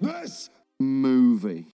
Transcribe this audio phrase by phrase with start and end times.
[0.00, 1.68] this movie.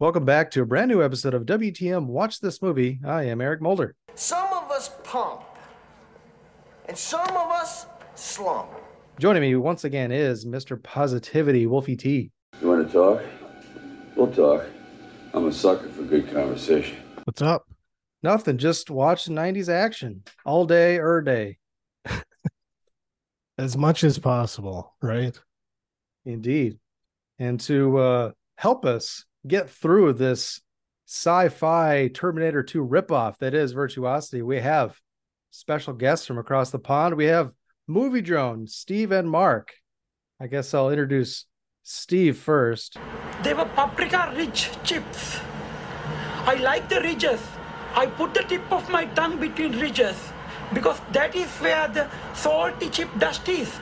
[0.00, 3.00] Welcome back to a brand new episode of WTM Watch This Movie.
[3.04, 3.94] I am Eric Mulder.
[4.14, 5.42] Some of us pump,
[6.86, 8.70] and some of us slump.
[9.20, 10.80] Joining me once again is Mr.
[10.82, 12.30] Positivity, Wolfie T.
[12.60, 13.22] You want to talk?
[14.16, 14.64] We'll talk.
[15.34, 16.96] I'm a sucker for good conversation.
[17.24, 17.64] What's up?
[18.22, 21.58] Nothing, just watch 90s action all day, er day.
[23.58, 25.38] As much as possible, right?
[26.24, 26.78] Indeed.
[27.38, 30.60] And to uh, help us get through this
[31.06, 34.98] sci fi Terminator 2 ripoff that is Virtuosity, we have
[35.50, 37.16] special guests from across the pond.
[37.16, 37.52] We have
[37.86, 39.74] Movie Drone, Steve and Marc.
[40.40, 41.46] I guess I'll introduce
[41.82, 42.98] Steve first.
[43.42, 45.40] They were paprika rich chips.
[46.44, 47.40] I like the ridges.
[47.94, 50.16] I put the tip of my tongue between ridges
[50.74, 53.72] because that is where the salty chip dust is.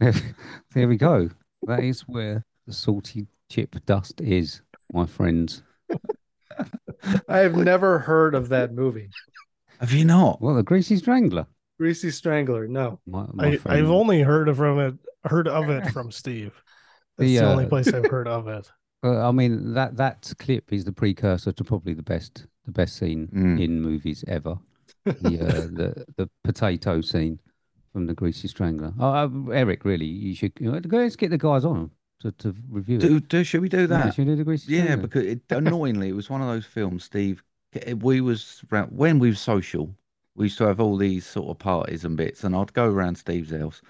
[0.74, 1.28] there we go.
[1.66, 5.62] That is where the salty chip dust is, my friends.
[7.28, 9.10] I have never heard of that movie.
[9.80, 10.40] Have you not?
[10.42, 11.46] Well, the Greasy Strangler.
[11.78, 13.00] Greasy Strangler, no.
[13.06, 14.94] My, my I, I've only heard of from it
[15.24, 16.52] heard of it from Steve.
[17.16, 18.70] That's The, the, only uh, place I've heard of it.
[19.02, 22.96] Well, I mean that that clip is the precursor to probably the best the best
[22.96, 23.58] scene Mm.
[23.64, 24.58] in movies ever.
[25.06, 27.40] The uh, the the potato scene
[27.94, 28.92] from the Greasy Strangler.
[29.00, 31.90] Oh, uh, Eric, really, you should you know, go let's get the guys on
[32.20, 33.08] to, to review it.
[33.08, 34.10] Do, do should we do Yeah, that?
[34.10, 34.96] should we do the Greasy Yeah, Strangler?
[34.96, 37.42] because it, annoyingly, it was one of those films, Steve.
[37.96, 38.60] We was
[38.90, 39.96] when we were social.
[40.34, 43.16] We used to have all these sort of parties and bits, and I'd go around
[43.16, 43.82] Steve's house,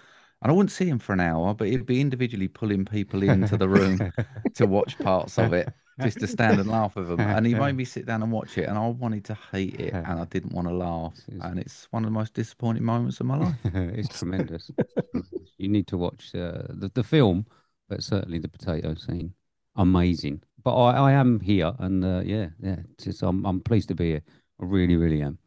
[0.42, 3.56] and I wouldn't see him for an hour, but he'd be individually pulling people into
[3.56, 4.04] the room
[4.54, 7.26] to watch parts of it, just to stand and laugh with them.
[7.28, 9.98] And he made me sit down and watch it, and I wanted to hate it,
[10.04, 13.20] and I didn't want to laugh, It's- and it's one of the most disappointing moments
[13.20, 13.58] of my life.
[13.64, 14.70] it's tremendous.
[15.58, 17.46] you need to watch uh, the the film,
[17.90, 19.34] but certainly the potato scene.
[19.76, 20.42] Amazing.
[20.62, 23.94] But I, I am here, and uh, yeah, yeah, it's just, I'm I'm pleased to
[23.94, 24.22] be here.
[24.60, 25.38] I really, really am.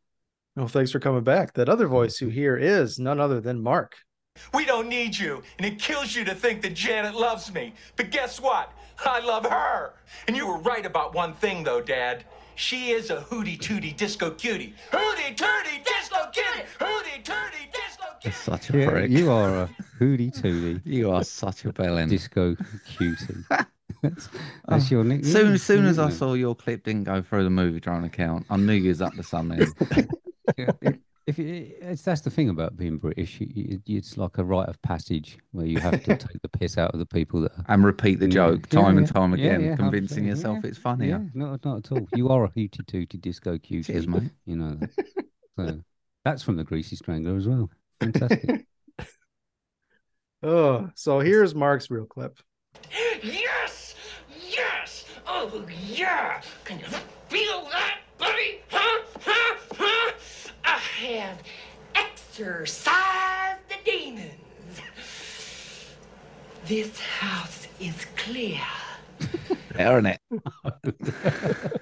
[0.56, 1.54] Well, thanks for coming back.
[1.54, 3.96] That other voice you hear is none other than Marc.
[4.54, 7.74] We don't need you, and it kills you to think that Janet loves me.
[7.96, 8.72] But guess what?
[9.06, 9.94] I love her.
[10.28, 12.26] And you were right about one thing, though, Dad.
[12.56, 14.74] She is a hooty tooty disco cutie.
[14.92, 16.66] Hooty tooty disco cutie.
[16.80, 18.24] Hooty tooty disco cutie.
[18.24, 18.36] You're cutie.
[18.36, 19.12] such a Yeah, prick.
[19.12, 19.70] you are a
[20.00, 22.10] hooty tooty You are such a bellend.
[22.10, 22.56] disco
[22.86, 23.44] cutie.
[24.02, 24.30] that's
[24.68, 25.32] that's your nickname.
[25.32, 28.46] Soon, as soon as I saw your clip didn't go through the movie drone account,
[28.50, 29.66] I knew you was up to something.
[31.26, 33.48] Yeah, if, if it, it's that's the thing about being British, you,
[33.86, 36.92] you, it's like a rite of passage where you have to take the piss out
[36.94, 39.62] of the people that are and repeat the joke yeah, time and time yeah, again,
[39.62, 41.08] yeah, convincing absolutely, yourself yeah, it's funnier.
[41.08, 42.08] Yeah, not not at all.
[42.16, 43.92] You are a hooty tooty disco cutie.
[43.92, 44.32] Cheers, mate.
[44.46, 44.90] You know that.
[45.56, 45.82] So
[46.26, 47.70] that's from the Greasy Strangler as well.
[48.00, 48.66] Fantastic.
[50.46, 52.38] Oh, so here's Marc's real clip.
[53.24, 53.96] Yes!
[54.50, 55.06] Yes!
[55.26, 56.42] Oh, yeah!
[56.66, 56.86] Can you
[57.30, 58.60] feel that, buddy?
[58.70, 59.04] Huh?
[59.22, 59.56] Huh?
[59.78, 60.13] Huh?
[60.74, 61.38] I have
[61.96, 64.32] exorcised the demons.
[66.66, 68.58] This house is clear.
[69.78, 70.20] Better, isn't it?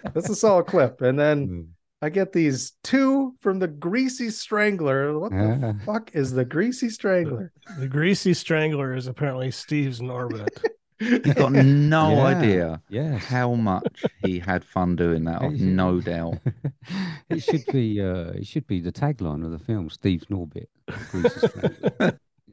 [0.14, 1.02] That's a solid clip.
[1.02, 1.68] And then Mm.
[2.04, 5.20] I get these two from the Greasy Strangler.
[5.20, 7.52] What the fuck is the Greasy Strangler?
[7.78, 10.48] The Greasy Strangler is apparently Steve's Norbit.
[11.26, 13.26] You've got no Yeah, idea Yes.
[13.26, 15.42] how much he had fun doing that.
[15.46, 16.38] I've no doubt.
[17.30, 20.68] it should be uh, it should be the tagline of the film, Steve Norbit.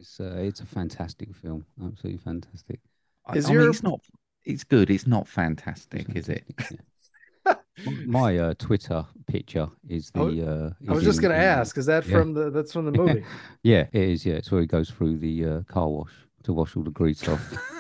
[0.00, 1.67] It's uh, it's a fantastic film.
[1.84, 2.81] Absolutely fantastic.
[3.26, 4.00] I, Is I mean, it's not.
[4.44, 4.90] It's good.
[4.90, 6.44] It's not fantastic, is it?
[7.46, 7.55] Yeah.
[8.06, 10.20] My uh, Twitter picture is the.
[10.20, 12.17] I was- uh, I was just gonna ask, is that yeah.
[12.19, 13.25] from the that's from the movie?
[13.62, 14.25] Yeah, it is.
[14.25, 16.12] Yeah, it's where he goes through the uh, car wash
[16.44, 17.75] to wash all the grease off.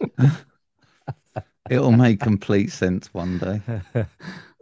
[1.70, 3.60] It'll make complete sense one day.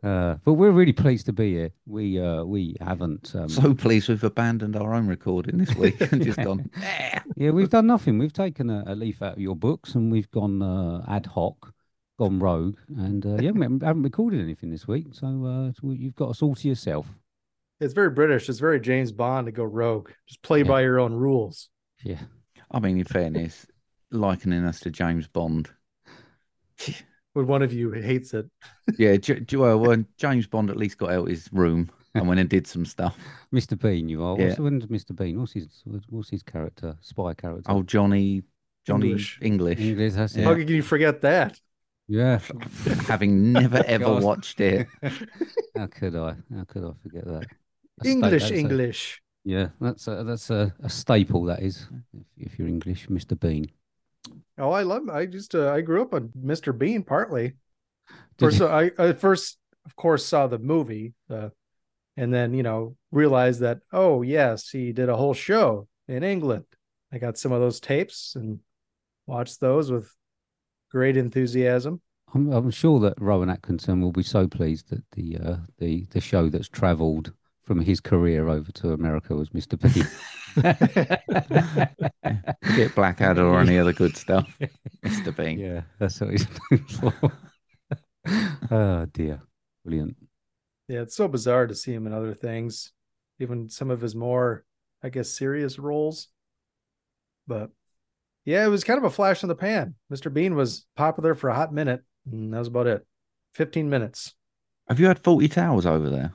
[0.03, 1.71] uh, but we're really pleased to be here.
[1.87, 3.35] We uh, we haven't.
[3.35, 6.71] Um, So pleased we've abandoned our own recording this week and just gone.
[6.83, 8.19] "Eh." yeah, we've done nothing.
[8.19, 11.73] We've taken a, a leaf out of your books and we've gone uh, ad hoc,
[12.19, 15.07] gone rogue, and uh, yeah, we haven't, haven't recorded anything this week.
[15.13, 17.07] So, uh, so you've got us all to yourself.
[17.81, 18.49] It's very British.
[18.51, 20.11] It's very James Bond to go rogue.
[20.27, 20.65] Just play Yeah.
[20.65, 21.71] by your own rules.
[22.03, 22.19] Yeah.
[22.71, 23.67] I mean, in fairness,
[24.11, 25.69] likening us to James Bond
[27.35, 28.47] when one of you hates it.
[28.99, 32.41] Yeah, J- J- well, when James Bond at least got out his room and went
[32.41, 33.17] and did some stuff.
[33.55, 33.79] Mr.
[33.81, 34.39] Bean, you are.
[34.39, 34.49] Yeah.
[34.49, 35.15] What's, when's Mr.
[35.17, 35.39] Bean?
[35.41, 35.69] What's his
[36.09, 36.97] what's his character?
[37.01, 37.71] Spy character.
[37.71, 38.43] Oh, Johnny,
[38.87, 39.39] Johnny English.
[39.43, 39.81] English.
[39.81, 40.13] English.
[40.15, 40.45] That's it.
[40.45, 41.61] How can you forget that?
[42.09, 42.39] Yeah.
[43.07, 44.23] Having never ever God.
[44.23, 44.87] watched it.
[45.77, 46.35] How could I?
[46.55, 47.47] How could I forget that?
[48.01, 49.23] A sta- English, a- English.
[49.45, 51.45] yeah, that's a that's a, a staple.
[51.45, 53.39] That is, if, if you're English, Mr.
[53.39, 53.71] Bean.
[54.59, 55.09] Oh, I love.
[55.09, 56.77] I just uh, I grew up on Mr.
[56.77, 57.55] Bean partly.
[58.39, 58.61] First.
[58.61, 61.51] I, I first, of course, saw the movie, uh,
[62.17, 66.65] and then you know realized that oh yes, he did a whole show in England.
[67.13, 68.61] I got some of those tapes and
[69.27, 70.13] watched those with
[70.91, 72.01] great enthusiasm.
[72.35, 76.21] I'm, I'm sure that Rowan Atkinson will be so pleased that the uh, the the
[76.21, 77.33] show that's travelled
[77.63, 79.79] from his career over to America was Mr.
[79.81, 80.07] Bean.
[82.77, 84.59] Get Blackadder or any other good stuff.
[85.05, 85.37] Mr.
[85.37, 85.59] Bean.
[85.59, 87.33] yeah, that's what he's known for.
[88.71, 89.41] oh dear,
[89.85, 90.17] brilliant.
[90.89, 92.93] Yeah, it's so bizarre to see him in other things,
[93.39, 94.65] even some of his more,
[95.03, 96.29] I guess, serious roles.
[97.47, 97.71] But
[98.45, 99.95] yeah, it was kind of a flash in the pan.
[100.13, 100.33] Mr.
[100.33, 103.07] Bean was popular for a hot minute, and that was about it.
[103.55, 104.35] 15 minutes.
[104.89, 106.33] Have you had Fawlty Towers over there?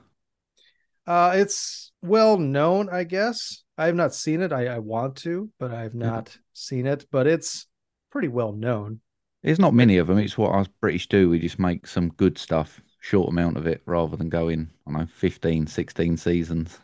[1.06, 3.64] Uh, it's well known, I guess.
[3.78, 4.54] I have not seen it.
[4.54, 7.06] I, I want to, but I have not seen it.
[7.12, 7.68] But it's
[8.12, 9.02] pretty well known.
[9.42, 10.18] There's not many of them.
[10.20, 11.30] It's what us British do.
[11.30, 15.00] We just make some good stuff, short amount of it, rather than going, I don't
[15.02, 16.80] know, 15, 16 seasons.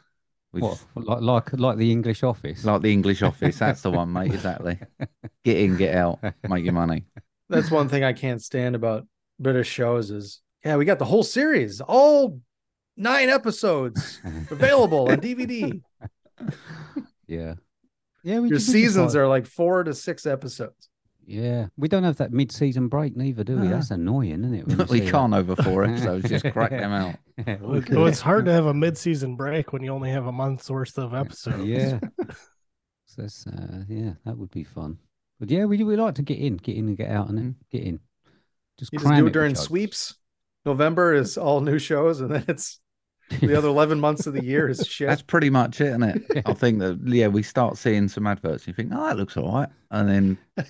[0.52, 2.66] We What, just- like like like the English Office?
[2.66, 3.58] like the English office.
[3.60, 4.34] That's the one, mate.
[4.34, 4.80] Exactly.
[5.46, 6.20] Get in, get out,
[6.50, 7.06] make your money.
[7.50, 9.08] That's one thing I can't stand about
[9.40, 12.42] British shows is yeah, we got the whole series, all
[13.00, 15.82] nine episodes available on DVD.
[17.28, 17.56] yeah,
[18.24, 18.40] yeah.
[18.40, 20.90] We Your we seasons are like four to six episodes.
[21.26, 23.68] Yeah, we don't have that mid-season break neither, do we?
[23.68, 23.76] No.
[23.76, 24.90] That's annoying, isn't it?
[24.90, 26.28] we can't over four episodes.
[26.28, 27.16] Just crack them out.
[27.62, 30.98] Well, it's hard to have a mid-season break when you only have a month's worth
[30.98, 31.66] of episodes.
[31.66, 32.00] Yeah.
[33.06, 34.98] So that's, uh, yeah, that would be fun.
[35.40, 37.56] But yeah, we we like to get in, get in and get out, and then
[37.72, 38.00] get in.
[38.80, 40.16] Just You just do it it during sweeps.
[40.66, 42.80] November is all new shows, and then it's
[43.30, 45.08] the other 11 months of the year is shit.
[45.08, 46.44] That's pretty much it, isn't it?
[46.46, 48.66] I think that yeah, we start seeing some adverts.
[48.66, 50.38] And you think, oh, that looks all right, and then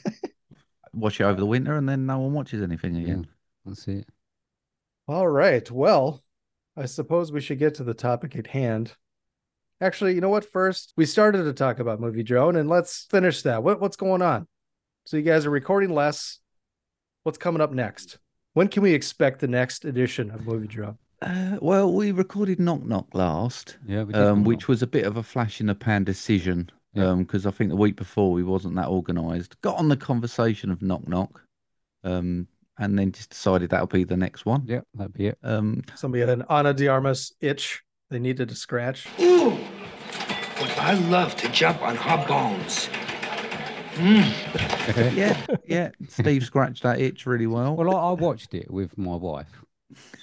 [0.94, 3.28] watch it over the winter, and then no one watches anything Yeah, again.
[3.66, 4.08] that's it.
[5.08, 5.70] All right.
[5.70, 6.24] Well,
[6.78, 8.94] I suppose we should get to the topic at hand.
[9.82, 10.46] Actually, you know what?
[10.52, 13.64] First, we started to talk about Movie Drone, and let's finish that.
[13.64, 14.48] What, what's going on?
[15.06, 16.40] So, you guys are recording less.
[17.24, 18.18] What's coming up next?
[18.54, 20.98] When can we expect the next edition of Movie Drone?
[21.22, 25.06] Uh, well, we recorded Knock Knock last, Yeah, we did um, which was a bit
[25.06, 27.14] of a flash in the pan decision Yeah.
[27.16, 29.60] because I think the week before we wasn't that organised.
[29.62, 31.42] Got on the conversation of Knock Knock,
[32.06, 34.64] um, and then just decided that'll be the next one.
[34.66, 35.38] Yeah, that'd be it.
[35.44, 39.06] Um, Somebody had an Ana de Armas itch they needed to scratch.
[39.20, 39.58] Ooh,
[40.58, 42.88] but I love to jump on her bones.
[43.96, 45.16] Mm.
[45.18, 45.90] yeah, yeah.
[46.08, 47.76] Steve scratched that itch really well.
[47.76, 49.66] Well, I, I watched it with my wife,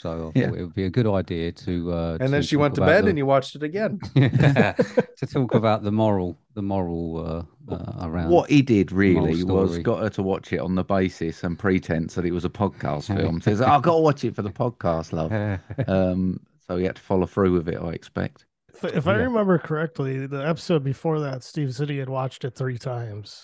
[0.00, 0.46] so I Yeah.
[0.46, 1.92] it would be a good idea to.
[1.92, 3.98] Uh, And then she went to bed and you watched it again.
[4.14, 8.30] to talk about the moral, the moral uh, uh, around.
[8.30, 12.14] What he did really was got her to watch it on the basis and pretense
[12.14, 13.40] that it was a podcast film.
[13.40, 15.32] Says, "I've got to watch it for the podcast, love."
[15.88, 18.44] Um, so he had to follow through with it, I expect.
[18.74, 22.54] If, if I remember correctly, the episode before that, Steve said he had watched it
[22.54, 23.40] three times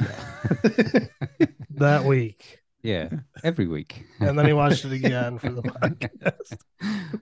[1.71, 3.09] that week, Yeah,
[3.45, 4.05] every week.
[4.21, 6.57] and then he watched it again for the podcast.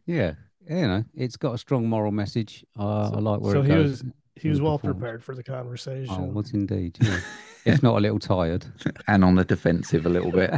[0.07, 0.35] yeah,
[0.69, 2.65] you know, it's got a strong moral message.
[2.79, 3.91] Uh, I like where so it he goes.
[4.03, 4.05] was
[4.37, 6.15] he was well prepared for the conversation.
[6.19, 6.97] Oh, was indeed.
[7.01, 7.21] Yeah.
[7.67, 8.65] if not a little tired.
[9.07, 10.51] And on the defensive a little bit.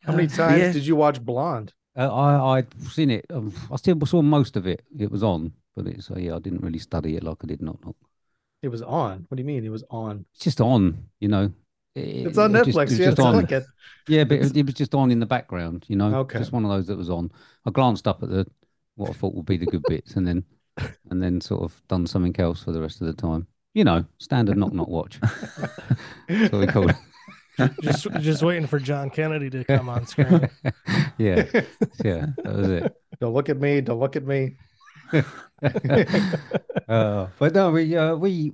[0.00, 0.72] How many times Yeah.
[0.72, 1.72] did you watch Blonde?
[1.96, 3.26] Uh, I I'd seen it.
[3.30, 4.82] Um, I still saw most of it.
[4.98, 6.34] It was on, but it's uh, yeah.
[6.36, 7.84] I didn't really study it like I did not.
[7.84, 7.96] Knock.
[8.62, 9.26] It was on.
[9.28, 9.64] What do you mean?
[9.64, 10.24] It was on.
[10.34, 11.52] It's just on, you know.
[11.94, 12.82] It- It's on it just- Netflix.
[12.82, 13.34] it was you just on.
[13.34, 13.64] click it.
[14.08, 16.14] Yeah, but it, it was just on in the background, you know.
[16.20, 16.38] Okay.
[16.38, 17.30] Just one of those that was on.
[17.66, 18.46] I glanced up at the
[18.96, 20.44] what I thought would be the good bits, and then
[21.10, 23.46] and then sort of done something else for the rest of the time.
[23.74, 25.18] You know, standard knock knock watch.
[26.28, 26.96] That's what we call it.
[27.82, 30.48] just just waiting for John Kennedy to come on screen.
[31.18, 31.44] yeah,
[32.04, 32.96] yeah, that was it.
[33.20, 33.80] Don't look at me.
[33.82, 34.56] Don't look at me.
[36.88, 38.52] uh, but no, we uh, we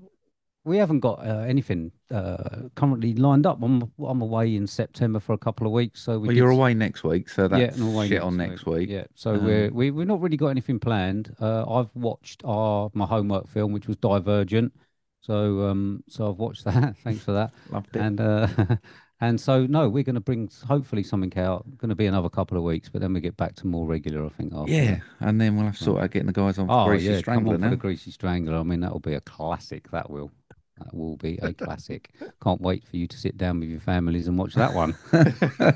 [0.69, 3.63] we haven't got uh, anything uh, currently lined up.
[3.63, 6.75] I'm I'm away in September for a couple of weeks, so we well, you're away
[6.75, 8.89] next week, so that's and away shit on next week.
[8.89, 11.35] Yeah, so Um, we're we we've not really got anything planned.
[11.41, 14.73] Uh, I've watched our my homework film, which was Divergent.
[15.21, 16.97] So um, so I've watched that.
[16.99, 17.53] Thanks for that.
[17.71, 18.01] Loved it.
[18.01, 18.49] And uh,
[19.21, 21.65] And so, no, we're going to bring hopefully something out.
[21.79, 24.25] Going to be another couple of weeks, but then we get back to more regular.
[24.25, 24.53] I think.
[24.55, 24.71] After.
[24.73, 27.07] Yeah, and then we'll have to sort out getting the guys on for Oh Greasy
[27.07, 28.57] yeah, come Strangler on for the Greasy Strangler.
[28.57, 29.91] I mean, that'll be a classic.
[29.91, 30.31] That will.
[30.79, 32.11] That will be a classic.
[32.43, 34.97] Can't wait for you to sit down with your families and watch that one.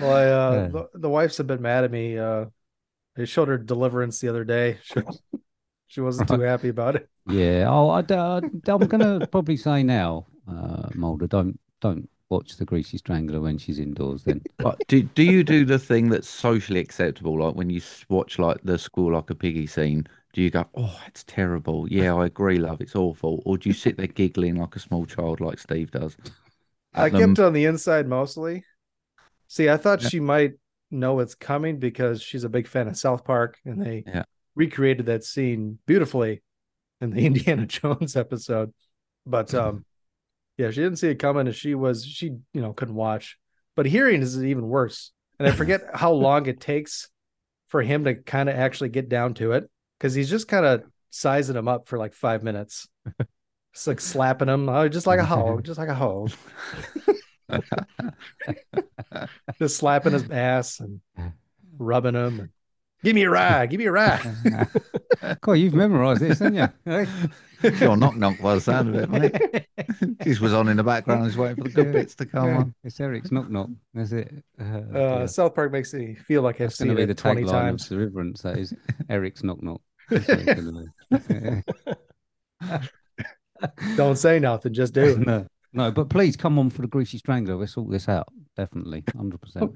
[0.00, 0.68] Well, I, uh, Yeah.
[0.68, 2.18] the, the wives have been mad at me.
[2.18, 2.46] Uh,
[3.16, 4.78] I showed her Deliverance the other day.
[4.84, 5.00] She,
[5.88, 7.08] she wasn't too happy about it.
[7.26, 7.66] Yeah.
[7.68, 13.40] Oh, I, am gonna probably say now, uh, Mulder, don't don't watch the Greasy Strangler
[13.40, 14.22] when she's indoors.
[14.22, 17.40] Then But do do you do the thing that's socially acceptable?
[17.42, 21.00] Like when you watch like the school like a piggy scene, do you go, "Oh,
[21.06, 21.88] it's terrible"?
[21.90, 22.80] Yeah, I agree, love.
[22.80, 23.42] It's awful.
[23.46, 26.16] Or do you sit there giggling like a small child, like Steve does?
[26.94, 27.36] I them?
[27.36, 28.64] kept on the inside mostly.
[29.48, 30.10] See, I thought Yeah.
[30.10, 30.54] she might
[30.90, 34.24] know it's coming because she's a big fan of South Park and they Yeah.
[34.54, 36.42] recreated that scene beautifully
[37.00, 38.72] in the Indiana Jones episode.
[39.26, 39.84] But um
[40.58, 43.38] yeah, she didn't see it coming and she was she, you know, couldn't watch.
[43.76, 45.12] But hearing is even worse.
[45.38, 47.08] And I forget how long it takes
[47.68, 49.70] for him to kind of actually get down to it
[50.00, 52.88] because he's just kind of sizing him up for like five minutes.
[53.74, 56.28] It's like slapping him, oh, just like a hoe, just like a hoe.
[59.58, 61.00] just slapping his ass and
[61.78, 62.40] rubbing him.
[62.40, 62.48] And,
[63.04, 64.36] give me a ride, give me a ride.
[65.42, 66.68] God, you've memorised this, haven't you?
[66.84, 67.06] Hey?
[67.78, 69.66] Your knock knock by the sound of it, mate.
[70.20, 71.24] this was on in the background.
[71.26, 72.74] He's waiting for the good Yeah, bits to come yeah, on.
[72.84, 73.68] It's Eric's knock knock.
[73.92, 74.32] That's it.
[74.58, 75.26] Uh, Uh, yeah.
[75.26, 77.42] South Park makes me feel like I've That's going to seen be it the 20
[77.42, 77.88] tagline of times.
[77.88, 78.42] Deliverance.
[78.42, 78.72] That is
[79.10, 79.82] Eric's knock knock.
[80.10, 81.62] That's what it's gonna
[82.60, 83.96] be.
[83.96, 85.18] Don't say nothing, just do it.
[85.26, 87.56] no, no, but please come on for the Greasy Strangler.
[87.56, 88.26] Let's sort this out.
[88.56, 89.72] Definitely, hundred percent.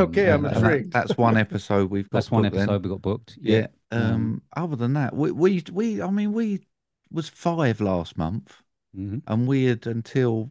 [0.00, 0.92] Okay, I'm And that- intrigued.
[0.92, 2.16] that's one episode we've got.
[2.18, 2.62] That's one booked then.
[2.64, 3.38] episode we got booked.
[3.40, 3.66] Yeah.
[3.92, 3.98] Yeah.
[3.98, 6.66] Um, Other than that, we we we I mean we
[7.12, 8.54] was five last month,
[8.96, 9.22] Mhm.
[9.26, 10.50] and we had until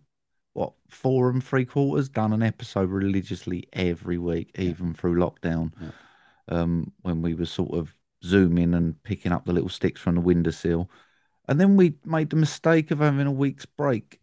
[0.53, 5.73] what four and three quarters done an episode religiously every week, even through lockdown.
[5.81, 5.89] Yeah.
[6.47, 7.93] Um, when we were sort of
[8.23, 10.89] zooming and picking up the little sticks from the windowsill,
[11.47, 14.19] and then we made the mistake of having a week's break,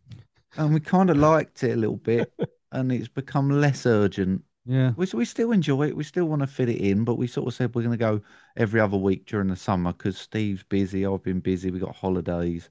[0.56, 2.32] and we kind of liked it a little bit,
[2.72, 4.42] and it's become less urgent.
[4.64, 4.92] Yeah.
[4.96, 5.96] We, we still enjoy it.
[5.96, 7.96] We still want to fit it in, but we sort of said we're going to
[7.96, 8.20] go
[8.56, 11.04] every other week during the summer because Steve's busy.
[11.04, 11.70] I've been busy.
[11.70, 12.68] We got holidays.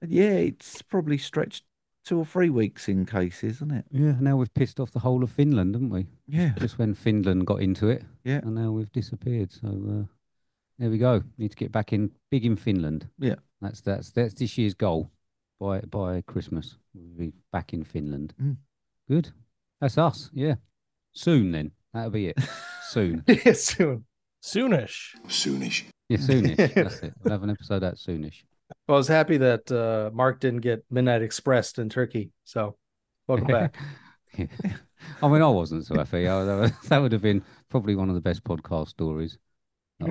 [0.00, 1.64] And yeah, it's probably stretched
[2.04, 3.84] two or three weeks in cases, isn't it?
[3.90, 4.14] Yeah.
[4.20, 6.06] Now we've pissed off the whole of Finland, haven't we?
[6.28, 6.52] Yeah.
[6.58, 8.04] Just when Finland got into it.
[8.24, 8.40] Yeah.
[8.42, 9.50] And now we've disappeared.
[9.52, 10.06] So uh,
[10.78, 11.22] there we go.
[11.38, 13.08] Need to get back in big in Finland.
[13.18, 13.36] Yeah.
[13.60, 15.10] That's that's that's this year's goal.
[15.60, 18.34] By by Christmas, we'll be back in Finland.
[18.42, 18.56] Mm.
[19.08, 19.30] Good.
[19.80, 20.30] That's us.
[20.34, 20.56] Yeah.
[21.12, 21.70] Soon then.
[21.94, 22.38] That'll be it.
[22.88, 23.22] Soon.
[23.28, 24.04] Yeah, soon.
[24.44, 25.14] Soonish.
[25.28, 25.84] Soonish.
[26.08, 26.56] Yeah, soonish.
[26.74, 27.14] That's it.
[27.22, 28.42] We'll have an episode out soonish.
[28.88, 32.30] Well, I was happy that uh, Marc didn't get Midnight Expressed in Turkey.
[32.44, 32.76] So,
[33.28, 33.76] welcome back.
[34.36, 34.46] Yeah.
[35.22, 36.26] I mean, I wasn't so happy.
[36.26, 39.38] I- that would- that would have been probably one of the best podcast stories.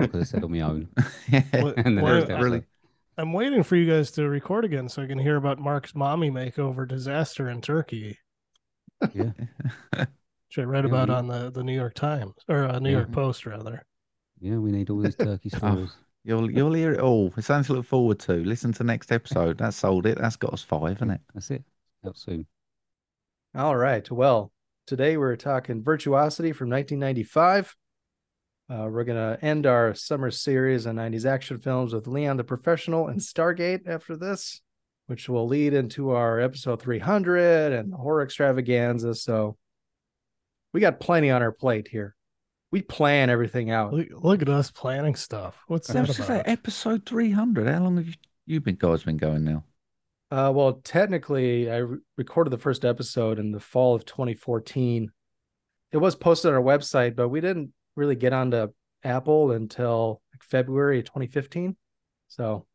[0.00, 0.88] I could have said on my own.
[1.28, 1.42] yeah.
[1.62, 2.42] What- And the what- next episode.
[2.44, 2.62] really.
[3.18, 6.30] I'm waiting for you guys to record again so I can hear about Marc's mommy
[6.30, 8.18] makeover disaster in Turkey,
[9.14, 9.32] Yeah.
[9.96, 12.90] which I read Yeah, about we- on the, the New York Times or uh, New
[12.90, 12.96] Yeah.
[12.98, 13.84] York Post rather.
[14.40, 15.92] Yeah, we need all these turkey stories.
[16.24, 17.32] You'll you'll hear it all.
[17.36, 18.32] It's something to look forward to.
[18.44, 19.58] Listen to next episode.
[19.58, 20.18] That sold it.
[20.18, 21.20] That's got us five, isn't it?
[21.34, 21.64] That's it.
[22.06, 22.46] Out soon.
[23.54, 24.08] All right.
[24.10, 24.52] Well,
[24.86, 27.76] today we're talking Virtuosity from 1995.
[28.72, 32.44] Uh, we're going to end our summer series on 90s action films with Leon the
[32.44, 34.62] Professional and Stargate after this,
[35.08, 39.14] which will lead into our episode 300 and the horror extravaganza.
[39.14, 39.58] So
[40.72, 42.14] we got plenty on our plate here.
[42.70, 43.92] We plan everything out.
[43.92, 45.62] Look, look at us planning stuff.
[45.66, 47.68] What's I was that just say, episode three hundred.
[47.68, 48.14] How long have you
[48.46, 49.64] you been guys been going now?
[50.30, 55.12] Uh, well, technically, I re- recorded the first episode in the fall of 2014.
[55.90, 58.68] It was posted on our website, but we didn't really get onto
[59.04, 61.76] Apple until like February of 2015.
[62.28, 62.66] So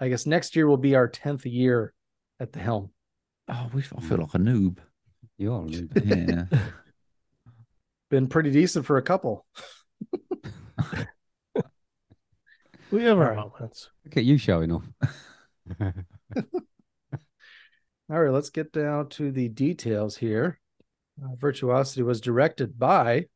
[0.00, 1.92] I guess next year will be our 10th year
[2.40, 2.90] at the helm.
[3.48, 4.78] Oh, we, I feel like a noob.
[5.38, 5.62] You are.
[5.62, 6.48] a noob.
[6.52, 6.58] Yeah.
[8.10, 9.46] Been pretty decent for a couple.
[12.90, 13.52] We have our All right.
[13.58, 13.88] moments.
[14.04, 14.84] Look at you showing off.
[15.80, 15.92] All
[18.20, 20.60] right, let's get down to the details here.
[21.22, 23.26] Uh, Virtuosity was directed by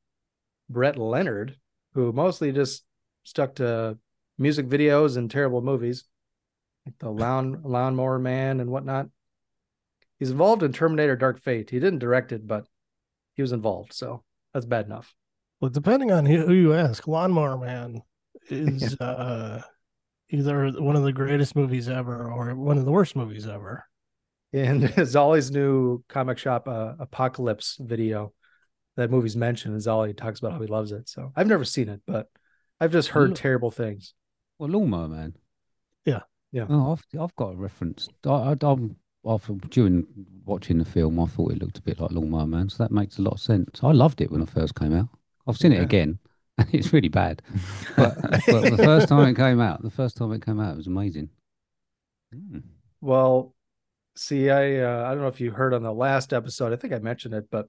[0.68, 1.56] Brett Leonard,
[1.94, 2.84] who mostly just
[3.24, 3.98] stuck to
[4.38, 6.04] music videos and terrible movies,
[6.84, 9.08] like the Lawn Lawnmower Man and whatnot.
[10.18, 11.70] He's involved in Terminator: Dark Fate.
[11.70, 12.66] He didn't direct it, but
[13.34, 15.14] he was involved, so that's bad enough.
[15.60, 18.02] Well, depending on who you ask, Lawnmower Man
[18.48, 19.62] is uh,
[20.30, 23.84] either one of the greatest movies ever or one of the worst movies ever.
[24.52, 28.32] in Zolly's new comic shop uh, Apocalypse video.
[28.96, 31.08] That movie's mentioned, and Zolly talks about how he loves it.
[31.08, 32.28] So I've never seen it, but
[32.80, 34.14] I've just heard Lo- terrible things.
[34.58, 35.36] Well, Lawnmower Man.
[36.04, 36.20] Yeah.
[36.52, 36.66] Yeah.
[36.68, 38.08] Oh, I've I've got a reference.
[38.24, 40.06] I, I, I'm after during
[40.44, 43.18] watching the film, I thought it looked a bit like Lawnmower Man, so that makes
[43.18, 43.80] a lot of sense.
[43.82, 45.08] I loved it when it first came out.
[45.46, 46.18] I've seen it again,
[46.58, 47.42] and it's really bad.
[47.96, 50.76] But, but the first time it came out, the first time it came out, it
[50.76, 51.30] was amazing.
[52.34, 52.62] Mm.
[53.00, 53.54] Well,
[54.14, 56.72] see, I uh, I don't know if you heard on the last episode.
[56.72, 57.68] I think I mentioned it, but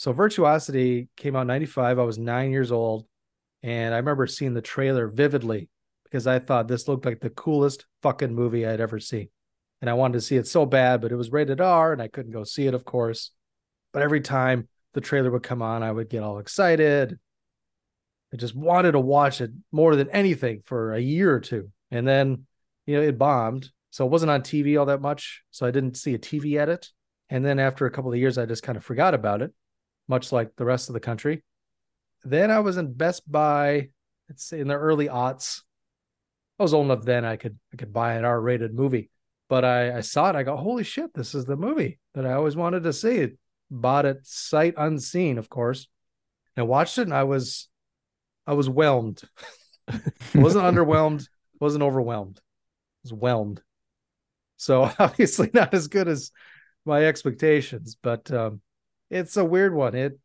[0.00, 1.98] so Virtuosity came out in 95.
[1.98, 3.04] I was nine years old,
[3.62, 5.68] and I remember seeing the trailer vividly
[6.04, 9.28] because I thought this looked like the coolest fucking movie I'd ever seen.
[9.82, 12.08] And I wanted to see it so bad, but it was rated R and I
[12.08, 13.32] couldn't go see it, of course.
[13.92, 17.18] But every time the trailer would come on, I would get all excited.
[18.32, 21.72] I just wanted to watch it more than anything for a year or two.
[21.90, 22.46] And then,
[22.86, 23.70] you know, it bombed.
[23.90, 25.42] So it wasn't on TV all that much.
[25.50, 26.88] So I didn't see a TV edit.
[27.28, 29.52] And then after a couple of years, I just kind of forgot about it,
[30.10, 31.42] much like the rest of the country.
[32.24, 33.88] Then I was in Best Buy,
[34.28, 35.62] let's say in the early aughts.
[36.58, 39.08] I was old enough then I could I could buy an R-rated movie.
[39.48, 42.34] But I, I saw it, I go, holy shit, this is the movie that I
[42.34, 43.28] always wanted to see.
[43.70, 45.88] Bought it sight unseen, of course.
[46.56, 47.68] And I watched it and I was
[48.46, 49.22] I was whelmed.
[50.34, 51.26] Wasn't underwhelmed,
[51.60, 52.38] wasn't overwhelmed.
[52.38, 53.62] I was whelmed.
[54.56, 56.32] So obviously not as good as
[56.84, 58.60] my expectations, but um,
[59.10, 59.94] it's a weird one.
[59.94, 60.18] It,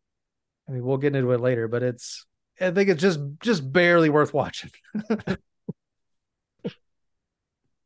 [0.68, 2.26] I mean, we'll get into it later, but it's,
[2.60, 4.72] I think it's just just barely worth watching.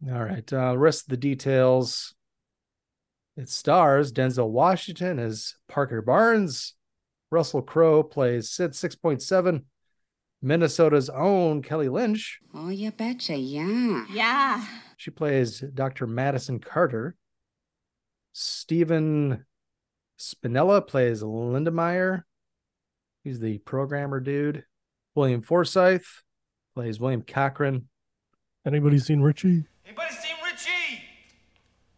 [0.09, 2.13] All right, uh, rest of the details.
[3.35, 6.75] It stars Denzel Washington as Parker Barnes.
[7.31, 9.63] Russell Crowe plays Sid 6.7.
[10.41, 12.39] Minnesota's own Kelly Lynch.
[12.53, 14.05] Oh, you betcha, yeah.
[14.11, 14.65] Yeah.
[14.97, 16.07] She plays Dr.
[16.07, 17.15] Madison Carter.
[18.33, 19.45] Stephen
[20.19, 22.23] Spinella plays Lindenmeyer.
[23.23, 24.65] He's the programmer dude.
[25.15, 26.03] William Forsythe
[26.75, 27.87] plays William Cochran.
[28.65, 29.65] Anybody seen Richie?
[29.85, 31.01] Anybody seen Richie?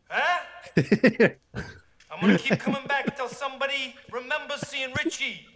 [0.07, 1.29] Huh?
[2.11, 5.47] I'm gonna keep coming back until somebody remembers seeing Richie.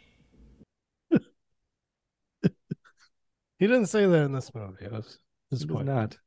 [3.57, 4.85] He didn't say that in this movie.
[4.85, 5.17] I was
[5.49, 6.17] He does not.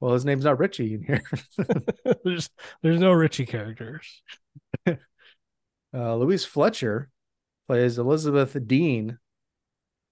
[0.00, 1.22] Well, his name's not Richie in here.
[2.24, 2.48] there's
[2.82, 4.22] there's no Richie characters.
[5.92, 7.10] Uh, Louise Fletcher
[7.66, 9.18] plays Elizabeth Deane.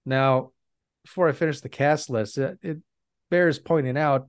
[0.05, 0.51] Now,
[1.03, 2.77] before I finish the cast list, it, it
[3.31, 4.27] bears pointing out.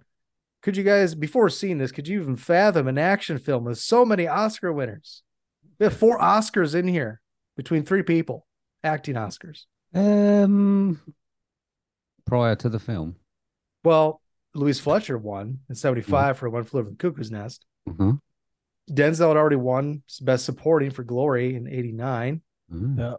[0.62, 4.04] Could you guys, before seeing this, could you even fathom an action film with so
[4.04, 5.22] many Oscar winners?
[5.78, 7.20] We have four Oscars in here
[7.56, 8.46] between three people,
[8.84, 9.64] acting Oscars.
[9.94, 11.00] Um,
[12.26, 13.16] prior to the film.
[13.82, 14.20] Well,
[14.54, 17.64] Louise Fletcher won in 75 for One Flew Over the Cuckoo's Nest.
[17.88, 18.12] Uh-huh.
[18.90, 22.42] Denzel had already won Best Supporting for Glory in 89.
[22.72, 22.98] Mm.
[22.98, 23.14] Yeah.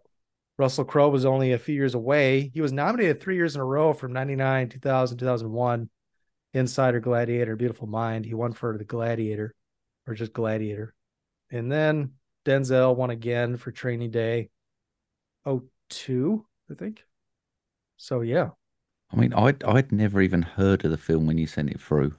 [0.58, 2.52] Russell Crowe was only a few years away.
[2.54, 5.90] He was nominated three years in a row from 99, 2000, 2001.
[6.54, 8.26] Insider Gladiator, Beautiful Mind.
[8.26, 9.56] He won for The Gladiator
[10.06, 10.94] or just Gladiator.
[11.50, 12.12] And then
[12.46, 14.50] Denzel won again for Training Day
[15.46, 17.06] 02, I think.
[17.98, 18.50] So, yeah.
[19.12, 22.14] I mean, I'd I'd never even heard of the film when you sent it through.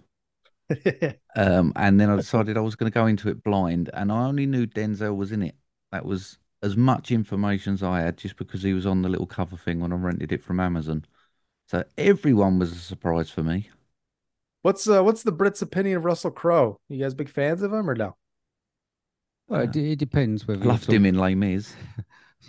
[1.36, 4.24] Um, and then I decided I was going to go into it blind, and I
[4.26, 5.56] only knew Denzel was in it.
[5.90, 9.26] That was as much information as I had, just because he was on the little
[9.26, 11.04] cover thing when I rented it from Amazon.
[11.68, 13.70] So everyone was a surprise for me.
[14.62, 16.78] what's uh, what's the Brits' opinion of Russell Crowe?
[16.88, 18.16] You guys big fans of him or no?
[19.48, 21.74] Well, it, it depends whether you're Loved him in Les Mis.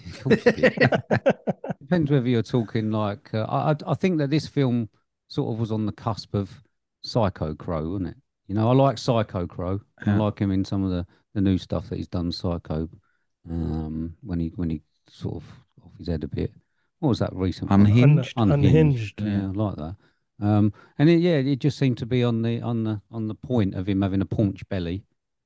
[0.08, 0.74] Of course you did.
[1.82, 3.72] Depends whether you're talking like uh, I.
[3.72, 4.90] I- I think that this film
[5.28, 6.64] sort of was on the cusp of
[7.04, 8.18] Psycho Crowe, wasn't it?
[8.48, 9.82] You know, I like Psycho Crowe.
[10.06, 12.32] I like him in some of the, the new stuff that he's done.
[12.32, 12.90] Psycho,
[13.50, 15.44] um, when he when he sort of
[15.84, 16.52] off his head a bit.
[17.00, 17.70] What was that recent?
[17.70, 17.82] one?
[17.82, 18.34] Unhinged.
[18.38, 19.22] Unhinged.
[19.22, 19.96] Yeah, I like that.
[20.42, 23.36] Um, and it, yeah, it just seemed to be on the on the on the
[23.36, 25.04] point of him having a paunch belly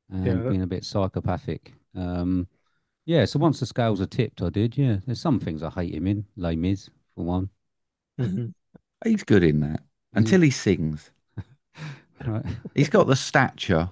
[0.10, 0.50] and Yeah.
[0.50, 1.74] being a bit psychopathic.
[1.96, 2.48] Um,
[3.06, 4.78] yeah, so once the scales are tipped, I did.
[4.78, 6.26] Yeah, there's some things I hate him in.
[6.36, 7.50] Les Mis, for one.
[9.04, 9.82] He's good in that
[10.14, 11.12] until he sings.
[12.26, 12.46] Right.
[12.76, 13.90] He's got the stature,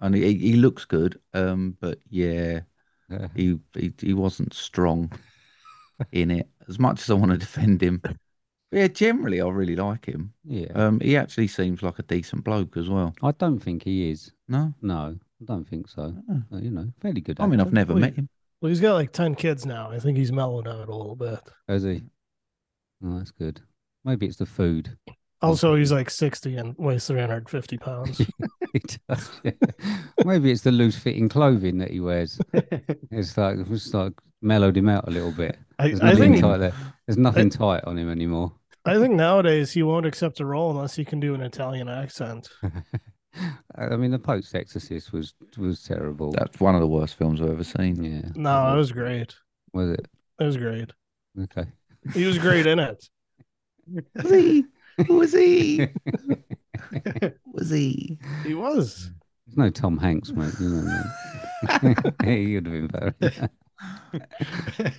[0.00, 1.20] and he he looks good.
[1.34, 2.60] Um, but yeah,
[3.10, 3.28] Yeah.
[3.34, 5.12] he he, he wasn't strong
[6.12, 7.98] in it as much as I want to defend him.
[8.02, 8.16] But
[8.72, 10.32] yeah, generally I really like him.
[10.44, 10.72] Yeah.
[10.74, 13.14] Um, he actually seems like a decent bloke as well.
[13.22, 14.32] I don't think he is.
[14.48, 16.14] No, No, I don't think so.
[16.30, 17.38] Uh, you know, fairly good.
[17.40, 17.60] I mean.
[17.60, 18.00] I've never Wait.
[18.00, 18.28] met him.
[18.62, 19.90] Well, he's got like ten kids now.
[19.90, 21.40] I think he's mellowed out a little bit.
[21.68, 22.02] Has he?
[23.04, 23.60] Oh, that's good.
[24.04, 24.96] Maybe it's the food.
[25.42, 28.20] Also, he's like 60 and weighs 350 pounds.
[28.72, 29.50] He does, yeah.
[30.24, 32.40] Maybe it's the loose fitting clothing that he wears.
[33.10, 35.58] It's like it's like mellowed him out a little bit.
[35.78, 36.72] I- There's I nothing think- tight there.
[37.06, 38.54] There's nothing tight on him anymore.
[38.86, 42.48] I think nowadays he won't accept a role unless he can do an Italian accent.
[43.76, 46.32] I mean, the Pope's Exorcist was was terrible.
[46.32, 48.02] That's one of the worst films I've ever seen.
[48.02, 49.34] Yeah, No, it was great.
[49.74, 50.06] was it?
[50.40, 50.90] It was great.
[51.40, 51.66] Okay.
[52.14, 53.04] He was great in it.
[54.14, 54.64] Was he?
[55.08, 55.88] Was he?
[57.52, 58.18] Was he?
[58.44, 59.10] He was.
[59.46, 60.52] There's no Tom Hanks, mate.
[60.60, 62.14] You know that.
[62.24, 63.50] he would have been better.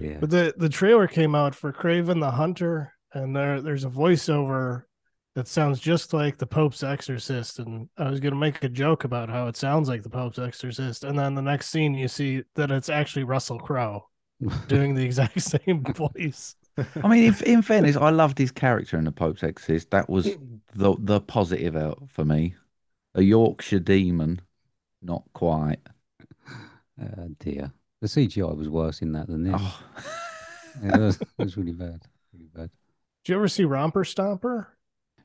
[0.00, 0.18] yeah.
[0.20, 4.82] But the the trailer came out for Kraven the Hunter, and there there's a voiceover
[5.34, 7.58] that sounds just like the Pope's Exorcist.
[7.58, 11.04] And I was gonna make a joke about how it sounds like the Pope's Exorcist,
[11.04, 14.06] and then the next scene you see that it's actually Russell Crowe
[14.68, 16.56] doing the exact same voice.
[17.02, 19.90] I mean, in, in fairness, I loved his character in the Pope's Exorcist.
[19.90, 20.36] That was
[20.74, 22.54] the the positive out for me.
[23.14, 24.40] A Yorkshire demon,
[25.02, 25.78] not quite.
[27.00, 27.72] Oh dear.
[28.00, 29.54] The CGI was worse in that than this.
[29.58, 29.82] Oh,
[30.82, 32.02] Yeah, it, was, it was really bad.
[32.32, 32.70] Really bad.
[33.24, 34.66] Did you ever see Romper Stomper?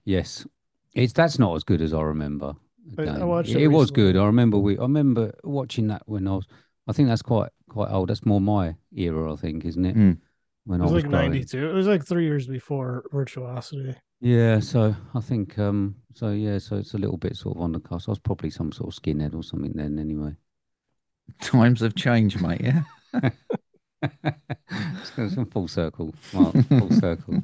[0.06, 0.46] Yes.
[0.94, 2.54] It's that's not as good as I remember.
[2.98, 4.18] I- I watched it, it was good.
[4.18, 6.48] I remember we I remember watching that when I was
[6.88, 8.10] I think that's quite quite old.
[8.10, 9.96] That's more my era, I think, isn't it?
[9.96, 10.18] Mm.
[10.72, 11.32] When It I was was like growing.
[11.32, 11.70] 92.
[11.70, 13.96] It was like three years before Virtuosity.
[14.22, 17.72] Yeah, so I think um so yeah, so it's a little bit sort of on
[17.74, 18.08] the cusp.
[18.08, 20.36] I was probably some sort of skinhead or something then anyway.
[21.42, 22.62] times have changed, mate.
[22.62, 22.84] Yeah.
[24.04, 27.44] it's got some full circle, Marc, full circle.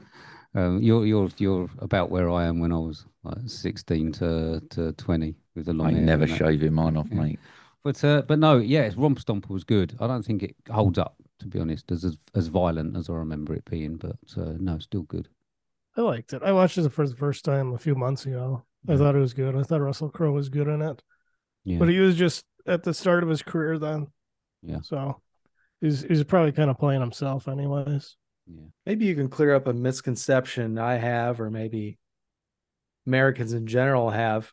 [0.56, 4.92] Um, you're you're you're about where I am when I was like sixteen to to
[4.94, 6.38] twenty with the long I never and that.
[6.38, 7.22] shaving mine off, Yeah.
[7.22, 7.40] mate.
[7.84, 9.96] But uh, but no, yeah, Romp Stomper was good.
[10.00, 13.14] I don't think it holds up to be honest, as as, as violent as I
[13.14, 13.98] remember it being.
[13.98, 15.28] But uh, no, still good.
[15.96, 16.44] I liked it.
[16.44, 18.64] I watched it for the first time a few months ago.
[18.88, 19.56] I thought it was good.
[19.56, 21.02] I thought Russell Crowe was good in it.
[21.66, 24.08] Yeah, But he was just at the start of his career then.
[24.62, 24.82] Yeah.
[24.82, 25.22] So
[25.82, 28.16] he's he's probably kind of playing himself anyways.
[28.46, 28.68] yeah.
[28.86, 31.98] Maybe you can clear up a misconception I have, or maybe
[33.06, 34.52] Americans in general have.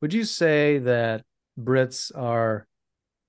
[0.00, 1.24] Would you say that
[1.58, 2.66] Brits are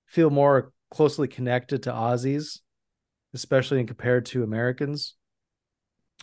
[0.08, 2.60] feel more closely connected to Aussies,
[3.34, 5.16] especially in compared to Americans?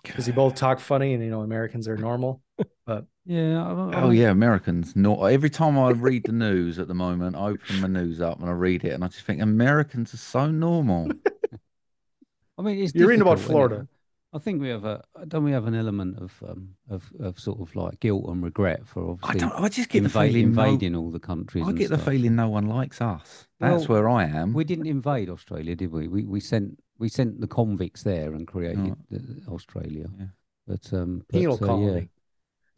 [0.02, 2.42] Because you both talk funny, and you know Americans are normal.
[2.86, 3.60] But Yeah.
[3.62, 4.94] I, I Oh yeah, Americans.
[4.94, 8.38] Not every time I read the news at the moment, I open my news up
[8.40, 11.10] and I read it, and I just think Americans are so normal.
[12.58, 13.74] I mean, it's You're reading about difficult, isn't it?
[13.74, 13.88] Florida.
[14.32, 17.60] I think we have a don't we have an element of um of of sort
[17.60, 19.52] of like guilt and regret for I obviously don't.
[19.64, 20.54] I just get the invade- feeling.
[20.54, 21.64] no- invading all the countries.
[21.66, 22.12] I get the stuff.
[22.12, 23.46] feeling no one likes us.
[23.60, 24.52] That's Well, where I am.
[24.52, 26.06] We didn't invade Australia, did we?
[26.08, 28.96] We we sent we sent the convicts there and created No.
[29.10, 30.06] the- Australia.
[30.18, 30.26] Yeah.
[30.66, 31.72] But um, penal but, uh, yeah.
[31.72, 32.08] colony.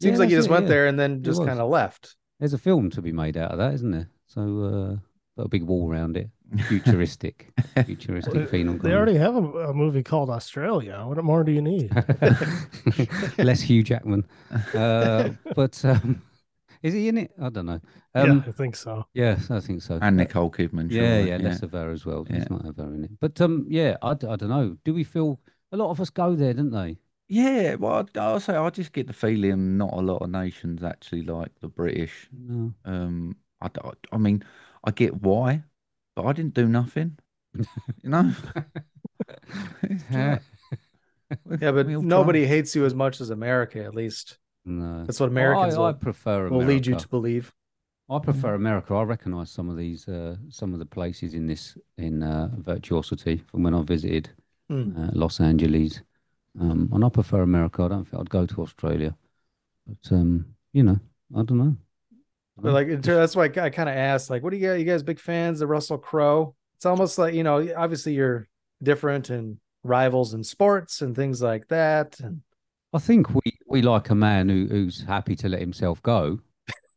[0.01, 0.69] Seems Yeah, like you just it, went yeah.
[0.69, 2.15] there and then just kind of left.
[2.39, 4.09] There's a film to be made out of that, isn't there?
[4.27, 4.99] So
[5.37, 6.29] uh, a big wall around it,
[6.67, 7.51] futuristic,
[7.85, 11.03] futuristic penal They already have a, a movie called Australia.
[11.05, 11.91] What more do you need?
[13.37, 14.25] Less Hugh Jackman,
[14.73, 16.21] uh, but um,
[16.83, 17.31] is he in it?
[17.41, 17.79] I don't know.
[18.15, 19.05] Um, yeah, I think so.
[19.13, 19.99] Yes, I think so.
[20.01, 20.89] and Nicole Kidman.
[20.91, 22.25] Yeah, surely, yeah, less of her as well.
[22.29, 22.37] Yeah.
[22.37, 23.11] It's not have her in it.
[23.19, 24.77] But um, yeah, I, I don't know.
[24.85, 25.39] Do we feel
[25.71, 26.97] a lot of us go there, didn't they?
[27.27, 30.83] Yeah, well, I- I'll say I just get the feeling not a lot of nations
[30.83, 32.27] actually like the British.
[32.31, 32.73] No.
[32.85, 34.43] Um, I, d- I mean,
[34.83, 35.63] I get why,
[36.15, 37.17] but I didn't do nothing.
[38.03, 38.31] You know.
[39.83, 40.41] It's like-
[41.61, 43.83] Yeah, but nobody hates you as much as America.
[43.83, 44.39] At least
[44.69, 45.03] No.
[45.05, 47.53] that's what Americans I, I will, prefer will lead you to believe.
[48.09, 48.93] I prefer America.
[48.95, 53.43] I recognise some of these, uh, some of the places in this in uh, Virtuosity
[53.47, 54.29] from when I visited
[54.69, 54.93] Hmm.
[54.95, 56.03] uh, Los Angeles,
[56.59, 57.81] um, and I prefer America.
[57.83, 59.15] I don't think I'd go to Australia,
[59.87, 60.99] but um, you know,
[61.35, 61.75] I don't know.
[62.55, 64.79] But like that's why I, kind of asked, like, what do you guys?
[64.79, 66.55] You guys big fans of Russell Crowe?
[66.75, 68.47] It's almost like you know, obviously you're
[68.83, 72.19] different and rivals in sports and things like that.
[72.19, 72.41] And
[72.93, 76.39] I think we, we like a man who, who's happy to let himself go.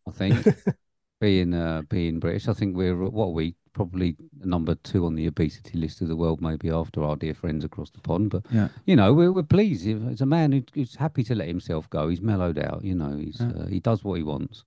[0.09, 0.46] I think
[1.20, 5.26] being uh, being British, I think we're what are we probably number two on the
[5.26, 8.31] obesity list of the world, maybe after our dear friends across the pond.
[8.31, 8.68] But Yeah.
[8.87, 9.87] you know, we're we're pleased.
[9.87, 12.09] It's a man who, who's happy to let himself go.
[12.09, 12.85] He's mellowed out.
[12.85, 13.50] You know, he's Yeah.
[13.62, 14.64] uh, he does what he wants.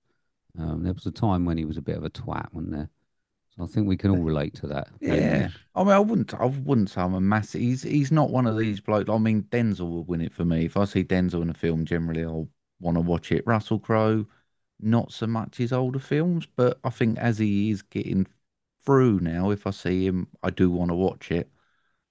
[0.58, 2.88] Um, there was a time when he was a bit of a twat, wasn't there?
[3.56, 4.88] So I think we can all relate to that.
[5.00, 7.60] Yeah, I mean, I wouldn't, I wouldn't say I'm a massive.
[7.60, 9.08] He's he's not one of these blokes.
[9.08, 10.66] I mean, Denzel will win it for me.
[10.66, 12.48] If I see Denzel in a film, generally I'll
[12.80, 13.46] want to watch it.
[13.46, 14.26] Russell Crowe,
[14.80, 18.26] not so much his older films, but I think as he is getting
[18.84, 21.50] through now, if I see him, I do want to watch it.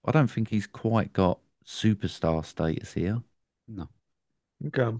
[0.05, 3.21] I don't think he's quite got superstar status here.
[3.67, 3.89] No.
[4.67, 4.97] okay,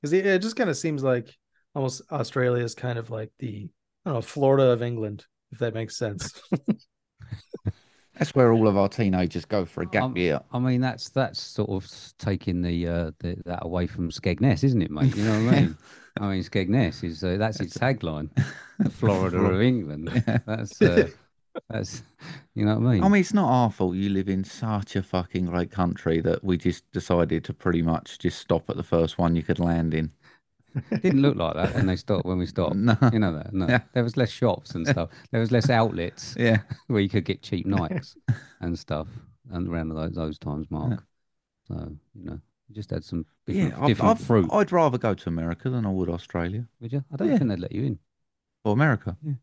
[0.00, 1.36] because it, it just kind of seems like
[1.74, 3.68] almost Australia is kind of like the
[4.04, 6.32] I don't know Florida of England, if that makes sense.
[8.18, 10.40] That's where all of our teenagers go for a gap Um, year.
[10.52, 14.82] I mean, that's that's sort of taking the uh the, that away from Skegness, isn't
[14.82, 15.16] it, mate?
[15.16, 15.76] You know what I mean?
[16.20, 18.30] I mean, Skegness is uh, that's its tagline,
[18.92, 20.10] Florida of England.
[20.46, 21.08] That's uh,
[21.68, 22.04] that's
[22.54, 23.02] you know what I mean.
[23.02, 26.44] I mean, it's not our fault you live in such a fucking great country that
[26.44, 29.92] we just decided to pretty much just stop at the first one you could land
[29.92, 30.12] in.
[30.90, 32.76] It didn't look like that when they stopped when we stopped.
[32.90, 32.96] No.
[33.12, 33.52] You know that?
[33.54, 33.68] No.
[33.68, 33.80] Yeah.
[33.92, 35.10] There was less shops and stuff.
[35.30, 36.58] There was less outlets Yeah.
[36.88, 38.16] where you could get cheap Nikes
[38.60, 39.08] and stuff
[39.52, 41.04] and around those those times, Marc.
[41.68, 41.74] So,
[42.14, 42.40] you know,
[42.72, 44.50] just had some different, Yeah, I've, different I've, fruit.
[44.52, 46.66] I'd rather go to America than I would Australia.
[46.80, 47.04] Would you?
[47.12, 47.38] I don't Yeah.
[47.38, 47.98] think they'd let you in.
[48.64, 49.16] Or America.
[49.22, 49.34] Yeah.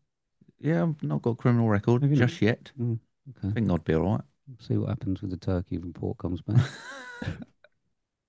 [0.60, 2.28] Yeah, I've not got a criminal record Have you not?
[2.28, 2.70] just yet.
[2.80, 3.54] Mm, I okay.
[3.54, 4.20] think I'd be all right.
[4.60, 6.60] See what happens with the turkey when pork comes back.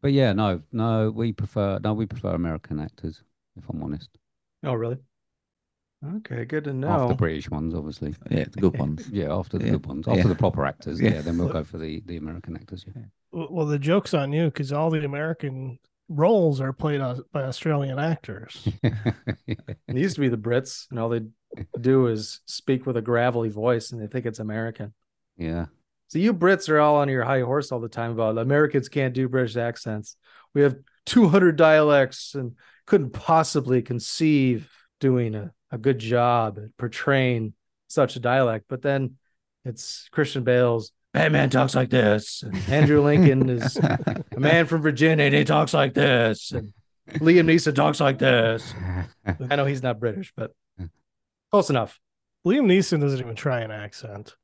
[0.03, 3.23] But yeah, no, no, we prefer no, we prefer American actors,
[3.57, 4.09] if I'm honest.
[4.63, 4.97] oh, really?
[6.17, 6.89] Okay, good to know.
[6.89, 8.13] After the British ones, obviously.
[8.29, 9.07] Yeah, the good ones.
[9.11, 9.71] Yeah, after the Yeah.
[9.71, 10.27] good ones, after Yeah.
[10.27, 11.13] the proper actors, Yeah.
[11.13, 11.21] yeah.
[11.21, 12.85] then we'll go for the the American actors.
[12.85, 13.03] Yeah.
[13.31, 16.99] Well, the joke's on you because all the American roles are played
[17.31, 18.67] by Australian actors.
[19.47, 21.21] It used to be the Brits, and all they
[21.79, 24.93] do is speak with a gravelly voice, and they think it's American.
[25.37, 25.67] yeah.
[26.13, 29.15] So you Brits are all on your high horse all the time about Americans can't
[29.15, 30.15] do British accents.
[30.53, 30.75] We have
[31.07, 37.53] 200 dialects and couldn't possibly conceive doing a, a good job at portraying
[37.87, 38.65] such a dialect.
[38.69, 39.15] But then
[39.65, 42.43] it's Christian Bale's Batman talks like this.
[42.43, 46.51] And Andrew Lincoln is a man from Virginia and he talks like this.
[46.51, 46.73] And
[47.13, 48.71] Liam Neeson talks like this.
[49.49, 50.51] I know he's not British, but
[51.49, 51.99] close enough.
[52.45, 54.35] Liam Neeson doesn't even try an accent,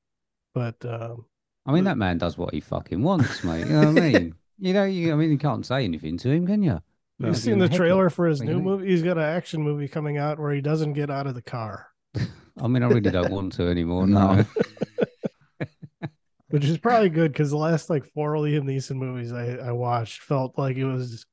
[0.55, 1.25] but um,
[1.65, 3.67] I mean, that man does what he fucking wants, mate.
[3.67, 4.35] You know what I mean?
[4.61, 6.79] You know, you, I mean, you can't say anything to him, can you?
[7.17, 7.29] No.
[7.29, 7.77] you've seen the a heckle.
[7.77, 8.87] trailer for his What new movie.
[8.87, 11.87] He's got an action movie coming out where he doesn't get out of the car,
[12.61, 14.05] I mean, I really don't want to anymore.
[14.05, 14.35] No.
[14.35, 14.45] No.
[16.49, 20.21] which is probably good because the last like four Liam Neeson movies I, I watched
[20.23, 21.25] felt like it was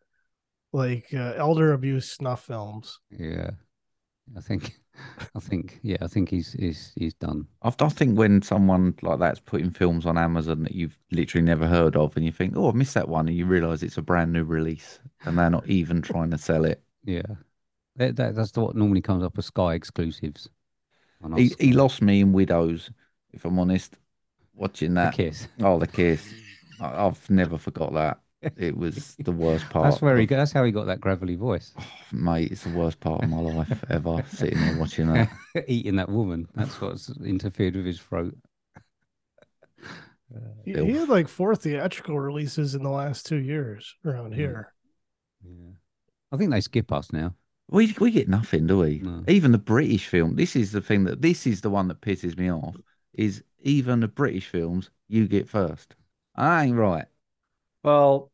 [0.73, 3.01] like uh, elder abuse snuff films.
[3.11, 3.51] yeah.
[4.37, 4.73] I think,
[5.35, 7.49] I think, yeah, I think he's he's he's done.
[7.63, 11.67] I, I think when someone like that's putting films on Amazon that you've literally never
[11.67, 14.03] heard of, and you think, "Oh, I missed that one," and you realise it's a
[14.03, 16.83] brand new release, and they're not even trying to sell it.
[17.05, 17.23] Yeah.
[17.97, 20.49] That, that that's what normally comes up with Sky exclusives.
[21.35, 21.57] He, us.
[21.61, 22.91] he lost me in Widows,
[23.33, 23.97] if I'm honest.
[24.55, 25.49] Watching The that, kiss.
[25.61, 26.35] oh, the kiss,
[26.81, 28.21] I, I've never forgot that.
[28.57, 29.91] It was the worst part.
[29.91, 30.37] That's where he got.
[30.37, 31.73] That's how he got that gravelly voice.
[32.13, 32.53] mate.
[32.53, 34.25] It's the worst part of my life ever.
[34.29, 35.31] Sitting there watching that.
[35.69, 36.47] Eating that woman.
[36.55, 38.37] That's what's interfered with his throat.
[40.65, 40.89] He, Filth.
[40.89, 44.37] he had like four theatrical releases in the last two years around Mm.
[44.37, 44.73] here.
[45.45, 45.71] Yeah.
[46.33, 47.35] I think they skip us now.
[47.69, 48.99] We we get nothing, do we?
[49.01, 49.25] No.
[49.29, 50.35] Even the British film.
[50.37, 52.77] This is the thing that this is the one that pisses me off.
[53.15, 55.95] Is even the British films you get first.
[56.35, 57.07] I ain't right,
[57.87, 58.33] Well,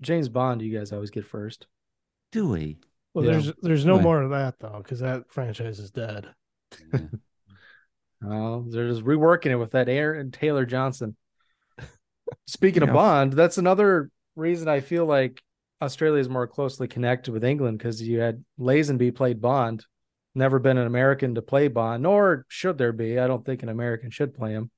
[0.00, 1.66] James Bond, you guys always get first.
[2.32, 2.78] do we?
[3.14, 3.32] Well, Yeah.
[3.32, 4.02] there's there's no Right.
[4.02, 6.28] more of that though because that franchise is dead.
[6.92, 7.00] Yeah.
[8.20, 11.16] Oh, they're just reworking it with that Aaron Taylor Johnson.
[12.48, 15.40] Speaking of Bond, that's another reason I feel like
[15.80, 19.86] Australia is more closely connected with England because you had Lazenby played Bond.
[20.34, 23.20] Never been an American to play Bond, nor should there be.
[23.20, 24.72] I don't think an American should play him.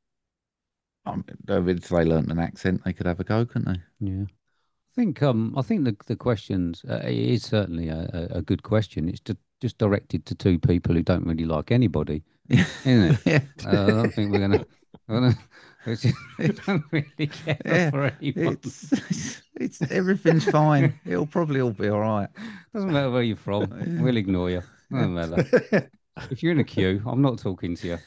[1.12, 4.10] Um, if they learnt an accent, they could have a go, couldn't they?
[4.10, 4.24] Yeah.
[4.24, 9.08] I think um I think the the questions uh, is certainly a, a, good question.
[9.08, 13.18] It's just just directed to two people who don't really like anybody, isn't it?
[13.24, 13.40] yeah.
[13.64, 14.64] Uh, I don't think we're gonna.
[15.06, 15.38] we're gonna
[15.86, 18.58] it's just- we don't really care Yeah, for anyone.
[18.62, 20.98] It's, it's it's everything's fine.
[21.06, 22.28] It'll probably all be all right.
[22.74, 23.70] Doesn't matter where you're from.
[24.02, 24.62] We'll ignore you.
[24.90, 25.88] Doesn't matter.
[26.30, 27.98] if you're in a queue, I'm not talking to you.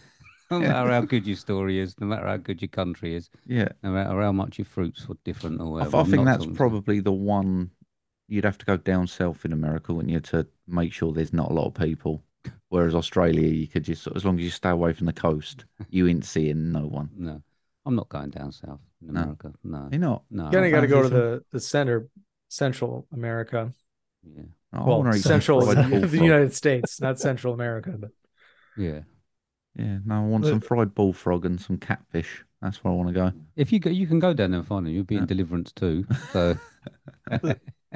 [0.51, 3.69] No matter how good your story is, no matter how good your country is, Yeah.
[3.81, 5.97] no matter how much your fruits were different or I, whatever.
[5.97, 7.71] I I'm think that's talking to probably the one
[8.27, 11.51] you'd have to go down south in America, wouldn't you, to make sure there's not
[11.51, 12.23] a lot of people.
[12.69, 16.07] Whereas Australia, you could just, as long as you stay away from the coast, you
[16.07, 17.09] ain't seeing no one.
[17.15, 17.41] No,
[17.85, 19.21] I'm not going down south in No.
[19.21, 19.53] America.
[19.63, 20.23] No, You're not.
[20.29, 20.45] no.
[20.45, 22.07] You kind of got to go to the the center,
[22.49, 23.71] Central America.
[24.23, 26.09] Yeah, oh, I well, wanna eat some Central the.
[26.21, 27.91] United States, not Central America.
[27.97, 28.11] But
[28.77, 29.01] yeah.
[29.75, 32.43] Yeah, no, I want But- some fried bullfrog and some catfish.
[32.61, 33.31] That's where I want to go.
[33.57, 34.93] If you go, you can go down there and find them.
[34.93, 36.05] You'll be in Deliverance too.
[36.31, 36.57] So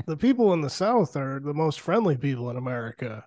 [0.06, 3.26] The people in the South are the most friendly people in America.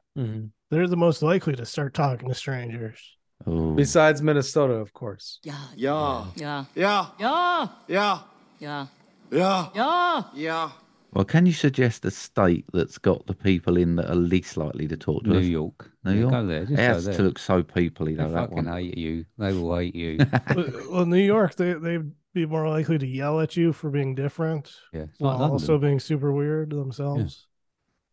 [0.71, 2.99] They're the most likely to start talking to strangers.
[3.47, 5.41] Oh, besides Minnesota, of course.
[5.43, 5.57] Yeah.
[5.75, 6.27] Yeah.
[6.37, 6.65] Yeah.
[6.75, 7.07] Yeah.
[7.19, 7.69] Yeah.
[7.89, 8.19] Yeah.
[8.59, 8.87] Yeah.
[9.31, 9.69] Yeah.
[9.75, 10.23] Yeah.
[10.35, 10.71] Yeah.
[11.13, 14.87] Well, can you suggest a state that's got the people in that are least likely
[14.89, 15.35] to talk to us?
[15.35, 15.47] New us?
[15.47, 15.91] York.
[16.05, 16.31] New Yeah, York.
[16.31, 16.67] Go there.
[16.67, 17.15] Just it go has there.
[17.15, 18.31] to look so peoply They though.
[18.31, 18.67] That fucking one.
[18.67, 19.25] hate you.
[19.39, 20.19] They will hate you.
[20.55, 24.15] well, well, New York, they they'd be more likely to yell at you for being
[24.15, 25.53] different, Yeah, it's while like London.
[25.53, 27.47] also being super weird themselves.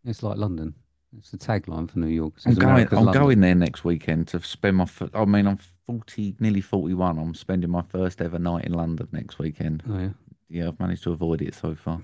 [0.04, 0.74] It's like London.
[1.18, 2.34] It's the tagline for New York.
[2.46, 2.74] I'm going.
[2.74, 3.22] America's I'm London.
[3.24, 4.86] going there next weekend to spend my.
[4.86, 7.18] fir- I mean, I'm 40, nearly 41.
[7.18, 9.84] I'm spending my first ever night in London next weekend.
[9.90, 10.10] Oh yeah.
[10.50, 12.02] Yeah, I've managed to avoid it so far.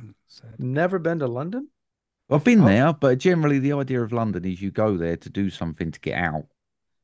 [0.58, 1.70] Never been to London?
[2.30, 2.66] I've been Oh.
[2.66, 6.00] there, but generally the idea of London is you go there to do something to
[6.00, 6.46] get out.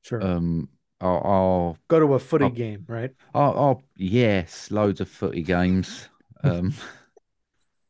[0.02, 0.22] Sure.
[0.26, 0.70] Um,
[1.02, 2.50] I'll, I'll, Go to a footy Oh.
[2.50, 3.12] game, right?
[3.34, 6.08] I'll, I'll- yes, loads of footy games.
[6.42, 6.74] Um,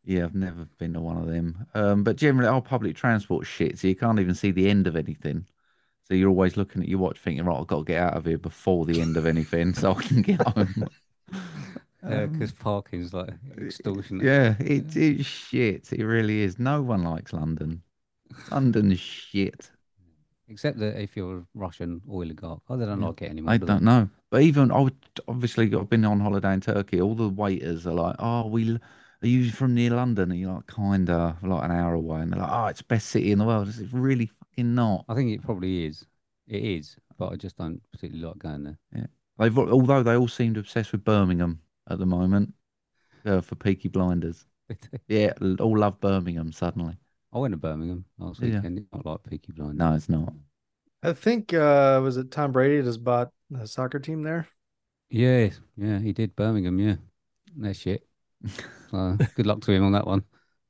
[0.04, 1.68] yeah, I've never been to one of them.
[1.76, 4.96] Um, but generally, our public transport shit, so you can't even see the end of
[4.96, 5.46] anything.
[6.06, 8.26] So you're always looking at your watch, thinking, right, I've got to get out of
[8.26, 10.88] here before the end of anything, so I can get home.
[12.08, 14.26] Yeah, Um, because parking's like extortionate.
[14.26, 15.92] Yeah, it, it's shit.
[15.92, 16.60] It really is.
[16.60, 17.82] No one likes London.
[18.52, 19.70] London's shit.
[20.48, 23.54] Except that if you're a Russian oligarch, oh, they don't like it anymore.
[23.54, 24.10] I do don't know.
[24.32, 24.96] But even I would
[25.28, 27.02] obviously I've been on holiday in Turkey.
[27.02, 28.80] All the waiters are like, "Oh, we
[29.22, 32.40] are you from near London?" And you're like, "Kinda, like an hour away." And they're
[32.40, 35.06] like, "Oh, it's the best city in the world." It's really fucking not.
[35.08, 36.06] I think it probably is.
[36.48, 38.78] It is, but I just don't particularly like going there.
[38.96, 39.06] Yeah.
[39.38, 41.60] They've although they all seem to obsess with Birmingham
[41.90, 42.54] at the moment
[43.26, 44.46] uh, for Peaky Blinders.
[45.08, 46.96] Yeah, all love Birmingham suddenly.
[47.34, 48.56] I went to Birmingham last Yeah.
[48.56, 48.80] weekend.
[48.80, 49.78] It's not like Peaky Blinders.
[49.78, 50.34] No, it's not.
[51.02, 54.48] I think uh was it Tom Brady just bought a soccer team there?
[55.10, 56.80] Yeah, yeah, he did Birmingham.
[56.80, 56.96] Yeah,
[57.56, 58.08] they're shit.
[58.92, 60.24] So good luck to him on that one.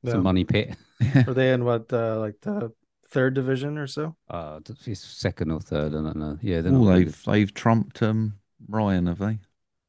[0.03, 0.19] It's Yeah.
[0.19, 0.75] a money pit.
[1.25, 2.73] Were they in what uh like the
[3.07, 4.15] third division or so?
[4.29, 5.93] Uh, it's second or third.
[5.95, 6.37] I don't know.
[6.41, 9.39] Yeah, they're Oh, not very they've they've trumped um Ryan, have they?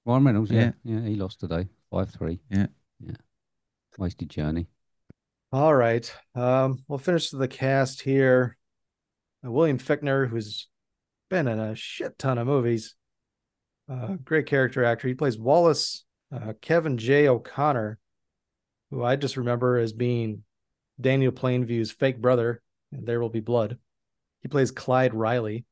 [0.05, 0.11] Good.
[0.11, 0.51] Ryan Reynolds.
[0.51, 2.41] Yeah, yeah, he lost today, five three.
[2.51, 2.67] Yeah.
[3.05, 3.17] yeah.
[3.99, 4.67] Wasted journey.
[5.53, 6.13] All right.
[6.35, 8.57] Um, we'll finish the cast here.
[9.45, 10.69] Uh, William Fichtner, who's
[11.29, 12.95] been in a shit ton of movies.
[13.91, 15.09] Uh, great character actor.
[15.09, 16.05] He plays Wallace.
[16.33, 17.27] Uh, Kevin J.
[17.27, 17.99] O'Connor,
[18.91, 20.45] who I just remember as being
[21.01, 23.79] Daniel Plainview's fake brother, and There Will Be Blood.
[24.43, 25.65] He plays Clyde Riley.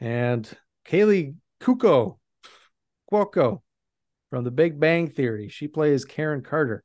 [0.00, 0.50] And
[0.86, 2.18] Kaley Kuko,
[3.12, 3.60] Cuoco
[4.30, 5.48] from The Big Bang Theory.
[5.48, 6.82] She plays Karen Carter.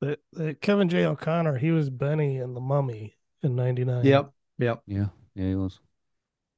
[0.00, 1.04] That, that Kevin J.
[1.06, 4.04] O'Connor, he was Benny in The Mummy in '99.
[4.04, 4.32] Yep.
[4.58, 4.82] Yep.
[4.86, 5.80] Yeah, yeah, he was.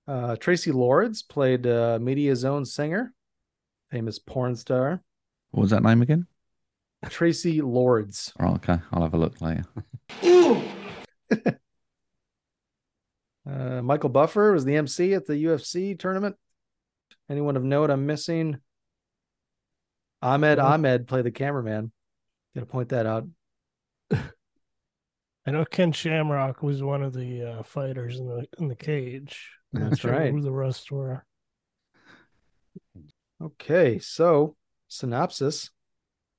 [0.06, 3.12] Uh, Traci Lords played uh, Media Zone singer,
[3.90, 5.02] famous porn star.
[5.50, 6.26] What was that name again?
[7.06, 8.32] Traci Lords.
[8.40, 9.64] Oh, okay, I'll have a look later.
[13.46, 16.36] Uh, Michael Buffer was the MC at the UFC tournament.
[17.28, 18.58] Anyone of note I'm missing?
[20.24, 21.92] Ahmed Uh, Ahmed played the cameraman.
[22.54, 23.28] Gotta point that out.
[25.46, 29.50] I know Ken Shamrock was one of the uh, fighters in the in the cage.
[29.74, 30.32] I'm not That's sure right.
[30.32, 31.26] Who the rest were?
[33.42, 34.56] Okay, so
[34.88, 35.70] synopsis.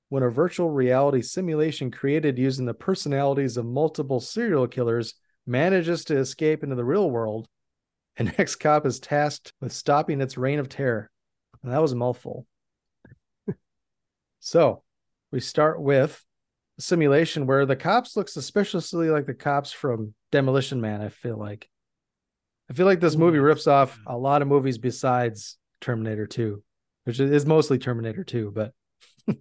[0.09, 6.17] When a virtual reality simulation created using the personalities of multiple serial killers manages to
[6.17, 7.47] escape into the real world,
[8.17, 11.11] an ex cop is tasked with stopping its reign of terror.
[11.61, 12.47] And that was a mouthful.
[14.45, 14.83] So
[15.31, 16.23] we start with
[16.77, 21.35] a simulation where the cops look suspiciously like the cops from Demolition Man, I feel
[21.35, 21.67] like.
[22.69, 26.61] I feel like this movie rips off a lot of movies besides Terminator 2,
[27.05, 28.71] which is mostly Terminator 2, but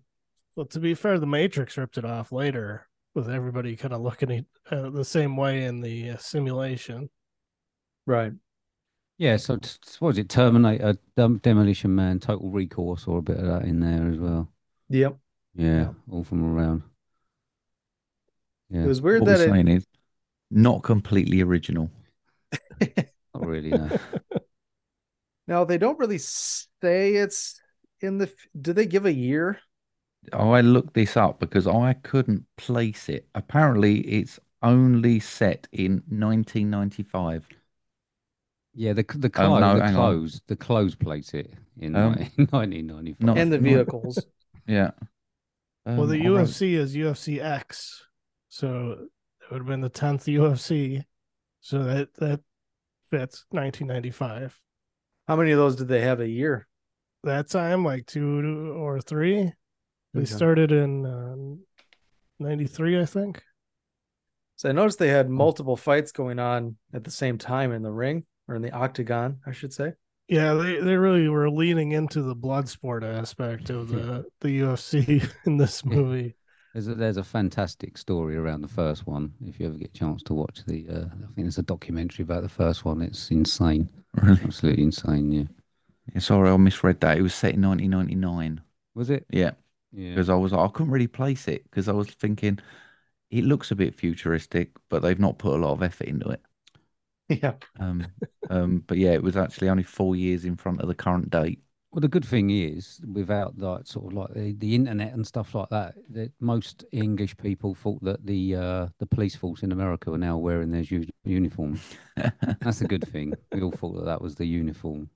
[0.56, 4.30] Well, to be fair, The Matrix ripped it off later with everybody kind of looking
[4.30, 7.10] at uh, the same way in the uh, simulation.
[8.06, 8.32] right.
[9.18, 10.30] Yeah, so t- t- what was it?
[10.30, 14.50] Terminator, Demolition Man, Total Recall, saw a bit of that in there as well.
[14.88, 15.18] Yep.
[15.54, 16.82] Yeah, all from around.
[18.70, 19.86] Yeah, It was weird What we're that it, saying is
[20.50, 21.90] not completely original.
[22.80, 23.70] not really.
[23.70, 23.90] No.
[25.46, 27.60] now they don't really say it's
[28.00, 28.30] in the.
[28.60, 29.58] Do they give a year?
[30.32, 33.28] Oh, I looked this up because I couldn't place it.
[33.34, 37.46] Apparently, it's only set in 1995.
[38.74, 39.94] Yeah, the the Oh, clothes, no, the hang on.
[39.94, 42.14] clothes, the clothes place it in Um,
[42.50, 43.20] 1995.
[43.20, 44.26] not- and the vehicles.
[44.66, 44.90] Yeah.
[45.84, 48.06] well, the Um, I wrote- UFC is UFC X,
[48.48, 51.04] so it would have been the tenth UFC.
[51.60, 52.40] So that that
[53.10, 54.60] fits 1995.
[55.28, 56.66] How many of those did they have a year?
[57.22, 59.52] That time, like two or three.
[60.12, 60.24] They Okay.
[60.26, 61.66] started in um,
[62.38, 63.42] 93, I think.
[64.56, 67.90] So I noticed they had multiple fights going on at the same time in the
[67.92, 69.94] ring or in the octagon, I should say.
[70.28, 75.22] Yeah, they, they really were leaning into the blood sport aspect of the, the UFC
[75.44, 76.36] in this movie.
[76.72, 79.32] There's a, there's a fantastic story around the first one.
[79.46, 82.24] If you ever get a chance to watch the, uh, I think there's a documentary
[82.24, 83.00] about the first one.
[83.00, 83.88] It's insane,
[84.22, 84.40] Really?
[84.44, 85.30] absolutely insane.
[85.30, 85.44] Yeah,
[86.14, 87.18] Yeah, sorry, I misread that.
[87.18, 88.60] It was set in 1999.
[88.94, 89.26] was it?
[89.30, 89.52] Yeah,
[89.92, 92.58] Yeah, because I was I couldn't really place it because I was thinking
[93.30, 96.42] it looks a bit futuristic, but they've not put a lot of effort into it.
[97.42, 97.54] Yeah.
[97.80, 98.06] Um,
[98.50, 101.60] um, but yeah, it was actually only four years in front of the current date.
[101.90, 105.54] Well, the good thing is, without like sort of like the, the internet and stuff
[105.54, 110.10] like that, that most English people thought that the uh, the police force in America
[110.10, 111.80] were now wearing their u- uniforms.
[112.60, 113.32] That's a good thing.
[113.52, 115.08] We all thought that that was the uniform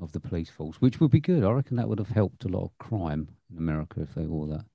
[0.00, 1.44] of the police force, which would be good.
[1.44, 4.48] I reckon that would have helped a lot of crime in America if they wore
[4.48, 4.66] that.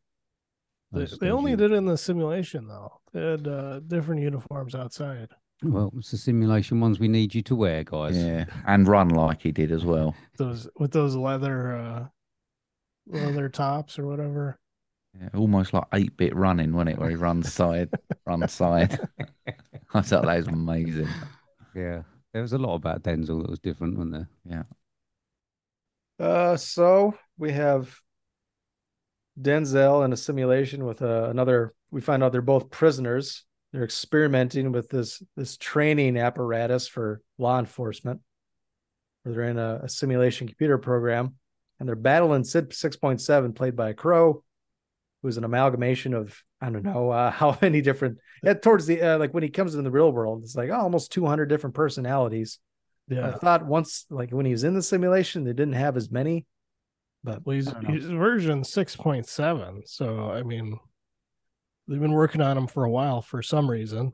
[0.91, 2.99] They, they only uni- did it in the simulation though.
[3.13, 5.29] They had uh, different uniforms outside.
[5.63, 8.17] Well, it's the simulation ones we need you to wear, guys.
[8.17, 10.15] Yeah, and run like he did as well.
[10.37, 12.05] Those with those leather uh,
[13.07, 14.59] leather tops or whatever.
[15.19, 16.99] Yeah, almost like eight bit running, wasn't it?
[16.99, 17.89] Where he runs side,
[18.25, 18.99] runs side.
[19.93, 21.07] I thought that was amazing.
[21.73, 22.03] Yeah.
[22.33, 24.29] There was a lot about Denzel that was different, wasn't there?
[24.45, 24.63] Yeah.
[26.23, 27.95] Uh, so we have
[29.41, 31.73] Denzel in a simulation with uh, another.
[31.89, 33.45] We find out they're both prisoners.
[33.73, 38.21] They're experimenting with this this training apparatus for law enforcement.
[39.23, 41.35] Where they're in a, a simulation computer program,
[41.79, 44.43] and they're battling Sid six point seven, played by a Crow,
[45.21, 48.19] who's an amalgamation of I don't know uh, how many different.
[48.41, 50.79] Yeah, towards the uh, like when he comes in the real world, it's like oh,
[50.79, 52.59] almost two hundred different personalities.
[53.09, 56.09] yeah I thought once, like when he was in the simulation, they didn't have as
[56.09, 56.45] many.
[57.23, 57.93] But Well, he's, I don't know.
[57.95, 59.81] he's version six point seven.
[59.85, 60.79] So I mean,
[61.87, 64.11] they've been working on them for a while for some reason.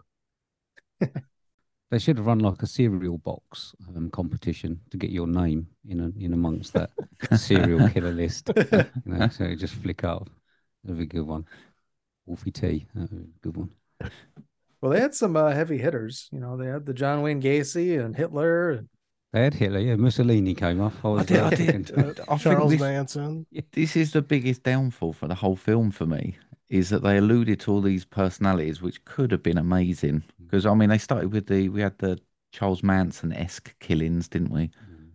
[1.91, 5.99] They should have run like a cereal box um, competition to get your name in
[5.99, 6.89] a, in amongst that
[7.38, 8.49] serial killer list.
[8.57, 10.28] You know, so you just flick up.
[10.84, 11.45] That'd be a good one.
[12.26, 12.88] Wolfie T.
[12.95, 13.69] That would be a good one.
[14.82, 16.30] well, they had some uh, heavy hitters.
[16.32, 18.71] You know, they had the John Wayne Gacy and Hitler.
[18.71, 18.89] And
[19.32, 19.95] They had Hitler, yeah.
[19.95, 20.93] Mussolini came up.
[21.03, 23.45] I was did- uh, I did, uh, I Charles this- Manson.
[23.71, 26.38] This is the biggest downfall for the whole film for me
[26.74, 30.24] is that they alluded to all these personalities which could have been amazing.
[30.43, 32.19] Because I mean, they started with the we had the
[32.51, 34.71] Charles Manson esque killings, didn't we?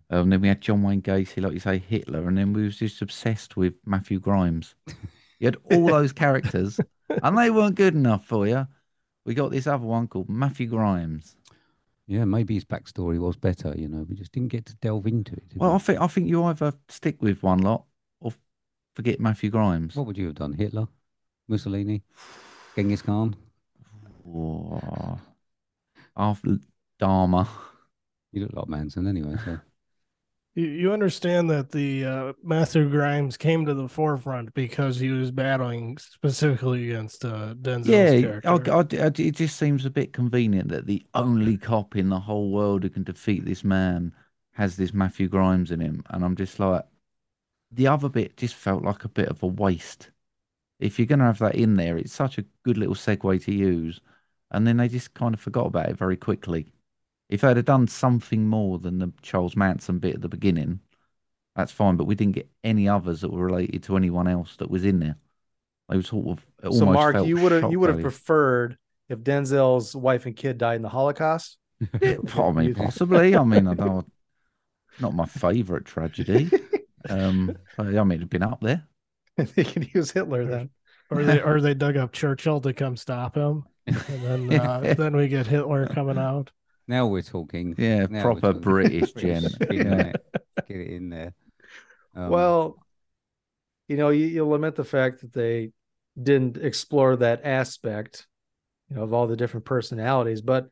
[0.09, 2.77] Um, then we had John Wayne Gacy, like you say, Hitler, and then we was
[2.77, 4.73] just obsessed with Matthew Grimes.
[5.39, 6.79] You had all those characters,
[7.09, 8.65] and they weren't good enough for you.
[9.25, 11.35] We got this other one called Matthew Grimes.
[12.07, 14.05] yeah, maybe his backstory was better, you know.
[14.09, 15.43] We just didn't get to delve into it.
[15.55, 15.75] Well, we?
[15.75, 17.83] I think I think you either stick with one lot
[18.21, 18.31] or
[18.95, 19.95] forget Matthew Grimes.
[19.97, 20.53] What would you have done?
[20.53, 20.87] Hitler?
[21.49, 22.03] Mussolini?
[22.75, 23.35] Genghis Khan?
[24.23, 25.19] Whoa.
[26.15, 26.57] After
[27.01, 27.47] Dahmer.
[28.31, 29.59] You look like Manson anyway, so.
[30.55, 35.31] You, you understand that the uh, Matthew Grimes came to the forefront because he was
[35.31, 38.49] battling specifically against uh, Denzel's Yeah, character.
[38.49, 42.19] I, I- I- it just seems a bit convenient that the only cop in the
[42.19, 44.11] whole world who can defeat this man
[44.51, 46.83] has this Matthew Grimes in him, and I'm just like,
[47.71, 50.11] the other bit just felt like a bit of a waste.
[50.79, 53.53] If you're going to have that in there, it's such a good little segue to
[53.53, 53.99] use,
[54.51, 56.71] and then they just kind of forgot about it very quickly.
[57.29, 60.79] If they'd have done something more than the Charles Manson bit at the beginning,
[61.55, 61.95] that's fine.
[61.97, 64.99] But we didn't get any others that were related to anyone else that was in
[64.99, 65.15] there.
[65.89, 68.77] They were sort of so, Mark, you would have you would have preferred
[69.09, 71.57] if Denzel's wife and kid died in the Holocaust.
[72.01, 73.35] Yeah, I mean, possibly.
[73.35, 74.11] I mean, I don't.
[74.99, 76.49] Not my favourite tragedy.
[77.07, 78.85] Um, I mean, it'd been up there.
[79.55, 80.69] they can use Hitler then.
[81.09, 85.15] or they or they dug up Churchill to come stop him, and then uh, then
[85.15, 86.51] we get Hitler coming out.
[86.87, 87.75] Now we're talking.
[87.77, 88.61] Yeah, now proper talking.
[88.61, 89.53] British British gent.
[89.53, 90.11] spin Yeah.
[90.67, 91.33] Get it in there.
[92.15, 92.85] Um, well,
[93.87, 95.71] you know, you, you lament the fact that they
[96.21, 98.27] didn't explore that aspect,
[98.89, 100.41] you know, of all the different personalities.
[100.41, 100.67] But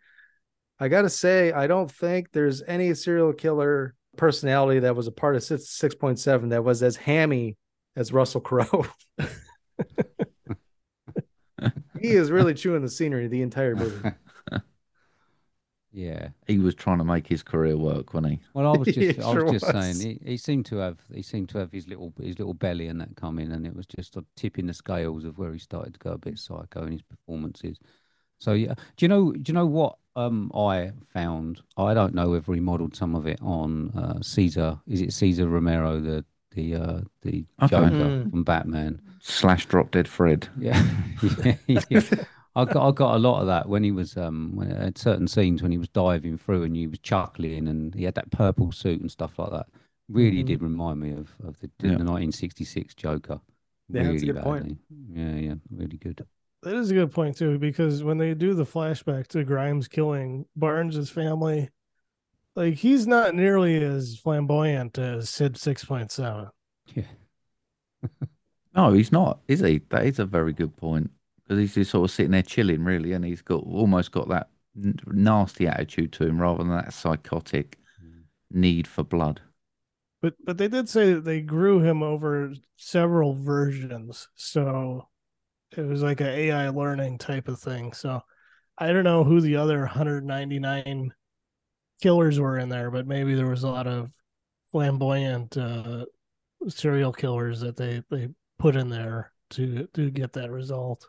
[0.79, 5.11] I got to say, I don't think there's any serial killer personality that was a
[5.11, 7.55] part of six six point seven that was as hammy
[7.97, 8.85] as Russell Crowe.
[11.99, 14.11] he is really chewing the scenery the entire movie.
[15.91, 16.29] yeah.
[16.45, 18.39] He was trying to make his career work, wasn't he?
[18.53, 19.97] Well, I was He just, I was just was.
[19.97, 22.87] saying, he, he seemed to have, he seemed to have his little, his little belly
[22.87, 25.51] and that come in, and it was just a tip in the scales of where
[25.51, 27.79] he started to go a bit psycho in his performances.
[28.39, 31.61] So yeah, do you know, do you know what um I found?
[31.75, 34.79] I don't know whether he modelled some of it on uh, Cesar.
[34.85, 36.23] Is it Cesar Romero, the
[36.57, 37.69] the uh, the Okay.
[37.69, 38.31] Joker Mm.
[38.31, 39.01] from Batman?
[39.19, 40.47] Slash drop dead Fred.
[40.59, 40.81] Yeah,
[41.21, 41.55] yeah,
[41.89, 42.01] yeah.
[42.55, 45.27] I got I got a lot of that when he was um when at certain
[45.27, 48.71] scenes when he was diving through and he was chuckling and he had that purple
[48.71, 49.67] suit and stuff like that.
[50.09, 50.47] Really Mhm.
[50.47, 53.39] did remind me of of the, the 1966 Joker.
[53.89, 54.79] Yeah, that's a really good point.
[55.13, 56.25] Yeah, yeah, really good.
[56.63, 60.45] That is a good point too, because when they do the flashback to Grimes killing
[60.55, 61.69] Barnes' family,
[62.57, 66.47] like he's not nearly as flamboyant as Sid six point seven.
[66.93, 67.03] Yeah.
[68.77, 69.81] No, he's not, is he?
[69.89, 71.09] That is a very good point
[71.41, 74.49] because he's just sort of sitting there chilling, really, and he's got almost got that
[74.77, 78.19] n- nasty attitude to him rather than that psychotic hmm.
[78.51, 79.41] need for blood.
[80.21, 85.07] But but they did say that they grew him over several versions, so
[85.75, 87.93] it was like a AI learning type of thing.
[87.93, 88.21] So
[88.77, 91.13] I don't know who the other 199
[92.01, 94.11] killers were in there, but maybe there was a lot of
[94.71, 96.05] flamboyant uh,
[96.67, 98.29] serial killers that they they
[98.59, 101.07] put in there to to get that result.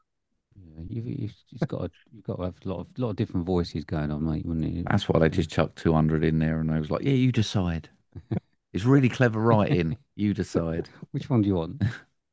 [0.57, 3.17] Yeah, you've, you've just got to, you've got to have a lot of lot of
[3.17, 4.45] different voices going on, mate.
[4.45, 4.85] Wouldn't you?
[4.91, 7.89] That's why they just chucked 200 in there and they was like, yeah, you decide.
[8.73, 9.97] it's really clever writing.
[10.17, 10.89] You decide.
[11.13, 11.83] Which one do you want?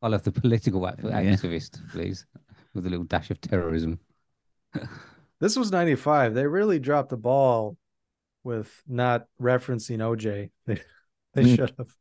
[0.01, 1.21] I'll have the political act- Yeah.
[1.21, 2.25] activist, please,
[2.73, 3.99] with a little dash of terrorism.
[5.39, 6.33] This was 95.
[6.33, 7.77] They really dropped the ball
[8.45, 10.51] with not referencing OJ.
[10.67, 10.79] They,
[11.33, 11.55] they Mm.
[11.57, 11.91] should have.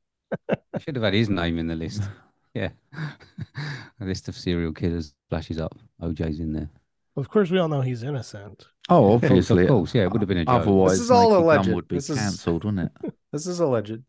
[0.83, 2.03] Should have had his name in the list.
[2.55, 2.69] Yeah,
[4.01, 5.75] a list of serial killers flashes up.
[6.01, 6.71] OJ's in there.
[7.17, 8.69] Of course, we all know he's innocent.
[8.89, 9.63] Oh, Of course, obviously.
[9.65, 10.63] of course, yeah, it would have been a joke.
[10.63, 11.73] Otherwise, This is all Naked alleged.
[11.75, 13.13] would be This is- cancelled, wouldn't it?
[13.33, 14.03] This is alleged.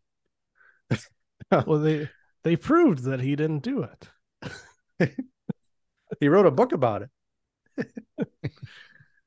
[1.51, 2.07] Well, they
[2.43, 4.09] they proved that he didn't do it.
[6.19, 7.01] He wrote a book about
[7.77, 7.88] it.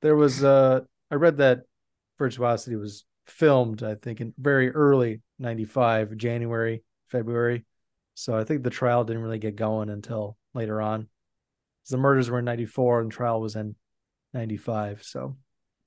[0.01, 1.65] there was uh I read that
[2.19, 7.65] Virtuosity was filmed, I think, in very early 95, January, February.
[8.15, 11.03] So I think the trial didn't really get going until later on.
[11.03, 13.77] 'Cause The murders were in 94 and trial was in
[14.35, 15.03] 95.
[15.05, 15.37] So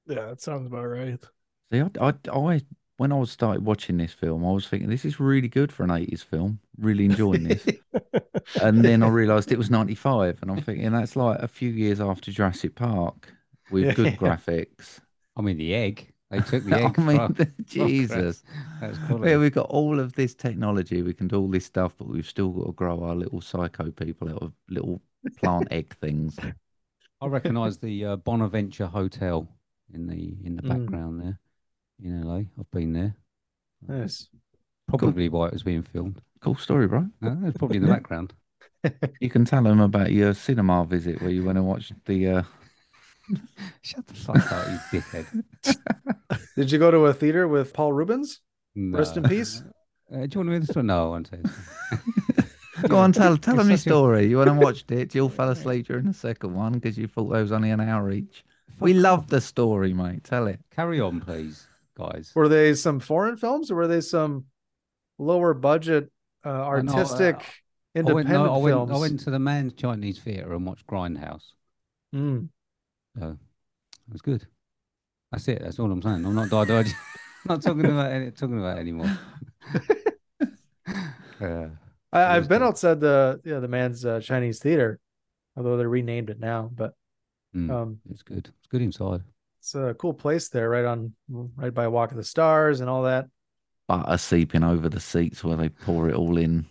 [0.07, 1.23] Yeah, that sounds about right.
[1.71, 2.61] See, I, I, I,
[2.97, 5.83] when I was started watching this film, I was thinking this is really good for
[5.83, 6.59] an 80s film.
[6.77, 7.71] Really enjoying this.
[8.59, 12.01] and then I realised it was 95, and I'm thinking that's like a few years
[12.01, 13.33] after Jurassic Park
[13.69, 14.99] with good graphics.
[15.35, 16.10] I mean, the egg.
[16.31, 16.95] They took the egg.
[16.97, 18.43] I mean, from- from Jesus.
[18.79, 21.01] That's Yeah, we've got all of this technology.
[21.01, 23.91] We can do all this stuff, but we've still got to grow our little psycho
[23.91, 25.01] people out of little
[25.37, 26.39] plant egg things.
[27.19, 29.47] I recognise the uh, Bonaventure Hotel
[29.93, 30.69] in the in the Mm.
[30.69, 31.39] background there
[32.01, 32.37] in LA.
[32.59, 33.15] I've been there.
[33.87, 34.27] nice.
[34.87, 36.21] Probably why it was being filmed.
[36.41, 37.07] Cool story, bro.
[37.21, 38.33] No, it's probably in the background.
[39.19, 42.27] You can tell them about your cinema visit where you went and watched the.
[42.27, 42.43] Uh...
[43.81, 45.43] Shut the fuck up, you dickhead.
[46.55, 48.41] Did you go to a theater with Paul Reubens?
[48.75, 48.97] No.
[48.99, 49.63] Rest in peace.
[50.11, 50.85] Uh, do you want to hear the story?
[50.85, 51.41] No, I won't tell.
[52.87, 54.27] Go on, tell tell It's them your such a- story.
[54.27, 55.13] You went and watched it.
[55.13, 57.79] You all fell asleep during the second one because you thought they was only an
[57.79, 58.43] hour each.
[58.79, 60.23] We love the story, mate.
[60.23, 60.59] Tell it.
[60.75, 62.31] Carry on, please, guys.
[62.33, 64.45] Were they some foreign films or were they some
[65.19, 66.11] lower budget
[66.43, 68.91] uh, no, uh, artistic I went, independent no, I went, films?
[68.91, 71.43] I went to the Mann's Chinese Theatre and watched Grindhouse.
[72.15, 72.49] Mm.
[73.17, 73.37] So
[74.07, 74.47] it was good.
[75.31, 75.61] That's it.
[75.61, 76.25] That's all I'm saying.
[76.25, 76.95] I'm not diverging.
[77.45, 79.17] not talking about any, talking about it anymore.
[81.41, 81.67] uh,
[82.11, 82.67] I, I've been good.
[82.67, 84.99] outside the yeah the Mann's uh, Chinese theater,
[85.55, 86.69] although they renamed it now.
[86.73, 86.93] But
[87.55, 88.49] mm, um, it's good.
[88.59, 89.21] It's good inside.
[89.59, 93.03] it's a cool place there, right on right by Walk of the Stars and all
[93.03, 93.27] that.
[93.87, 96.65] Butter seeping over the seats where they pour it all in.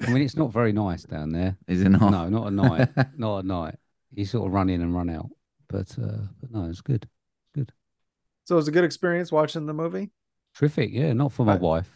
[0.00, 1.56] I mean, it's not very nice down there.
[1.66, 2.10] Is it not?
[2.10, 2.88] No, not at night.
[3.18, 3.74] not at night.
[4.18, 5.30] You sort of run in and run out.
[5.68, 7.08] But uh, but no, it's good.
[7.54, 7.72] Good.
[8.46, 10.10] So it was a good experience watching the movie.
[10.56, 10.90] Terrific.
[10.92, 11.88] Yeah, not for my wife.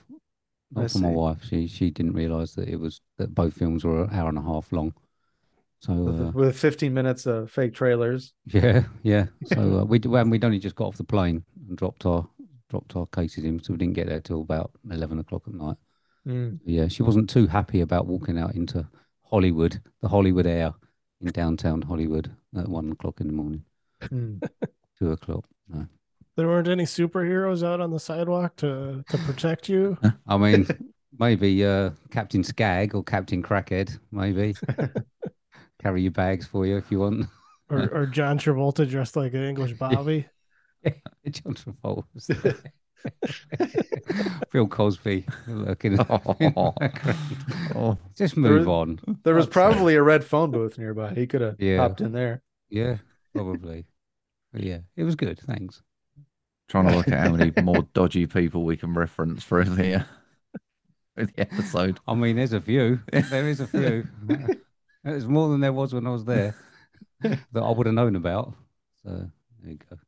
[0.71, 1.39] Not I for my wife.
[1.43, 4.43] She she didn't realise that it was that both films were an hour and a
[4.43, 4.95] half long.
[5.81, 8.35] So With, uh, with 15 minutes of fake trailers.
[8.47, 9.27] yeah, yeah.
[9.47, 12.29] So uh, we and we'd only just got off the plane and dropped our
[12.71, 15.77] dropped our cases in, so we didn't get there till about eleven o'clock at night.
[16.25, 16.61] Mm.
[16.65, 18.87] Yeah, she wasn't too happy about walking out into
[19.25, 20.73] Hollywood, the Hollywood air
[21.23, 23.65] in downtown Hollywood at one o'clock in the morning,
[24.03, 24.43] Mm.
[24.99, 25.45] two o'clock.
[25.69, 25.87] No,
[26.37, 29.97] There weren't any superheroes out on the sidewalk to to protect you.
[30.27, 30.67] I mean
[31.19, 34.55] maybe uh, Captain Skag or Captain Crackhead, maybe
[35.83, 37.27] carry your bags for you if you want.
[37.71, 40.27] Or, or John Travolta dressed like an English Bobby.
[41.31, 42.05] John Travolta.
[43.59, 43.75] was.
[44.53, 45.93] Bill Cosby looking.
[45.99, 47.19] in the background.
[47.75, 49.19] Oh, Just move was- on.
[49.25, 49.63] There was Fuck's sake.
[49.63, 51.15] probably a red phone booth nearby.
[51.15, 51.79] He could have Yeah.
[51.79, 52.43] hopped in there.
[52.71, 52.99] Yeah,
[53.35, 53.87] probably.
[54.55, 55.39] Yeah, it was good.
[55.41, 55.83] Thanks.
[56.69, 60.03] trying to work out how many more dodgy people we can reference for the, uh,
[61.17, 62.01] the episode.
[62.09, 63.01] I mean, there's a few.
[63.13, 64.07] There is a few.
[65.05, 66.55] There's more than there was when I was there
[67.21, 68.55] that I would have known about.
[69.03, 69.11] So
[69.63, 69.99] there you go.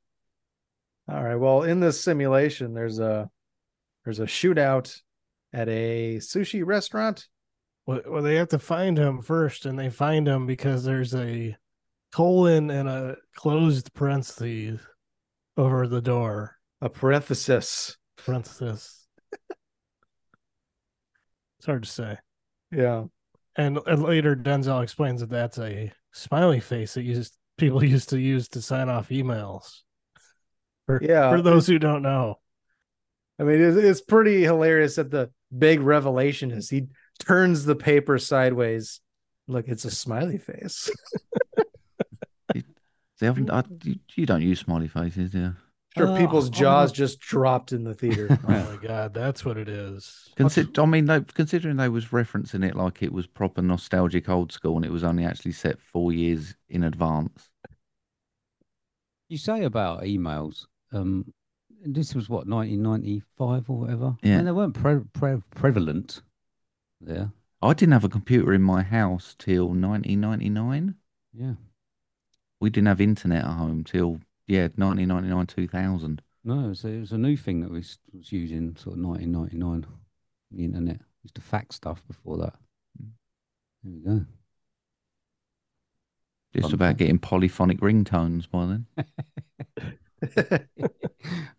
[1.09, 1.37] All right.
[1.37, 3.31] Well, in this simulation, there's a
[4.05, 5.01] there's a shootout
[5.53, 7.29] at a sushi restaurant.
[7.87, 11.55] Well, they have to find him first, and they find him because there's a
[12.13, 14.81] colon and a closed parentheses
[15.57, 16.57] over the door.
[16.81, 17.97] A parenthesis.
[18.17, 19.07] Parenthesis.
[21.59, 22.17] it's hard to say.
[22.73, 23.05] Yeah.
[23.57, 28.19] And, and later, Denzel explains that that's a smiley face that used people used to
[28.19, 29.81] use to sign off emails.
[30.87, 31.31] For, Yeah.
[31.31, 32.39] for those who don't know.
[33.39, 36.87] I mean, it's, it's pretty hilarious that the big revelation is he
[37.19, 39.01] turns the paper sideways.
[39.49, 40.91] Look, it's a smiley face.
[43.19, 45.57] See, I've, I, you, you don't use smiley faces, do you?
[45.97, 48.29] Sure, Uh, people's I'm jaws not- just dropped in the theater.
[48.49, 50.29] Oh my god, that's what it is.
[50.37, 54.51] Consider, I mean, they, considering they was referencing it like it was proper nostalgic old
[54.51, 57.49] school, and it was only actually set four years in advance.
[59.29, 60.67] You say about emails.
[60.95, 61.33] Um,
[61.85, 64.17] this was what 1995 or whatever.
[64.23, 64.39] Yeah.
[64.39, 66.23] and they weren't pre- pre- prevalent
[67.01, 67.31] there.
[67.61, 70.95] I didn't have a computer in my house till 1999.
[71.33, 71.55] Yeah.
[72.61, 76.23] We didn't have internet at home till yeah 1999 2000.
[76.47, 79.87] No, it was, it was a new thing that we was using sort of 1999.
[80.51, 82.55] The internet used to fax stuff before that.
[83.83, 84.25] There we go.
[86.55, 88.87] Just about getting polyphonic ringtones by then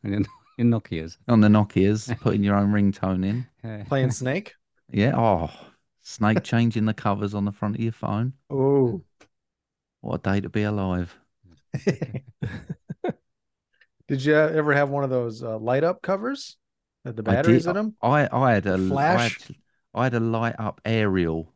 [0.03, 0.25] And then
[0.59, 1.17] Nokia's.
[1.27, 3.85] on the Nokia's, putting your own ringtone in.
[3.87, 4.53] Playing Snake.
[4.91, 5.13] Yeah.
[5.15, 5.49] Oh,
[6.01, 8.33] snake changing the covers on the front of your phone.
[8.49, 9.01] Oh,
[10.01, 11.15] What a day to be alive.
[14.07, 16.57] did you ever have one of those uh, light up covers?
[17.03, 17.95] Had the batteries did- in them?
[18.01, 19.51] I I had a I had, Flash?
[19.93, 21.51] I had a light up aerial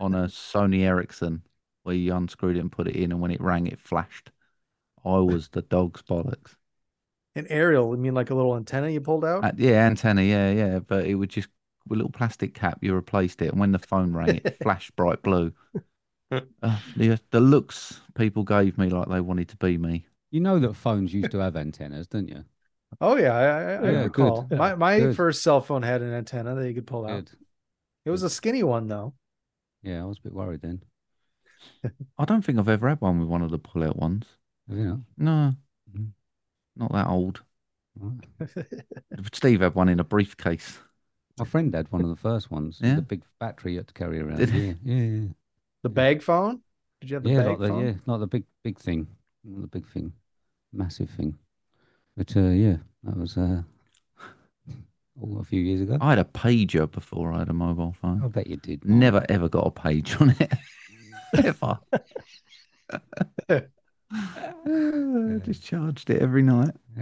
[0.00, 1.42] on a Sony Ericsson
[1.82, 4.30] where you unscrewed it and put it in, and when it rang, it flashed.
[5.04, 6.56] I was the dog's bollocks.
[7.34, 9.42] An aerial, you mean like a little antenna you pulled out?
[9.42, 11.48] Uh, yeah, antenna, yeah, yeah, but it would just
[11.88, 12.78] with a little plastic cap.
[12.82, 15.52] You replaced it, and when the phone rang, it flashed bright blue.
[16.62, 20.06] Uh, the the looks people gave me like they wanted to be me.
[20.32, 22.44] You know that phones used to have antennas, don't you?
[23.00, 24.40] Oh yeah, I, I, I Yeah, good.
[24.40, 24.52] recall.
[24.56, 25.08] My my Good.
[25.08, 27.24] first cell phone had an antenna that you could pull out.
[27.24, 27.38] Good.
[28.04, 29.14] It was a skinny one though.
[29.82, 30.82] Yeah, I was a bit worried then.
[32.16, 34.24] I don't think I've ever had one with one of the pull out ones.
[34.68, 35.00] Have you know?
[35.16, 35.54] No,
[35.90, 36.12] Mhm.
[36.76, 37.42] not that old.
[37.98, 38.20] Right.
[39.32, 40.78] Steve had one in a briefcase.
[41.38, 42.78] My friend had one of the first ones.
[42.82, 42.96] Yeah?
[42.96, 44.38] The big battery you had to carry around.
[44.38, 45.28] Did yeah, yeah, yeah.
[45.82, 46.60] The bag phone?
[47.00, 47.86] Did you have the yeah, bag like the, phone?
[47.86, 49.06] yeah, like the big, big thing,
[49.44, 50.12] Not the big thing,
[50.72, 51.36] massive thing.
[52.16, 53.62] But uh, yeah, that was uh,
[55.20, 55.98] all a few years ago.
[56.00, 58.18] I had a pager before I had a mobile phone.
[58.18, 58.30] I phone.
[58.30, 58.84] bet you did.
[58.84, 59.00] Mark.
[59.00, 60.52] Never ever got a page on it.
[61.44, 61.78] ever.
[64.14, 66.70] I just charged it every night.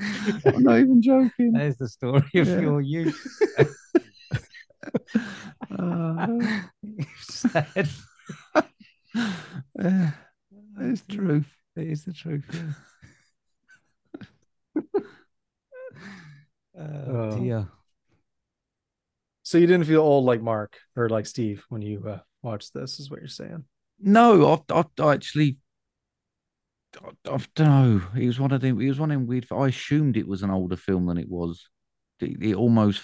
[0.00, 1.52] I'm not even joking.
[1.52, 2.60] There's the story of Yeah.
[2.60, 3.16] your youth.
[5.78, 6.26] Uh,
[7.20, 7.88] Sad.
[9.78, 10.10] yeah,
[10.80, 11.46] it's truth.
[11.76, 12.44] It is the truth.
[12.52, 12.72] Yeah.
[16.78, 17.38] oh, Oh.
[17.38, 17.68] dear.
[19.44, 22.98] So you didn't feel old like Mark or like Steve when you uh, watched this,
[23.00, 23.64] is what you're saying.
[24.00, 25.58] No, I, I, I actually,
[27.02, 28.02] I, I don't know.
[28.20, 28.80] It was one of them.
[28.80, 29.46] It was one of them weird.
[29.50, 31.68] I assumed it was an older film than it was.
[32.20, 33.02] It, it almost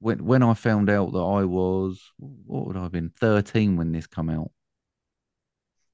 [0.00, 3.92] when when I found out that I was what would I have been thirteen when
[3.92, 4.50] this come out.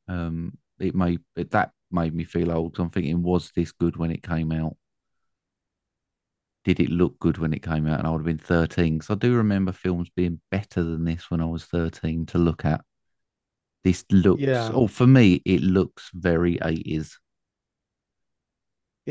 [0.08, 2.78] Um, it made it, that made me feel old.
[2.78, 4.76] I'm thinking, was this good when it came out?
[6.70, 7.98] Did it look good when it came out?
[7.98, 11.28] And I would have been 13 because I do remember films being better than this
[11.28, 12.82] when I was 13 to look at.
[13.82, 14.70] This looks, Yeah.
[14.72, 17.18] oh, for me, it looks very 80s.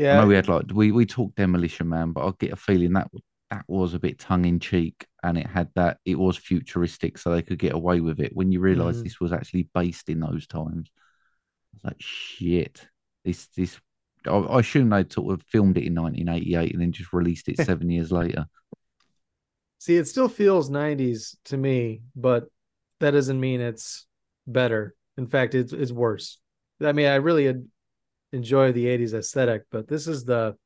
[0.00, 0.20] Yeah.
[0.20, 3.10] know we had like we we talked Demolition Man, but I get a feeling that
[3.50, 7.30] that was a bit tongue in cheek, and it had that it was futuristic, so
[7.30, 8.34] they could get away with it.
[8.34, 9.04] When you realise Mhm.
[9.04, 12.88] this was actually based in those times, I was like, shit,
[13.22, 13.78] this this.
[14.26, 17.58] I, I assume they sort of filmed it in 1988 and then just released it
[17.64, 18.46] seven years later.
[19.78, 22.48] See, it still feels 90s to me, but
[23.00, 24.06] that doesn't mean it's
[24.46, 24.94] better.
[25.16, 26.38] In fact, it's it's worse.
[26.82, 27.68] I mean, I really en-
[28.32, 30.56] enjoy the 80s aesthetic, but this is the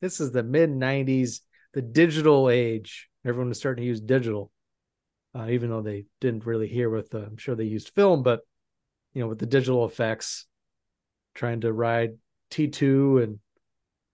[0.00, 1.40] this is the mid 90s,
[1.72, 3.08] the digital age.
[3.24, 4.50] Everyone was starting to use digital,
[5.34, 7.10] uh, even though they didn't really hear with.
[7.10, 8.40] The, I'm sure they used film, but
[9.14, 10.46] you know, with the digital effects,
[11.34, 12.14] trying to ride
[12.54, 13.38] T2 and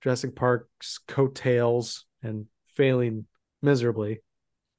[0.02, 3.26] Jurassic Park's coattails and failing
[3.60, 4.20] miserably.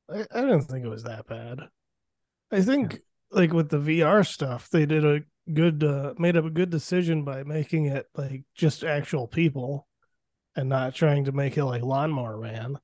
[0.10, 1.60] I, I don't think it was that bad.
[2.52, 3.00] I think
[3.32, 7.24] like with the VR stuff, they did a good uh made up a good decision
[7.24, 9.88] by making it like just actual people
[10.56, 12.78] and not trying to make it like lawnmower man.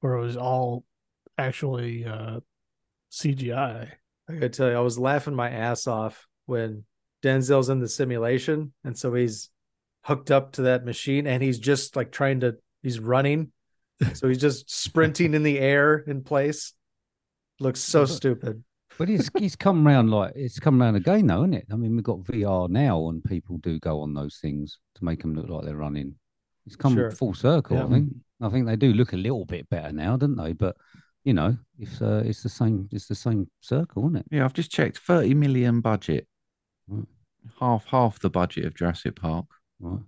[0.00, 0.84] where it was all
[1.38, 2.40] actually uh,
[3.10, 3.90] CGI.
[4.28, 6.84] I gotta tell you, I was laughing my ass off when
[7.22, 9.50] Denzel's in the simulation, and so he's
[10.06, 13.50] hooked up to that machine, and he's just like trying to, he's running,
[14.14, 16.72] so he's just sprinting in the air in place.
[17.58, 18.62] Looks so stupid.
[18.98, 21.66] But he's he's come around like it's come around again though, isn't it?
[21.70, 25.20] I mean, we've got VR now, and people do go on those things to make
[25.22, 26.14] them look like they're running.
[26.66, 27.10] It's come Sure.
[27.10, 27.78] full circle.
[27.78, 28.14] I think.
[28.40, 30.52] I think they do look a little bit better now, don't they?
[30.52, 30.76] But
[31.24, 32.88] you know, it's uh, it's the same.
[32.92, 34.26] It's the same circle, isn't it?
[34.30, 34.98] Yeah, I've just checked.
[34.98, 36.26] Thirty million budget,
[37.60, 39.46] half half the budget of Jurassic Park.
[39.80, 40.02] Right.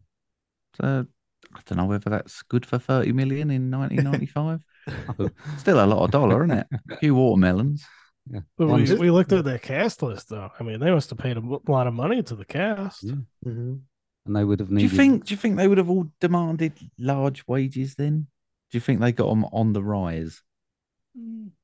[0.81, 1.07] So
[1.55, 4.61] I don't know whether that's good for thirty million in nineteen ninety five.
[5.59, 6.67] Still a lot of dollar, isn't it?
[6.91, 7.85] A few watermelons.
[8.31, 8.41] Yeah.
[8.59, 10.51] We, we looked at the cast list though.
[10.59, 13.03] I mean, they must have paid a lot of money to the cast.
[13.05, 13.15] Yeah.
[13.47, 13.81] Mhm.
[14.27, 14.91] and they would have Do needed.
[14.93, 15.25] you think?
[15.27, 18.27] Do you think they would have all demanded large wages then?
[18.71, 20.43] Do you think they got them on the rise?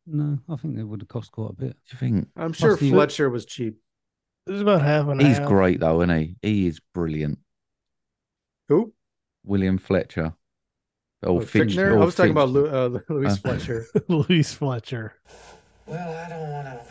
[0.07, 1.77] No, I think they would have cost quite a bit.
[1.89, 2.29] Do you think?
[2.37, 3.77] I'm sure the- Fletcher was cheap.
[4.47, 5.49] It was about half and He's half.
[5.49, 6.37] great though, isn't he?
[6.43, 7.39] He is brilliant.
[8.69, 8.93] Who?
[9.45, 10.35] William Fletcher.
[11.23, 11.75] Oh, Or Finch.
[11.77, 12.01] Fichtner?
[12.01, 13.87] I was talking about Finch- Lu- uh, Louis Uh, Fletcher.
[14.09, 15.15] Louise Fletcher.
[15.87, 16.85] Well, I don't want to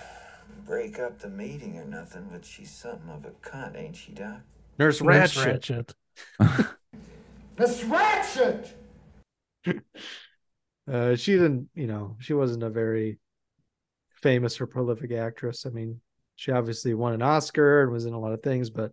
[0.65, 4.39] break up the meeting or nothing, but she's something of a cunt, ain't she, Doc?
[4.79, 5.93] Nurse Nurse Ratched.
[6.39, 6.67] Ratched.
[7.57, 8.69] Miss Ratched!
[10.85, 13.17] Uh, she didn't, you know, she wasn't a very
[14.21, 15.65] famous or prolific actress.
[15.65, 16.01] I mean,
[16.35, 18.91] she obviously won an Oscar and was in a lot of things, but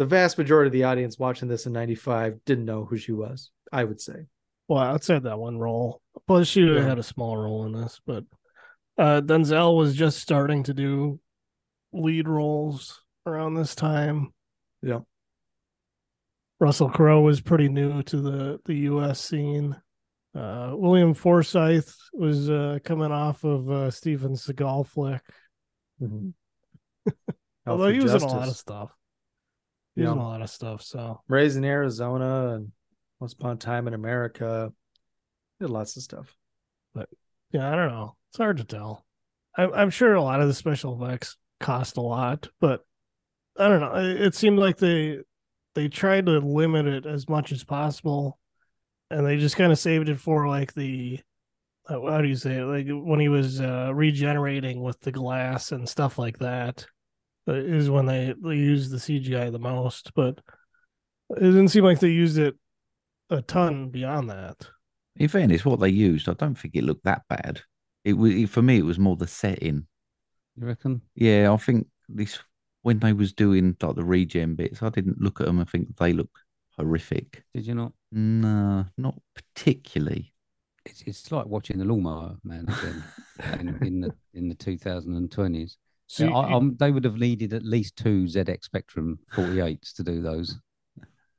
[0.00, 3.50] the vast majority of the audience watching this in 95 didn't know who she was,
[3.70, 4.28] I would say.
[4.66, 6.80] Well, outside that one role, plus she Yeah.
[6.80, 8.24] had a small role in this, but
[8.96, 11.20] uh, Denzel was just starting to do
[11.92, 14.32] lead roles around this time.
[14.80, 15.00] Yeah.
[16.60, 19.20] Russell Crowe was pretty new to the the U.S.
[19.20, 19.76] scene.
[20.34, 25.20] Uh, William Forsythe was uh, coming off of uh, Steven Seagal flick,
[26.00, 26.32] Mhm.
[27.66, 28.96] although he was in a lot of stuff.
[30.00, 30.22] He was Yeah.
[30.22, 30.82] a lot of stuff.
[30.82, 32.72] So Raising Arizona and
[33.18, 34.72] Once Upon a Time in America.
[35.60, 36.34] Did lots of stuff.
[36.94, 37.08] But
[37.52, 38.16] yeah, I don't know.
[38.30, 39.04] It's hard to tell.
[39.56, 42.84] I'm I'm sure a lot of the special effects cost a lot, but
[43.58, 43.94] I don't know.
[43.94, 45.18] It, seemed like they
[45.74, 48.38] they tried to limit it as much as possible,
[49.10, 51.20] and they just kind of saved it for like the
[51.88, 52.64] uh, how do you say it?
[52.64, 56.86] Like when he was uh, regenerating with the glass and stuff like that
[57.56, 60.12] is when they they used the CGI the most.
[60.14, 60.40] But
[61.30, 62.56] it didn't seem like they used it
[63.30, 64.68] a ton beyond that.
[65.16, 67.60] In fairness, what they used, I don't think it looked that bad.
[68.04, 68.78] It was it, for me.
[68.78, 69.86] It was more the setting.
[70.56, 71.02] You reckon?
[71.14, 72.38] Yeah, I think this
[72.82, 75.96] when they was doing like the regen bits, I didn't look at them and think
[75.96, 76.30] they look
[76.76, 77.44] horrific.
[77.54, 77.92] Did you not?
[78.12, 80.32] No, not particularly.
[80.86, 83.04] It's it's like watching the Lawnmower Man again
[83.60, 85.76] in, in the in the 2020s.
[86.10, 89.92] So Yeah, you- I, um, they would have needed at least two ZX Spectrum 48s
[89.92, 90.58] to do those.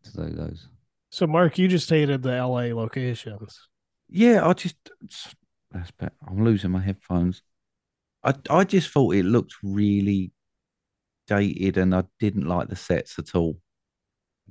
[0.06, 0.70] To do those.
[1.10, 3.68] So, Mark, you just hated the LA locations.
[4.08, 4.78] Yeah, I just
[5.72, 6.14] that's better.
[6.26, 7.42] I'm losing my headphones.
[8.24, 10.32] I I just thought it looked really
[11.28, 13.60] dated, and I didn't like the sets at all.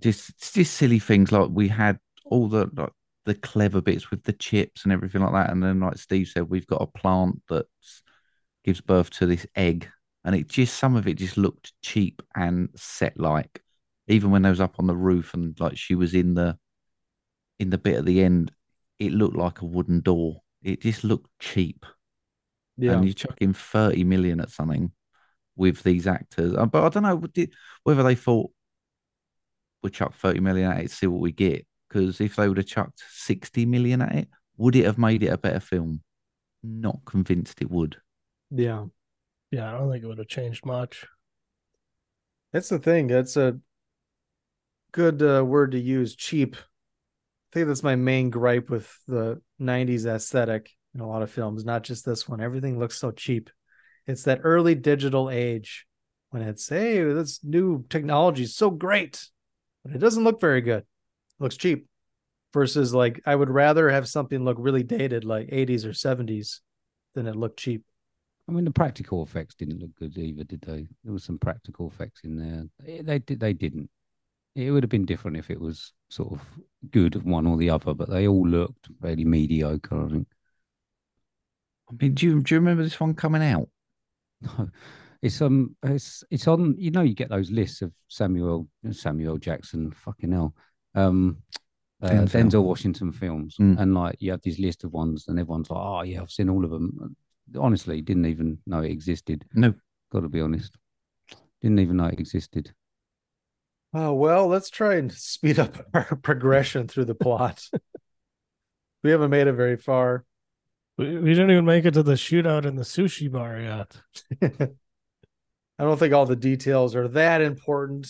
[0.01, 2.93] Just it's just silly things like we had all the like
[3.25, 6.51] the clever bits with the chips and everything like that, and then like Steve said,
[6.51, 7.65] we've got a plant that
[8.65, 9.89] gives birth to this egg,
[10.25, 13.63] and it just some of it just looked cheap and set like.
[14.09, 16.59] Even when they was up on the roof and like she was in the
[17.59, 18.51] in the bit at the end,
[18.99, 20.43] it looked like a wooden door.
[20.63, 21.87] It just looked cheap.
[22.77, 22.93] Yeah.
[22.93, 24.93] And you're chucking 30 million at something
[25.57, 26.55] with these actors.
[26.55, 27.23] Uh, But I don't know
[27.85, 28.51] whether they thought
[29.83, 31.67] we'll chuck 30 million at it, see what we get.
[31.89, 35.33] Because if they would have chucked 60 million at it, would it have made it
[35.33, 36.03] a better film?
[36.63, 37.97] Not convinced it would.
[38.51, 38.87] Yeah.
[39.51, 41.07] Yeah, I don't think it would have changed much.
[42.53, 43.09] That's the thing.
[43.09, 43.59] That's a
[44.93, 46.15] good uh, word to use.
[46.15, 46.57] Cheap.
[46.57, 51.65] I think that's my main gripe with the 90s aesthetic in a lot of films,
[51.65, 52.41] not just this one.
[52.41, 53.51] Everything looks so cheap.
[54.07, 55.87] It's that early digital age
[56.31, 59.25] when it's, hey, this new technology is so great,
[59.85, 60.81] but it doesn't look very good.
[60.83, 61.87] It looks cheap.
[62.53, 66.63] Versus, like, I would rather have something look really dated, like 80s or 70s,
[67.15, 67.85] than it look cheap.
[68.51, 70.89] I mean, the practical effects didn't look good either, did they?
[71.05, 72.65] There was some practical effects in there.
[72.87, 73.39] Eh, They did.
[73.39, 73.89] They didn't.
[74.57, 76.41] It would have been different if it was sort of
[76.91, 80.05] good one or the other, but they all looked fairly mediocre.
[80.05, 80.27] I think.
[81.91, 83.69] I mean, do you, do you remember this one coming out?
[84.43, 84.69] No,
[85.23, 86.75] it's um, it's it's on.
[86.77, 89.93] You know, you get those lists of Samuel Samuel Jackson.
[89.93, 90.55] Fucking hell.
[90.97, 91.37] Um,
[92.03, 92.51] uh, Denzel.
[92.51, 92.63] Denzel.
[92.65, 93.79] Washington films, Mm.
[93.79, 96.51] and like you have this list of ones, and everyone's like, "Oh yeah, I've seen
[96.51, 97.15] all of them."
[97.59, 99.45] Honestly, didn't even know it existed.
[99.55, 99.75] No,
[100.13, 100.77] Got to be honest,
[101.61, 102.73] didn't even know it existed.
[103.93, 107.65] Oh well, let's try and speed up our progression through the plot.
[109.03, 110.25] we haven't made it very far.
[110.97, 113.97] We, we didn't even make it to the shootout in the sushi bar yet.
[115.79, 118.07] I don't think all the details are that important.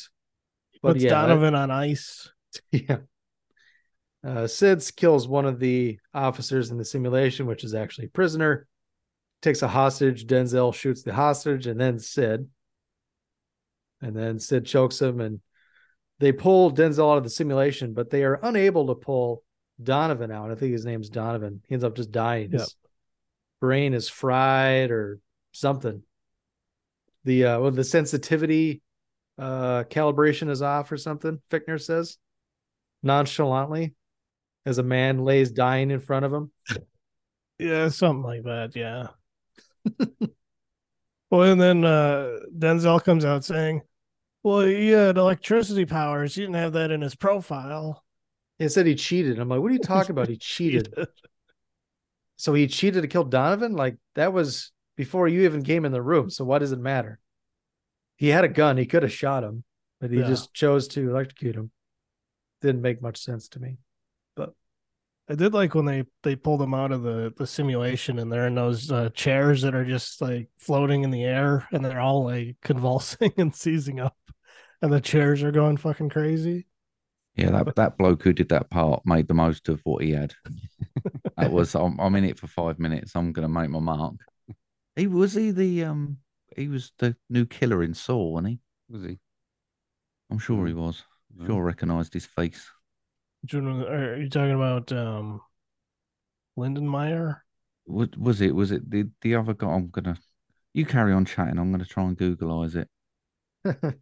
[0.82, 2.28] But Puts yeah, I- Donovan on ice.
[2.72, 2.98] yeah.
[4.22, 8.66] Uh, Sids kills one of the officers in the simulation, which is actually a prisoner.
[9.42, 10.26] Takes a hostage.
[10.26, 12.48] Denzel shoots the hostage, and then Sid.
[14.02, 15.40] And then Sid chokes him, and
[16.18, 19.42] they pull Denzel out of the simulation, but they are unable to pull
[19.82, 20.50] Donovan out.
[20.50, 21.62] I think his name's Donovan.
[21.68, 22.50] He ends up just dying.
[22.50, 22.68] His Yep.
[23.60, 25.20] brain is fried or
[25.52, 26.02] something.
[27.24, 28.82] The uh, well, the sensitivity
[29.38, 31.40] uh calibration is off or something.
[31.50, 32.18] Fichtner says
[33.02, 33.94] nonchalantly
[34.66, 36.50] as a man lays dying in front of him.
[37.58, 38.74] Yeah, something like that.
[38.74, 39.08] Yeah.
[41.30, 43.82] well, and then uh, Denzel comes out saying,
[44.42, 46.34] "Well, he had electricity powers.
[46.34, 48.04] He didn't have that in his profile."
[48.58, 49.38] He said he cheated.
[49.38, 50.28] I'm like, what are you talking about?
[50.28, 50.94] He cheated.
[52.36, 53.72] So he cheated to kill Donovan?
[53.72, 56.28] Like that was before you even came in the room.
[56.30, 57.18] So why does it matter?
[58.16, 58.76] He had a gun.
[58.76, 59.64] He could have shot him,
[59.98, 60.26] but he Yeah.
[60.26, 61.70] just chose to electrocute him.
[62.60, 63.78] Didn't make much sense to me.
[65.30, 68.48] I did like when they they pulled them out of the the simulation and they're
[68.48, 72.24] in those uh, chairs that are just like floating in the air and they're all
[72.24, 74.16] like convulsing and seizing up,
[74.82, 76.66] and the chairs are going fucking crazy.
[77.36, 80.34] Yeah, that that bloke who did that part made the most of what he had.
[81.36, 83.12] that was I'm, I'm in it for five minutes.
[83.14, 84.16] I'm gonna make my mark.
[84.96, 86.18] He was he the um
[86.56, 88.58] he was the new killer in Saw, wasn't he?
[88.88, 89.18] Was he?
[90.28, 91.04] I'm sure he was.
[91.46, 92.68] Sure, recognised his face.
[93.42, 95.40] Which Are you talking about um,
[96.58, 97.38] Lindenmeyer?
[97.86, 98.54] Was, was it?
[98.54, 99.68] Was it the the other guy?
[99.68, 100.18] I'm gonna.
[100.74, 101.58] You carry on chatting.
[101.58, 102.88] I'm gonna try and Googleize it.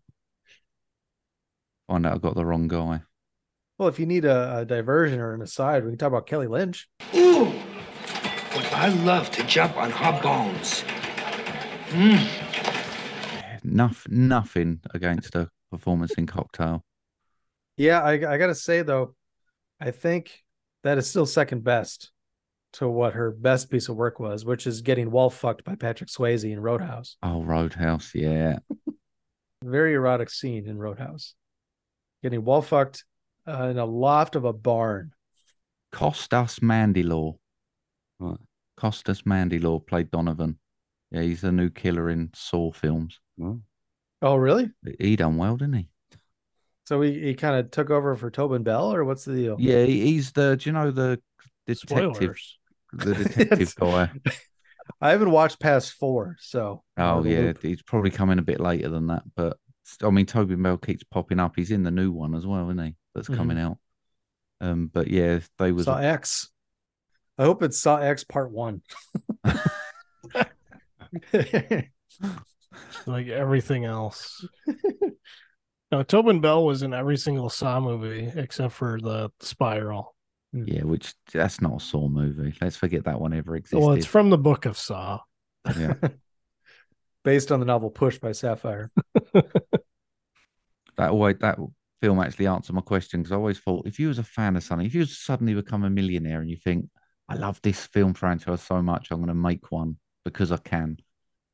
[1.89, 3.01] Find out I got the wrong guy.
[3.78, 6.49] Well, if you need a, a diversion or an aside, we can talk about Kelly
[6.49, 6.89] Lynch.
[7.14, 7.53] Ooh,
[8.53, 10.84] but I love to jump on her bones.
[11.91, 12.26] Mm.
[13.64, 16.84] Noth, nothing against her performance in Cocktail.
[17.76, 19.14] Yeah, I, I gotta say though,
[19.81, 20.43] I think
[20.85, 22.11] that is still second best
[22.74, 26.11] to what her best piece of work was, which is getting wall fucked by Patrick
[26.11, 27.16] Swayze in Roadhouse.
[27.22, 28.59] Oh, Roadhouse, yeah.
[29.64, 31.35] Very erotic scene in Roadhouse.
[32.22, 33.05] Getting wall fucked
[33.47, 35.12] uh, in a loft of a barn.
[35.93, 37.37] Costas Mandylor.
[38.20, 38.39] Right.
[38.76, 40.59] Costas Mandylor played Donovan.
[41.11, 43.18] Yeah, he's the new killer in Saw films.
[44.20, 44.70] Oh, really?
[44.99, 45.89] He done well, didn't he?
[46.89, 49.57] So he, he kind of took over for Tobin Bell, or what's the deal?
[49.59, 50.57] Yeah, he's the.
[50.57, 51.20] Do you know the
[51.66, 52.14] detective?
[52.16, 52.59] Spoilers.
[52.95, 54.11] The detective guy.
[55.03, 57.61] I haven't watched past four, so Oh yeah, loop.
[57.62, 59.59] he's probably coming a bit later than that, but
[60.03, 61.57] I mean, Toby Bell keeps popping up.
[61.57, 62.97] He's in the new one as well, isn't he?
[63.14, 63.36] That's Mhm.
[63.36, 63.76] coming out.
[64.62, 66.49] Um, but yeah, they was Saw X.
[67.36, 68.80] I hope it's Saw X Part One.
[73.07, 74.47] like everything else.
[75.91, 80.14] No, Tobin Bell was in every single Saw movie except for the Spiral.
[80.53, 82.55] yeah, which that's not a Saw movie.
[82.61, 83.78] Let's forget that one ever existed.
[83.78, 85.20] Well, it's from the Book of Saw.
[85.76, 85.95] yeah.
[87.24, 88.91] based on the novel Push by Sapphire.
[89.34, 91.59] that always that
[92.01, 94.62] film actually answered my question because I always thought if you was a fan of
[94.62, 96.89] something, if you suddenly become a millionaire and you think
[97.28, 100.97] I love this film franchise so much, I'm going to make one because I can.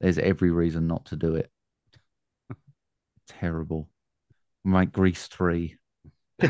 [0.01, 1.51] There's every reason not to do it.
[3.29, 3.89] Terrible.
[4.65, 5.77] Make Grease three.
[6.39, 6.49] Be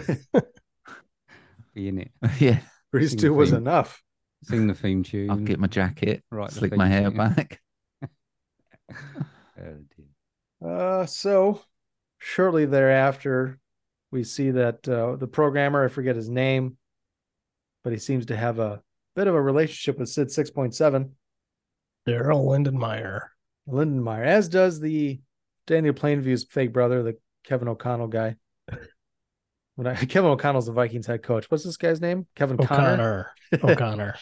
[1.89, 2.11] in it.
[2.41, 2.61] yeah.
[2.93, 4.03] Grease Sing 2 the was theme- enough.
[4.45, 5.31] Sing the theme tune.
[5.31, 7.17] I'll get my jacket, Right, the slick my hair tune.
[7.17, 7.61] back.
[9.57, 10.69] Oh, dear.
[10.71, 11.63] Uh, so
[12.19, 13.59] shortly thereafter,
[14.11, 16.77] we see that uh, the programmer, I forget his name,
[17.83, 18.83] but he seems to have a
[19.17, 21.11] bit of a relationship with Sid 6.7,
[22.07, 23.21] Daryl Lindenmeyer.
[23.69, 25.21] Lindenmeyer, as does the
[25.67, 28.37] Daniel Plainview's fake brother, the Kevin O'Connell guy.
[29.77, 31.51] When I, Kevin O'Connell's the Vikings head coach.
[31.51, 32.27] What's this guy's name?
[32.37, 33.31] Kevin Connor.
[33.53, 33.71] O'Connor.
[33.73, 34.15] O'Connor.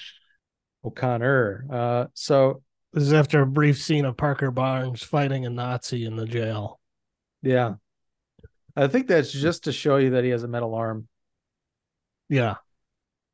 [0.85, 1.67] O'Connor.
[1.71, 2.63] Uh, so
[2.93, 6.81] This is after a brief scene of Parker Barnes fighting a Nazi in the jail.
[7.43, 7.75] yeah,
[8.77, 11.07] I think that's just to show you that he has a metal arm
[12.31, 12.55] Yeah.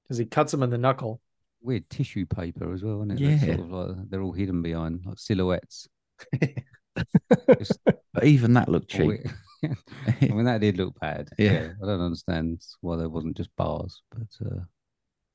[0.03, 1.20] because he cuts him in the knuckle.
[1.62, 3.20] Weird tissue paper as well, isn't it?
[3.20, 3.39] Yeah.
[3.39, 5.89] Sort of like, they're all hidden behind like silhouettes.
[7.59, 9.20] Just But even that looked cheap.
[9.63, 9.79] It-
[10.23, 11.29] I mean, that did look bad.
[11.39, 11.53] Yeah.
[11.53, 11.69] Yeah.
[11.83, 14.61] I don't understand why there wasn't just bars, but uh,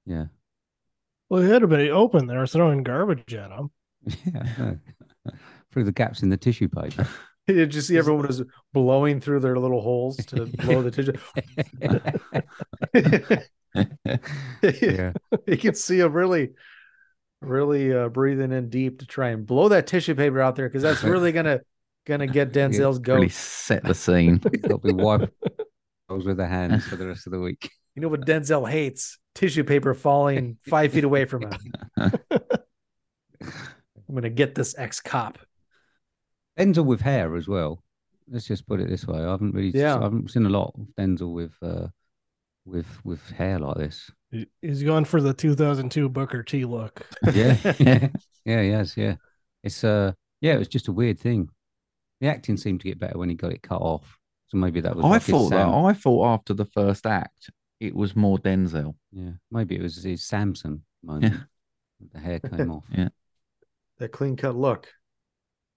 [0.05, 0.26] yeah.
[1.30, 3.71] Well, he had to be open there, throwing garbage at him.
[4.26, 4.74] Yeah.
[5.71, 7.07] Through the gaps in the tissue paper.
[7.47, 8.41] Did you see everyone was
[8.74, 11.13] blowing through their little holes to blow the tissue?
[14.61, 15.13] Yeah.
[15.47, 16.51] you can see them really,
[17.41, 20.84] really uh, breathing in deep to try and blow that tissue paper out there because
[20.84, 21.61] that's really gonna
[22.05, 23.15] gonna get Denzel's goat.
[23.15, 24.37] Really set the scene.
[24.37, 25.33] Got to be wiped
[26.09, 27.69] those with the hands for the rest of the week.
[27.95, 29.19] You know what Denzel hates?
[29.35, 31.51] Tissue paper falling five feet away from him.
[33.41, 35.37] I'm gonna get this ex cop.
[36.57, 37.83] Denzel with hair as well.
[38.29, 39.19] Let's just put it this way.
[39.19, 39.97] I haven't really Yeah.
[39.97, 41.87] I haven't seen a lot of Denzel with uh
[42.65, 44.09] with with hair like this.
[44.31, 47.05] He- He's going for the 2002 Booker T look.
[47.33, 47.57] Yeah.
[47.79, 48.07] yeah.
[48.45, 49.15] Yeah, yes, yeah.
[49.63, 51.49] It's uh yeah, it was just a weird thing.
[52.24, 54.17] The acting seemed to get better when he got it cut off.
[54.47, 55.67] So maybe that was I like thought that.
[55.67, 57.49] I thought after the first act,
[57.82, 58.95] it was more Denzel.
[59.11, 61.36] Yeah, maybe it was his Samson moment.
[62.13, 62.86] The hair came off.
[62.97, 63.09] Yeah.
[63.97, 64.88] that clean cut look.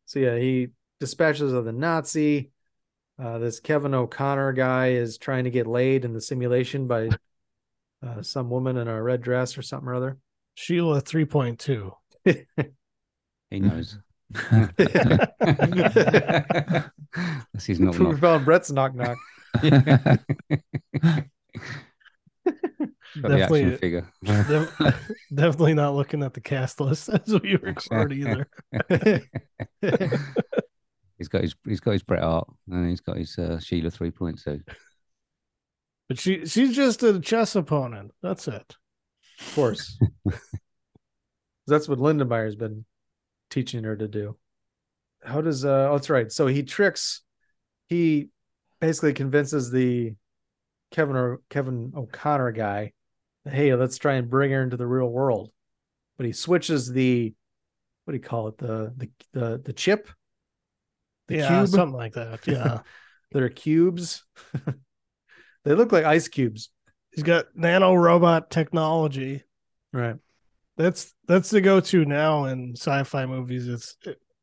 [0.04, 0.68] So yeah, he
[1.00, 2.52] dispatches of the Nazi.
[3.20, 7.08] Uh, this Kevin O'Connor guy is trying to get laid in the simulation by
[8.06, 10.18] uh, some woman in a red dress or something or other.
[10.54, 11.90] Sheila 3.2.
[13.50, 13.98] He knows.
[14.30, 14.76] That's
[17.66, 18.18] his knock we knock.
[18.18, 19.16] found Brett's knock knock.
[23.22, 24.06] Got the action Definitely, figure.
[24.24, 24.78] def-
[25.34, 28.46] definitely not looking at the cast list as we record either.
[31.18, 34.10] he's got his he's got his Bret Hart and he's got his uh, Sheila three
[34.10, 34.60] point two.
[36.08, 38.12] But she she's just a chess opponent.
[38.22, 38.76] That's it.
[39.40, 39.98] Of course.
[41.66, 42.84] That's what Lindenmeyer's been
[43.50, 44.36] teaching her to do.
[45.24, 46.30] How does uh oh that's right.
[46.30, 47.22] So he tricks
[47.88, 48.28] he
[48.80, 50.14] basically convinces the
[50.90, 52.92] Kevin or Kevin O'Connor guy,
[53.44, 55.50] hey, let's try and bring her into the real world.
[56.16, 57.34] But he switches the
[58.04, 58.58] what do you call it?
[58.58, 60.08] The the the the chip?
[61.28, 61.68] The yeah, cube?
[61.68, 62.40] something like that.
[62.46, 62.80] Yeah.
[63.32, 64.24] They're cubes.
[65.64, 66.70] they look like ice cubes.
[67.10, 69.42] He's got nano robot technology.
[69.92, 70.16] Right.
[70.76, 73.66] That's that's the go-to now in sci-fi movies.
[73.68, 73.96] It's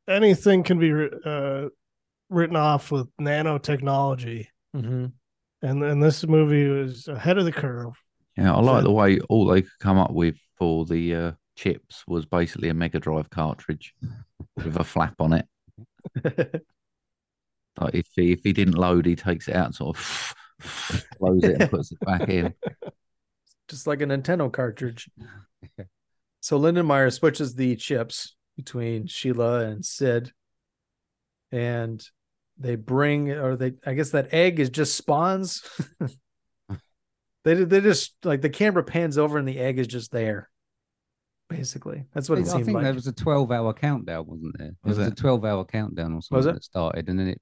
[0.08, 0.92] anything can be
[1.26, 1.70] uh,
[2.30, 5.06] written off with nanotechnology, Mm-hmm.
[5.62, 7.94] and and this movie was ahead of the curve.
[8.36, 11.32] Yeah, I like So- the way all they could come up with for the uh,
[11.56, 13.94] chips was basically a Mega Drive cartridge
[14.56, 15.46] with a flap on it.
[17.80, 20.36] Like if he if he didn't load, he takes it out, sort of
[21.18, 22.54] close it and puts it back in.
[23.68, 25.10] just like a Nintendo cartridge.
[26.44, 30.34] so Lindenmeyer switches the chips between Sheila and Sid,
[31.54, 32.06] and
[32.58, 35.62] they bring, or they, I guess that egg is just spawns.
[37.46, 40.50] they they just like the camera pans over and the egg is just there.
[41.50, 42.84] Basically, that's what I it seemed think like.
[42.84, 44.68] there was a twelve hour countdown, wasn't there?
[44.84, 45.14] There Was was, it?
[45.14, 46.54] a twelve hour countdown or something Was it?
[46.56, 47.40] that started, and then it It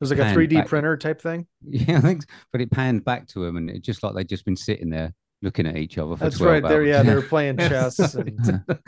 [0.00, 1.46] was like a 3D back- printer type thing.
[1.64, 4.44] Yeah, I think, but it panned back to him, and it just like they'd just
[4.44, 6.68] been sitting there looking at each other for That's 12 right.
[6.68, 6.88] There, hours.
[6.88, 7.98] yeah, they were playing chess.
[8.14, 8.64] And,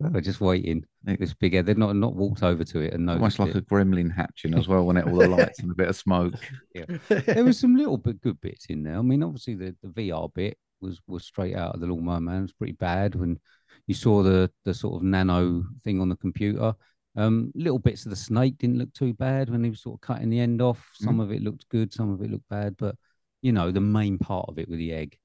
[0.00, 0.84] They were just waiting.
[1.04, 1.66] This big head.
[1.66, 3.66] They'd not not walked over to it and Almost noticed like it.
[3.70, 6.34] a gremlin hatching as well, when it all the lights and a bit of smoke.
[7.08, 8.98] there was some little bit good bits in there.
[8.98, 12.38] I mean, obviously the, the VR bit was was straight out of the Lawnmower Man.
[12.38, 13.38] It was pretty bad when
[13.86, 16.74] you saw the the sort of nano thing on the computer.
[17.16, 20.00] Um, little bits of the snake didn't look too bad when he was sort of
[20.02, 20.86] cutting the end off.
[20.94, 22.94] Some of it looked good, some of it looked bad, but
[23.40, 25.16] you know, the main part of it with the egg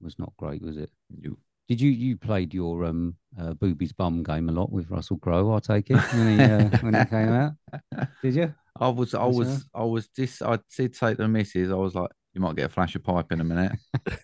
[0.00, 0.90] was not great, was it?
[1.68, 5.54] Did you you played your um uh, boobies bum game a lot with Russell Crowe?
[5.54, 7.52] I take it when he uh, when he came out.
[8.22, 8.54] Did you?
[8.78, 9.62] I was, I was, sir.
[9.74, 12.68] I was just, I did take the missus, I was like, you might get a
[12.70, 13.72] flash of pipe in a minute.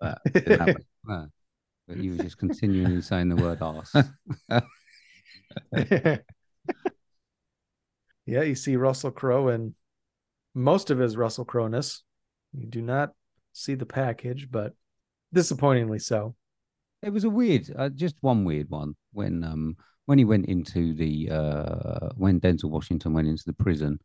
[0.00, 0.84] But it didn't happen.
[1.04, 1.26] No.
[1.88, 3.96] But you were just continually saying the word ass.
[8.26, 9.74] yeah, you see Russell Crowe and
[10.54, 12.02] most of his Russell Crowe-ness.
[12.52, 13.14] You do not
[13.54, 14.74] see the package, but
[15.32, 16.34] disappointingly so.
[17.02, 19.76] It was a weird, uh, just one weird one when um
[20.06, 24.00] when he went into the uh when Denzel Washington went into the prison.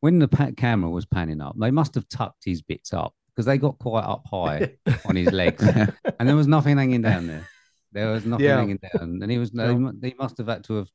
[0.00, 3.46] When the pa- camera was panning up, they must have tucked his bits up because
[3.46, 4.72] they got quite up high
[5.06, 5.62] on his legs,
[6.18, 7.46] and there was nothing hanging down there.
[7.92, 8.56] There was nothing Yeah.
[8.56, 9.92] hanging down, and he was they, No.
[9.98, 10.88] they must have had to have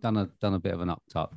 [0.00, 1.34] done a done a bit of an up tuck.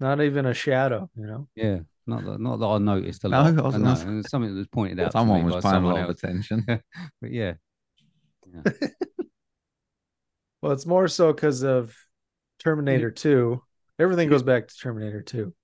[0.00, 1.48] Not even a shadow, you know.
[1.54, 3.46] Yeah, not that, not that I noticed a No, lot.
[3.46, 5.06] I was I gonna know, say- and something that was pointed out.
[5.06, 6.64] to Someone me was by paying a someone lot of attention.
[7.20, 7.54] but yeah,
[10.62, 11.94] Well, it's more so because of
[12.58, 13.60] Terminator 2.
[13.98, 15.54] Everything goes back to Terminator 2.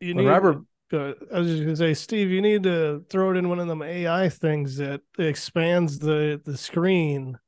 [0.00, 0.58] You When need Robert
[0.90, 1.24] Good.
[1.32, 3.80] I was just gonna say, Steve, you need to throw it in one of them
[3.80, 7.38] AI things that expands the the screen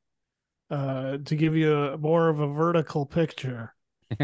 [0.70, 3.74] uh, to give you a, more of a vertical picture.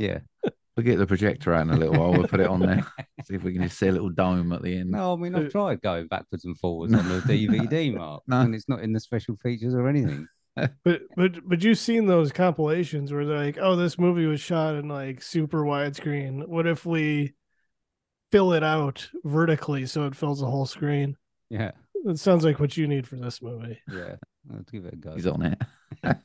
[0.00, 0.18] yeah.
[0.76, 2.12] We'll get the projector out in a little while.
[2.12, 2.86] We'll put it on there.
[3.24, 4.90] See if we can just see a little dome at the end.
[4.90, 8.40] No, I mean I've uh, tried going backwards and forwards on the DVD mark, No.
[8.42, 10.26] and it's not in the special features or anything.
[10.84, 14.74] But but but you've seen those compilations where they're like, oh, this movie was shot
[14.76, 16.46] in like super widescreen.
[16.48, 17.34] What if we
[18.32, 21.16] fill it out vertically so it fills the whole screen?
[21.50, 21.72] Yeah,
[22.06, 23.78] It sounds like what you need for this movie.
[23.92, 24.16] yeah.
[24.50, 25.14] Let's give it a go.
[25.14, 26.16] He's on it.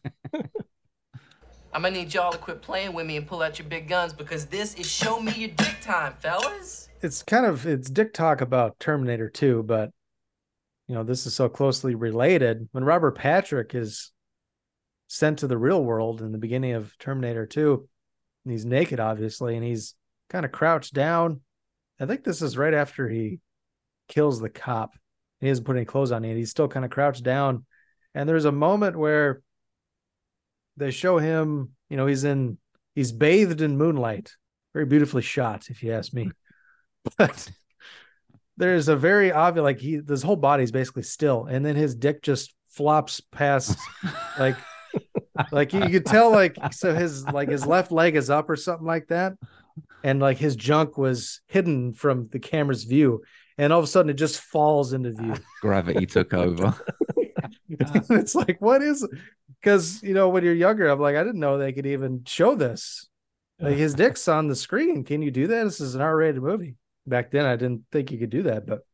[1.74, 4.12] I'm gonna need y'all to quit playing with me and pull out your big guns
[4.12, 6.90] because this is show me your dick time, fellas.
[7.02, 9.92] It's kind of it's dick talk about Terminator 2, but
[10.88, 12.68] you know, this is so closely related.
[12.74, 14.12] When Robert Patrick is
[15.08, 17.88] sent to the real world in the beginning of Terminator 2,
[18.44, 19.96] and he's naked, obviously, and he's
[20.30, 21.40] kind of crouched down.
[22.00, 23.40] I think this is right after he
[24.10, 24.92] kills the cop.
[25.40, 26.36] He doesn't put any clothes on yet.
[26.36, 27.66] He's still kind of crouched down.
[28.14, 29.42] And there's a moment where
[30.78, 32.58] they show him, you know, he's in
[32.96, 34.34] he's bathed in moonlight.
[34.74, 36.32] Very beautifully shot, if you ask me.
[37.18, 37.50] But
[38.58, 42.22] there's a very obvious like he his whole body's basically still, and then his dick
[42.22, 43.78] just flops past
[44.38, 44.56] like
[45.52, 48.86] like you could tell like so his like his left leg is up or something
[48.86, 49.34] like that.
[50.04, 53.24] And like his junk was hidden from the camera's view.
[53.58, 55.36] And all of a sudden it just falls into view.
[55.62, 56.76] Gravity took over.
[57.70, 59.08] it's like, what is
[59.62, 62.56] because you know, when you're younger, I'm like, I didn't know they could even show
[62.56, 63.08] this.
[63.60, 65.04] Like his dick's on the screen.
[65.04, 65.64] Can you do that?
[65.64, 66.76] This is an R-rated movie.
[67.06, 68.86] Back then, I didn't think you could do that, but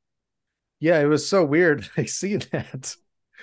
[0.79, 1.89] yeah, it was so weird.
[1.97, 2.95] I see that.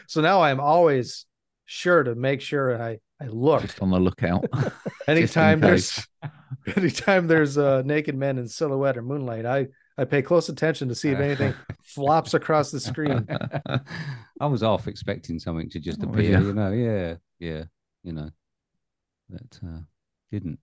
[0.07, 1.27] So now I'm always
[1.67, 4.45] sure to make sure I I look Just on the lookout.
[5.09, 6.07] anytime there's
[6.77, 9.47] anytime there's uh naked men in silhouette or moonlight.
[9.47, 13.27] I I pay close attention to see if anything flops across the screen.
[14.41, 16.41] I was half expecting something to just Oh, appear, yeah.
[16.41, 16.73] you know.
[16.73, 17.65] Yeah, yeah,
[18.03, 18.31] you know.
[19.31, 19.81] That uh,
[20.33, 20.59] didn't.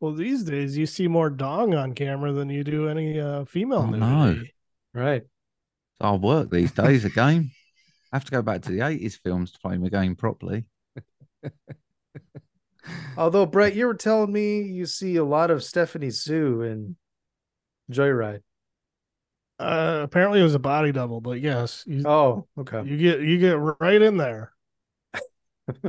[0.00, 3.78] Well, these days you see more dong on camera than you do any uh, female
[3.78, 4.52] Oh, nudity.
[4.94, 5.00] no.
[5.00, 5.22] Right.
[5.22, 7.52] It's hard work these days, a game.
[8.12, 10.66] I have to go back to the 80s films to play my game properly.
[13.16, 16.96] Although Brett, you were telling me you see a lot of Stephanie Hsu in
[17.90, 18.42] Joyride.
[19.58, 22.82] Uh, apparently it was a body double, but yes, you, Oh, okay.
[22.84, 24.52] you get you get right in there,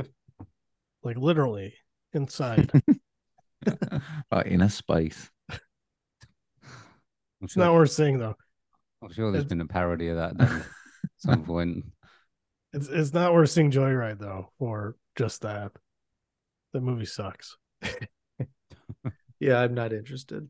[1.02, 1.74] like literally
[2.12, 2.70] inside.
[4.30, 5.28] Like in a space.
[7.42, 8.36] It's sure, not worth seeing though.
[9.02, 10.62] I'm sure there's it's- been a parody of that at
[11.18, 11.84] some point.
[12.72, 15.72] It's it's not worth seeing Joyride though, for just that.
[16.72, 17.56] The movie sucks.
[19.40, 20.48] Yeah, I'm not interested.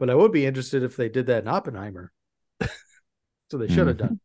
[0.00, 2.10] But I would be interested if they did that in Oppenheimer.
[3.50, 4.18] so they should have done.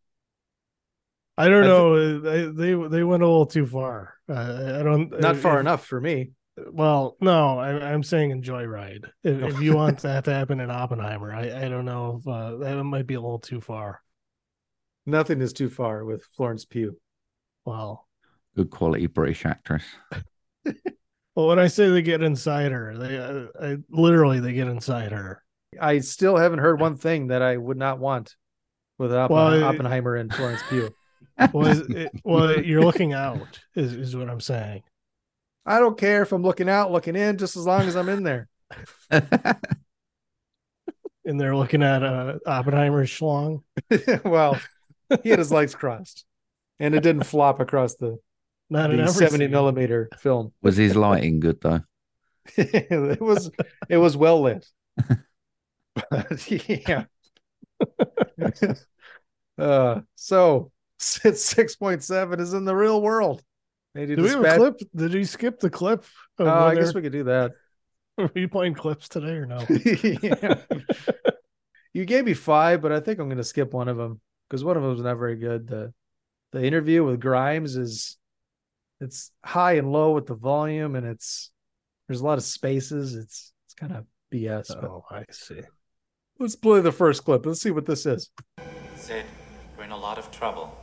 [1.38, 2.20] I don't I thi- know.
[2.22, 4.16] They they they went a little too far.
[4.28, 5.20] Uh, I don't.
[5.20, 6.32] Not far if- enough for me.
[6.72, 9.10] Well, no, I, I'm saying in Joyride.
[9.26, 12.56] If, if you want that to happen in Oppenheimer, I, I don't know if uh,
[12.60, 14.02] that might be a little too far.
[15.06, 16.98] Nothing is too far with Florence Pugh.
[17.66, 18.08] Well,
[18.56, 19.84] Good quality British actress.
[21.36, 25.12] well, when I say they get inside her, they uh, I, literally they get inside
[25.12, 25.44] her.
[25.82, 28.36] I still haven't heard one thing that I would not want
[28.98, 30.94] with Oppen- Well, it- Oppenheimer and Florence Pugh.
[31.52, 34.84] Well, it, well, you're looking out is is what I'm saying.
[35.66, 38.24] I don't care if I'm looking out, looking in, just as long as I'm in
[38.24, 38.48] there.
[41.26, 43.64] And they're looking at uh, Oppenheimer's schlong.
[44.24, 44.60] well,
[45.24, 46.24] he had his legs crossed,
[46.80, 48.20] and it didn't flop across the,
[48.70, 49.52] Not the 70 scene.
[49.52, 50.54] millimeter film.
[50.62, 51.82] Was his lighting good though?
[52.58, 53.50] it was
[53.90, 54.68] it was well lit.
[55.96, 56.52] But,
[56.90, 57.06] yeah.
[59.58, 63.42] uh, so it's six point seven is in the real world.
[63.94, 64.80] They Did we have a clip?
[64.96, 66.04] Did you skip the clip?
[66.38, 67.52] of Oh, I guess we could do that.
[68.18, 69.66] Are you playing clips today or no?
[69.70, 70.56] yeah.
[71.94, 74.20] You gave me five, but I think I'm going to skip one of them
[74.50, 75.68] because one of them was not very good.
[75.68, 75.94] The
[76.52, 78.18] the interview with Grimes is
[79.00, 81.52] it's high and low with the volume, and it's
[82.08, 83.16] there's a lot of spaces.
[83.16, 84.68] It's it's kind of BS.
[84.68, 85.62] But Oh, I see.
[86.40, 87.46] Let's play the first clip.
[87.46, 88.30] Let's see what this is.
[88.96, 89.26] Sid,
[89.78, 90.76] we're in a lot of trouble.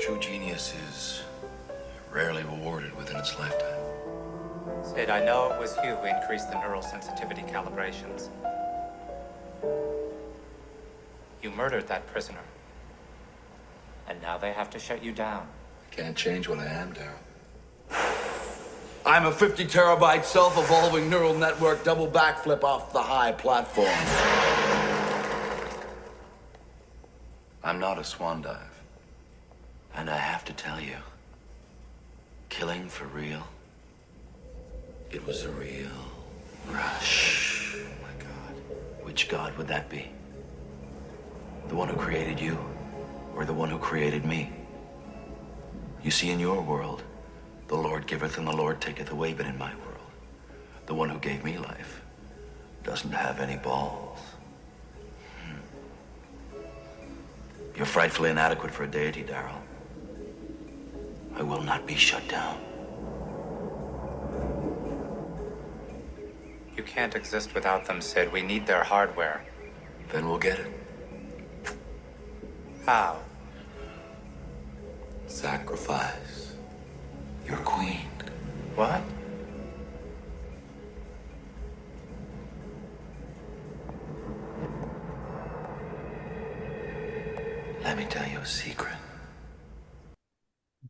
[0.00, 1.22] True genius is
[2.12, 3.80] rarely rewarded within its lifetime.
[4.82, 8.28] Sid, I know it was you who increased the neural sensitivity calibrations.
[11.42, 12.40] You murdered that prisoner.
[14.08, 15.46] And now they have to shut you down.
[15.90, 17.18] I can't change what I am, Daryl.
[19.04, 24.71] I'm a 50 terabyte self evolving neural network double backflip off the high platform.
[27.64, 28.82] I'm not a swan dive.
[29.94, 30.96] And I have to tell you,
[32.48, 33.46] killing for real,
[35.10, 35.90] it was a real
[36.68, 37.76] rush.
[37.76, 39.04] Oh my God.
[39.04, 40.10] Which God would that be?
[41.68, 42.58] The one who created you,
[43.36, 44.50] or the one who created me?
[46.02, 47.04] You see, in your world,
[47.68, 50.10] the Lord giveth and the Lord taketh away, but in my world,
[50.86, 52.02] the one who gave me life
[52.82, 54.01] doesn't have any balls.
[57.76, 59.60] You're frightfully inadequate for a deity, Daryl.
[61.34, 62.58] I will not be shut down.
[66.76, 68.32] You can't exist without them, Sid.
[68.32, 69.44] We need their hardware.
[70.10, 70.72] Then we'll get it.
[72.84, 73.20] How?
[75.26, 76.54] Sacrifice
[77.46, 78.08] your queen.
[78.74, 79.02] What?
[87.84, 88.94] Let me tell you a secret.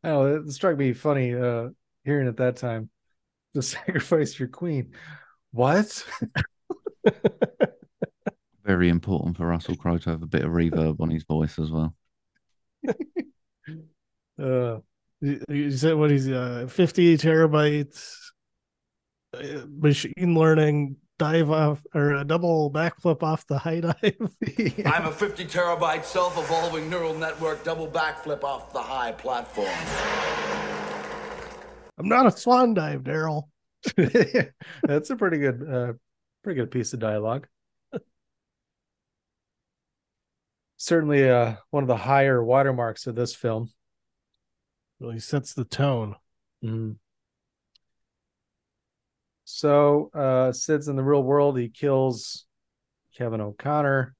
[0.04, 1.70] Oh, it struck me funny uh
[2.04, 2.90] hearing at that time.
[3.54, 4.92] To sacrifice your queen.
[5.52, 6.04] What?
[8.64, 11.70] Very important for Russell Crowe to have a bit of reverb on his voice as
[11.70, 11.94] well.
[14.38, 14.78] uh
[15.20, 18.16] You you said what he's uh 50 terabytes
[19.34, 23.94] uh, machine learning dive off or a double backflip off the high dive.
[24.84, 29.68] I'm a 50 terabyte self evolving neural network double backflip off the high platform.
[31.96, 33.44] I'm not a swan dive, Daryl.
[34.82, 35.92] That's a pretty good uh
[36.42, 37.46] pretty good piece of dialogue.
[40.76, 43.70] Certainly uh one of the higher watermarks of this film.
[44.98, 46.16] Really sets the tone.
[46.64, 46.96] Mhm.
[49.54, 52.46] So uh Sid's in the real world, he kills
[53.16, 54.14] Kevin O'Connor.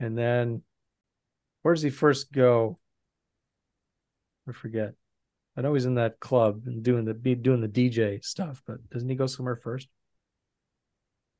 [0.00, 0.62] And then
[1.62, 2.78] where does he first go?
[4.48, 4.94] I forget.
[5.56, 8.90] I know he's in that club and doing the be doing the DJ stuff, but
[8.90, 9.88] doesn't he go somewhere first?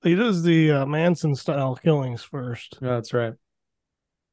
[0.04, 2.78] He does the uh, Manson style killings first.
[2.80, 3.34] No, that's right.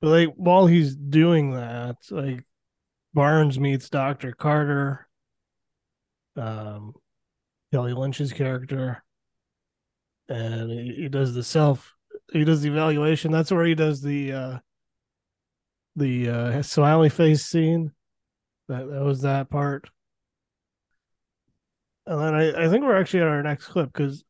[0.01, 2.43] But like while he's doing that, like
[3.13, 4.33] Barnes meets Dr.
[4.33, 5.07] Carter,
[6.35, 6.93] um,
[7.71, 9.03] Kelly Lynch's character,
[10.27, 11.93] and he, he does the self.
[12.31, 13.31] He does the evaluation.
[13.31, 14.57] That's where he does the uh,
[15.95, 17.91] the uh, smiley face scene.
[18.67, 19.89] That that was that part.
[22.05, 24.23] And then I, I think we're actually at our next clip because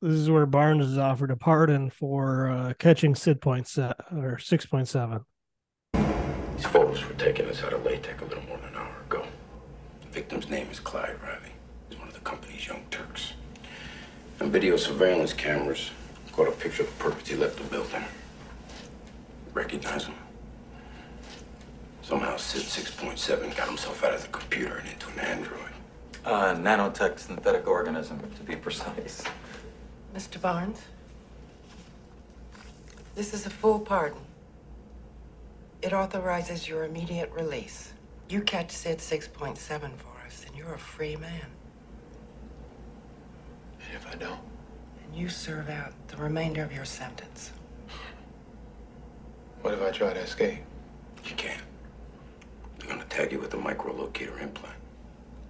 [0.00, 4.38] this is where Barnes is offered a pardon for uh, catching Sid point set or
[4.38, 5.20] six point seven.
[5.92, 9.26] These photos were taken inside a LETAC a little more than an hour ago.
[10.00, 11.52] The victim's name is Clyde Riley.
[11.88, 13.34] He's one of the company's young Turks.
[14.40, 15.90] And video surveillance cameras
[16.32, 18.04] caught a picture of the purpose he left the building.
[19.52, 20.14] Recognize him?
[22.02, 25.72] Somehow Sid 6.7 got himself out of the computer and into an android.
[26.24, 29.24] Uh, nanotech synthetic organism, to be precise.
[30.14, 30.40] Mr.
[30.40, 30.80] Barnes,
[33.14, 34.20] this is a full pardon.
[35.82, 37.92] It authorizes your immediate release.
[38.28, 41.57] You catch Sid 6.7 for us, and you're a free man.
[43.88, 44.40] And if I don't?
[45.04, 47.52] And you serve out the remainder of your sentence.
[49.62, 50.60] What if I try to escape?
[51.24, 51.62] You can't.
[52.78, 54.76] They're gonna tag you with a microlocator implant.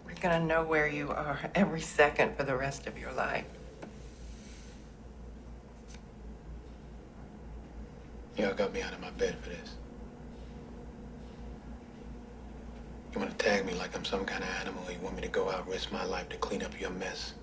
[0.06, 3.44] We're gonna know where you are every second for the rest of your life.
[8.36, 9.74] Y'all got me out of my bed for this.
[13.12, 14.84] You wanna tag me like I'm some kind of animal?
[14.90, 17.34] You want me to go out, risk my life to clean up your mess?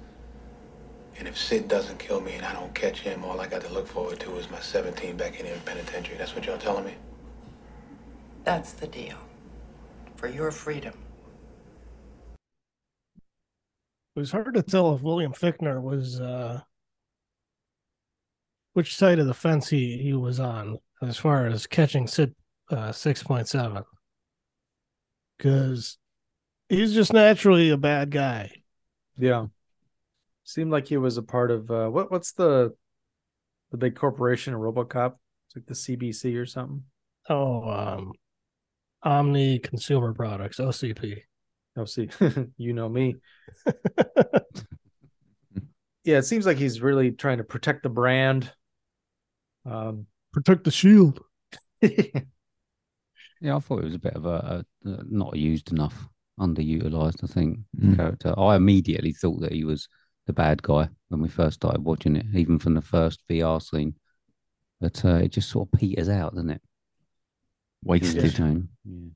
[1.17, 3.73] And if Sid doesn't kill me and I don't catch him, all I got to
[3.73, 6.17] look forward to is my 17 back in the penitentiary.
[6.17, 6.95] That's what y'all telling me?
[8.43, 9.17] That's the deal.
[10.17, 10.93] For your freedom.
[14.15, 16.61] It was hard to tell if William Fichtner was uh
[18.73, 22.35] which side of the fence he he was on as far as catching Sid
[22.69, 23.83] uh, six point seven.
[25.37, 25.97] Because
[26.69, 28.51] he's just naturally a bad guy.
[29.17, 29.47] Yeah.
[30.45, 32.73] Seemed like he was a part of uh what what's the
[33.71, 35.15] the big corporation in Robocop?
[35.47, 36.83] It's like the CBC or something.
[37.29, 38.13] Oh, um
[39.03, 41.21] Omni Consumer Products, OCP.
[41.77, 42.09] Oh, see,
[42.57, 43.15] you know me.
[46.03, 48.51] yeah, it seems like he's really trying to protect the brand.
[49.65, 51.21] Um, Protect the shield.
[53.41, 56.07] Yeah, I thought it was a bit of a, a, a not used enough.
[56.39, 57.23] underutilized.
[57.23, 57.97] I think Mm.
[57.97, 58.33] character.
[58.39, 59.87] I immediately thought that he was
[60.25, 63.95] the bad guy when we first started watching it, even from the first VR scene.
[64.81, 66.61] But uh, it just sort of peters out, doesn't it?
[67.83, 68.37] Which is a Wasted.
[68.37, 68.69] shame.
[68.83, 69.09] Yeah.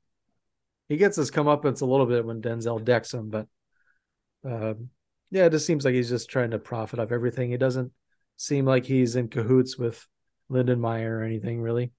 [0.90, 3.48] He gets his comeuppance a little bit when Denzel decks him, but
[4.44, 4.90] um,
[5.32, 7.52] yeah, it just seems like he's just trying to profit off everything.
[7.52, 7.92] He doesn't
[8.38, 10.06] seem like he's in cahoots with
[10.52, 11.92] Lindenmeyer or anything really.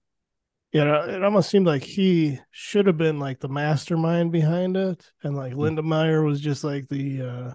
[0.73, 5.37] Yeah, it almost seemed like he should have been like the mastermind behind it, and
[5.37, 7.53] like Lindenmeyer was just like the uh,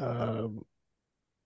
[0.00, 0.48] uh,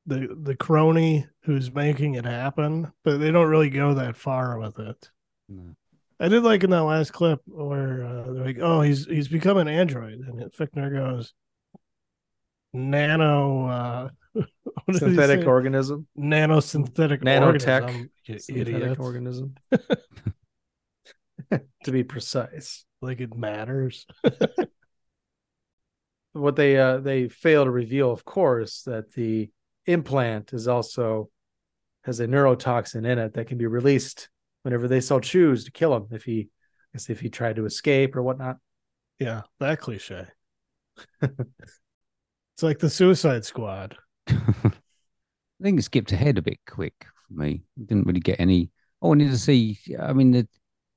[0.06, 2.92] the the crony who's making it happen.
[3.04, 5.10] But they don't really go that far with it.
[5.48, 5.74] No.
[6.20, 9.56] I did like in that last clip where uh, they're like, "Oh, he's he's become
[9.56, 11.34] an android," and Fichtner goes,
[12.72, 14.46] "Nano uh, what
[14.86, 19.54] did he Synthetic organism, nanosynthetic nanotech, organism, you synthetic idiot." organism.
[21.84, 24.06] to be precise, like it matters.
[26.32, 29.50] What they uh, they fail to reveal, of course, that the
[29.86, 31.28] implant is also
[32.04, 34.28] has a neurotoxin in it that can be released
[34.62, 37.66] whenever they so choose to kill him if he, I guess if he tried to
[37.66, 38.58] escape or whatnot.
[39.18, 40.26] Yeah, that cliche.
[41.22, 43.96] it's like the Suicide Squad.
[44.28, 47.62] I think it skipped ahead a bit quick for me.
[47.84, 48.70] Didn't really get any.
[49.00, 49.78] Oh, I wanted to see.
[50.00, 50.48] I mean, the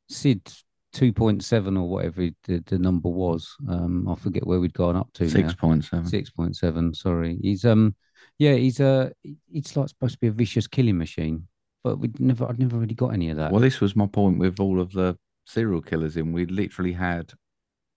[0.10, 0.52] Sid
[0.96, 3.56] two point seven or whatever the, the number was.
[3.70, 5.30] Um, I forget where we'd gone up to.
[5.30, 6.08] Six point seven.
[6.08, 6.94] Six point seven.
[6.94, 7.38] Sorry.
[7.42, 7.96] He's um,
[8.40, 9.12] yeah, he's a.
[9.54, 11.48] It's like supposed to be a vicious killing machine,
[11.84, 12.48] but we never.
[12.48, 13.52] I'd never really got any of that.
[13.52, 16.32] Well, this was my point with all of the serial killers in.
[16.32, 17.32] We literally had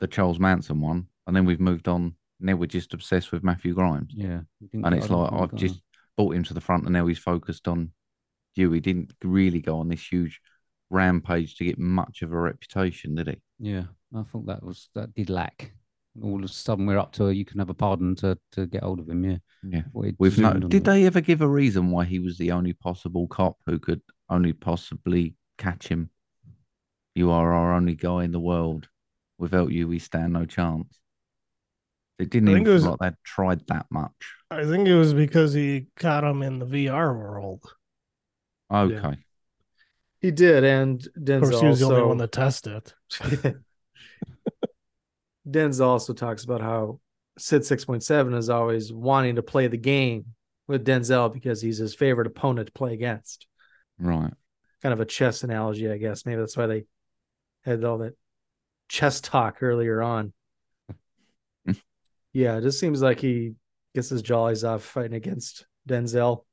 [0.01, 2.15] the Charles Manson one, and then we've moved on.
[2.41, 4.12] Now we're just obsessed with Matthew Grimes.
[4.15, 4.41] Yeah,
[4.73, 5.81] and it's like I've just
[6.16, 7.93] brought him to the front, and now he's focused on
[8.55, 8.73] you.
[8.73, 10.41] He didn't really go on this huge
[10.90, 13.36] rampage to get much of a reputation, did he?
[13.59, 13.85] Yeah,
[14.15, 15.73] I thought that was that did lack.
[16.23, 18.66] All of a sudden, we're up to a, you can have a pardon to to
[18.66, 19.24] get hold of him.
[19.24, 19.82] Yeah, Yeah.
[19.93, 23.28] Well, We've no, did they ever give a reason why he was the only possible
[23.28, 26.10] cop who could only possibly catch him?
[27.15, 28.89] You are our only guy in the world.
[29.39, 30.98] Without you, we stand no chance.
[32.19, 34.35] It didn't I even think it was- like they'd tried that much.
[34.51, 37.62] I think it was because he caught him in the VR world.
[38.73, 39.19] Okay.
[40.20, 42.93] He did, and Denzel Of course, he was the only one that tested.
[43.20, 43.57] it.
[45.49, 47.01] Denzel also talks about how
[47.39, 50.35] Sid 6.7 is always wanting to play the game
[50.66, 53.47] with Denzel because he's his favorite opponent to play against.
[53.99, 54.32] Right.
[54.82, 56.27] Kind of a chess analogy, I guess.
[56.27, 56.85] Maybe that's why they
[57.65, 58.15] had all that
[58.89, 60.32] chess talk earlier on.
[62.32, 63.55] yeah, it just seems like he
[63.95, 66.45] gets his jollies off fighting against Denzel.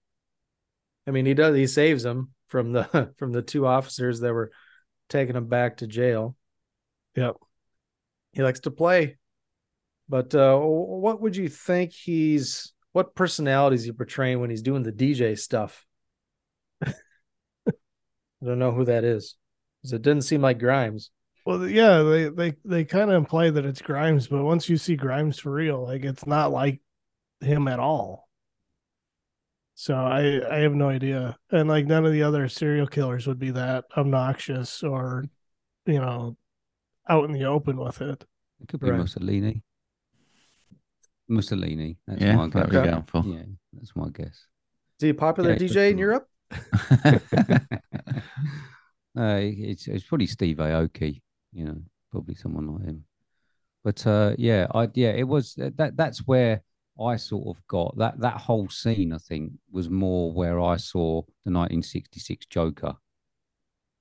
[1.08, 1.56] I mean, he does.
[1.56, 4.52] He saves him from the from the two officers that were
[5.10, 6.36] taking him back to jail.
[7.16, 7.36] Yep.
[8.34, 9.18] He likes to play.
[10.08, 14.92] But uh, what would you think he's what personalities he portraying when he's doing the
[14.92, 15.86] DJ stuff?
[16.86, 16.92] I
[18.44, 19.36] don't know who that is.
[19.82, 21.12] Cuz it didn't seem like Grimes.
[21.46, 24.96] Well, yeah, they they they kind of imply that it's Grimes, but once you see
[24.96, 26.82] Grimes for real, like it's not like
[27.40, 28.25] him at all.
[29.76, 33.40] So I I have no idea, and like none of the other serial killers would
[33.40, 35.26] be that obnoxious or,
[35.86, 36.38] you know,
[37.10, 38.24] out in the open with it.
[38.62, 39.00] It could be Right.
[39.00, 39.64] Mussolini.
[41.28, 41.98] Mussolini.
[42.08, 42.54] That's Yeah, my guess.
[42.54, 43.24] that'd be going for.
[43.26, 43.44] Yeah,
[43.74, 44.48] that's my guess.
[45.00, 46.30] Is he a popular Yeah, DJ in Europe?
[49.16, 51.22] no, it's it's probably Steve Aoki,
[51.54, 51.78] you know,
[52.12, 53.06] probably someone like him.
[53.84, 56.62] But uh, yeah, I yeah, it was that that's where
[57.00, 59.14] I sort of got that that whole scene.
[59.14, 62.96] I think was more where I saw the 1966 Joker.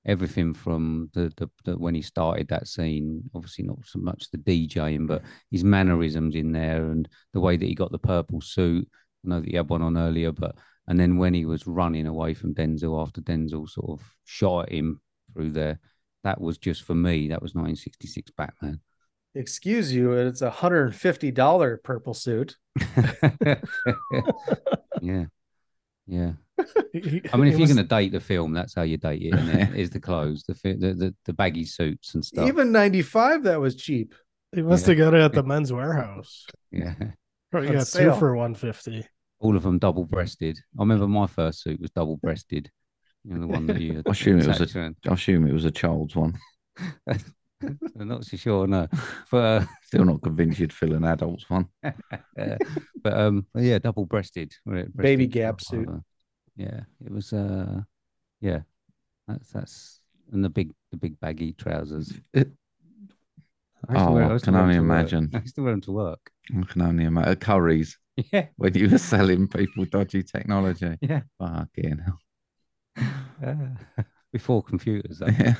[0.05, 4.37] Everything from the, the, the when he started that scene, obviously not so much the
[4.37, 8.87] DJing, but his mannerisms in there and the way that he got the purple suit.
[9.25, 10.55] I know that he had one on earlier, but
[10.87, 15.01] and then when he was running away from Denzel after Denzel sort of shot him
[15.33, 15.79] through there,
[16.23, 17.29] that was just for me.
[17.29, 18.79] That was 1966 Batman.
[19.35, 22.55] Excuse you, it's a hundred and fifty dollar purple suit.
[25.01, 25.25] yeah,
[26.07, 26.31] yeah.
[26.57, 29.21] I mean, if he you're was- going to date the film, that's how you date
[29.23, 29.33] it.
[29.33, 32.47] And it is the clothes, the, fi- the the the baggy suits and stuff.
[32.47, 34.13] Even ninety five, that was cheap.
[34.53, 34.93] He must Yeah.
[34.95, 36.45] have got it at the men's warehouse.
[36.71, 36.93] yeah,
[37.51, 39.05] Probably On got two for one fifty.
[39.39, 40.57] all of them double breasted.
[40.79, 42.71] I remember my first suit was double breasted.
[43.25, 44.01] You know, the one that you.
[44.07, 44.79] I assume it was attached a.
[44.79, 44.95] around.
[45.09, 46.37] I assume it was a child's one.
[47.99, 48.87] I'm not so sure, no.
[49.31, 51.67] But uh, Still not convinced you'd fill an adult's one.
[51.81, 54.53] but um, yeah, double breasted.
[54.95, 55.89] Baby Gap suit.
[56.55, 57.33] Yeah, it was.
[57.33, 57.81] Uh,
[58.41, 58.59] yeah,
[59.27, 59.99] that's that's
[60.31, 62.13] and the big the big baggy trousers.
[62.35, 62.45] I
[63.89, 64.83] Oh, wear- I can only work.
[64.85, 65.29] imagine.
[65.33, 66.31] I used to wear them to work.
[66.57, 67.35] I can only imagine.
[67.35, 67.95] Currys.
[68.31, 68.47] Yeah.
[68.55, 70.97] When you were selling people dodgy technology.
[71.01, 71.21] Yeah.
[71.37, 72.19] Fucking hell.
[73.45, 75.19] Uh, before computers.
[75.19, 75.27] though.
[75.27, 75.55] Yeah.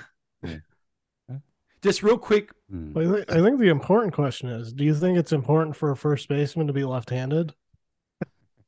[1.86, 2.52] Just real quick.
[2.70, 2.94] Hmm.
[2.94, 5.92] Well, I, thi- I think the important question is: Do you think it's important for
[5.92, 7.54] a first baseman to be left-handed?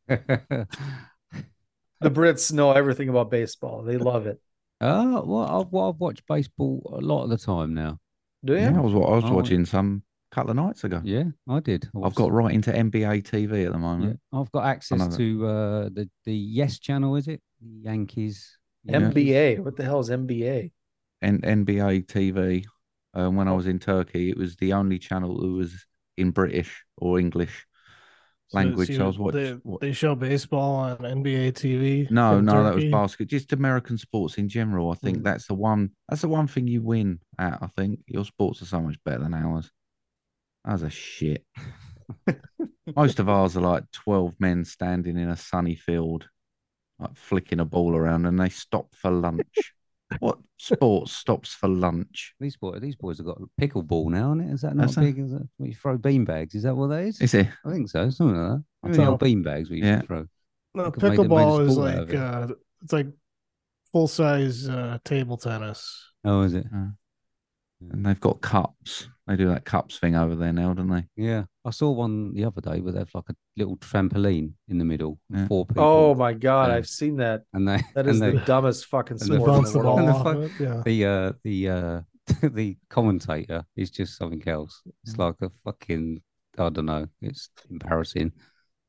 [1.99, 3.81] The Brits know everything about baseball.
[3.83, 4.39] They love it.
[4.79, 7.99] Oh, well, I've, well, I've watched baseball a lot of the time now.
[8.45, 8.59] Do you?
[8.59, 11.01] Yeah, I was wa- I was Oh, watching some couple of nights ago.
[11.03, 11.89] Yeah, I did.
[11.95, 14.19] I I've got right into NBA TV at the Yeah, moment.
[14.31, 17.15] I've got access to uh, the the Yes channel.
[17.15, 18.57] Is it the Yankees?
[18.87, 19.57] MBA.
[19.57, 20.71] What the hell is NBA?
[21.21, 22.65] And NBA TV.
[23.17, 25.85] Um, when I was in Turkey, it was the only channel that was
[26.17, 27.65] in British or English
[28.49, 28.95] So- language.
[28.95, 29.61] so I was they, watching.
[29.63, 32.07] wa- they show baseball on NBA TV.
[32.11, 32.91] No, no, that was Turkey?
[32.91, 33.27] basket.
[33.27, 34.91] Just American sports in general.
[34.91, 35.23] I think Mm.
[35.23, 35.91] that's the one.
[36.07, 37.57] That's the one thing you win at.
[37.61, 39.71] I think your sports are so much better than ours.
[40.65, 41.43] Ours are shit.
[42.95, 46.29] Most of ours are like twelve men standing in a sunny field,
[46.99, 49.73] like flicking a ball around, and they stop for lunch.
[50.19, 52.33] What sport stops for lunch?
[52.39, 54.53] These boys, these boys have got pickleball now, isn't it?
[54.53, 55.19] Is that not That's a- big?
[55.19, 56.55] Is that where you throw bean bags?
[56.55, 57.19] Is that what that is?
[57.21, 57.47] Is it?
[57.65, 58.09] I think so.
[58.09, 58.63] Something like that.
[58.83, 60.01] I Maybe thought- bean bags we Yeah.
[60.01, 60.25] throw.
[60.75, 62.19] No, They could make- they made a pickleball is sport out of like it.
[62.19, 62.47] uh,
[62.83, 63.07] it's like
[63.91, 66.11] full size uh, table tennis.
[66.23, 66.65] Oh, is it?
[67.97, 69.07] And they've got cups.
[69.25, 71.05] They do that cups thing over there now, don't they?
[71.17, 74.77] Yeah, I saw one the other day where they have like a little trampoline in
[74.77, 75.47] the middle, with Yeah.
[75.47, 75.83] four people.
[75.83, 76.75] Oh my god, Yeah.
[76.75, 77.41] I've seen that.
[77.53, 79.99] and they That and they, the dumbest fucking sport in bounce the the world.
[79.99, 80.81] the off fu- it, yeah.
[80.85, 82.01] the uh the uh
[82.53, 84.81] the commentator is just something else.
[85.03, 85.19] It's Mm.
[85.19, 86.21] like a fucking
[86.59, 87.07] I don't know.
[87.21, 88.31] It's embarrassing,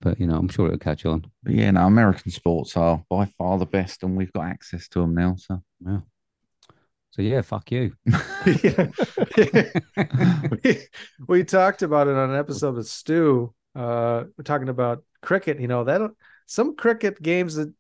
[0.00, 1.24] but you know I'm sure it'll catch on.
[1.42, 5.00] But yeah, no, American sports are by far the best, and we've got access to
[5.00, 5.34] them now.
[5.36, 6.00] So Yeah.
[7.10, 7.94] So yeah, fuck you.
[10.64, 10.78] we,
[11.26, 13.54] we talked about it on an episode with Stu.
[13.74, 15.60] Uh, we're talking about cricket.
[15.60, 16.10] You know that
[16.46, 17.72] some cricket games that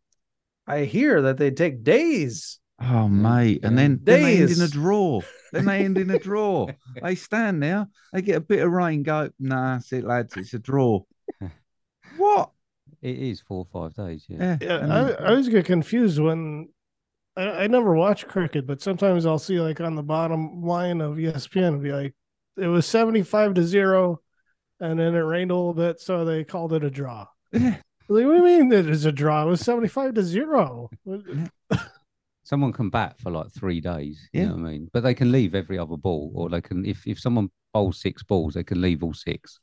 [0.66, 2.60] I hear that they take days.
[2.80, 3.60] Oh, mate.
[3.64, 5.20] And then, then they end in a draw.
[5.52, 6.68] Then they end in a draw.
[7.02, 10.54] They stand there, they get a bit of rain, go, nah, that's it, lads, it's
[10.54, 11.00] a draw.
[12.16, 12.50] what?
[13.00, 14.24] It is four or five days.
[14.28, 14.58] Yeah.
[14.60, 14.86] Yeah.
[14.86, 16.68] Yeah, I, I always get confused when
[17.38, 21.16] I, I never watch cricket, but sometimes I'll see like on the bottom line of
[21.16, 22.14] ESPN, it'll be like
[22.56, 24.20] it was seventy five to zero,
[24.80, 27.26] and then it rained a little bit, so they called it a draw.
[28.10, 29.42] Like, what do you mean it is a draw?
[29.42, 30.88] It was seventy five to zero.
[32.42, 34.26] Someone can bat for like three days.
[34.32, 34.48] You Yeah.
[34.48, 34.88] know what I mean?
[34.94, 38.22] But they can leave every other ball, or they can if if someone bowls six
[38.22, 39.60] balls, they can leave all six.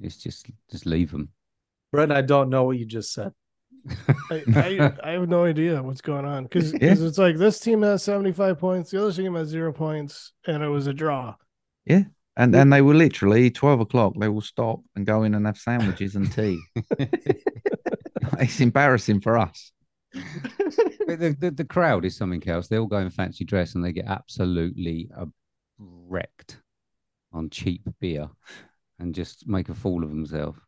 [0.00, 1.28] It's just just leave them.
[1.92, 3.34] Brett, I don't know what you just said.
[4.30, 6.94] I, I, I have no idea what's going on because Yeah.
[6.98, 10.62] it's like this team has seventy five points, the other team has zero points, and
[10.62, 11.34] it was a draw.
[11.84, 12.04] Yeah.
[12.36, 14.14] And and they will literally twelve o'clock.
[14.18, 16.58] They will stop and go in and have sandwiches and tea.
[18.38, 19.72] it's embarrassing for us.
[20.14, 22.68] But the, the the crowd is something else.
[22.68, 25.10] They all go in fancy dress and they get absolutely
[25.78, 26.58] wrecked
[27.32, 28.28] on cheap beer
[28.98, 30.58] and just make a fool of themselves.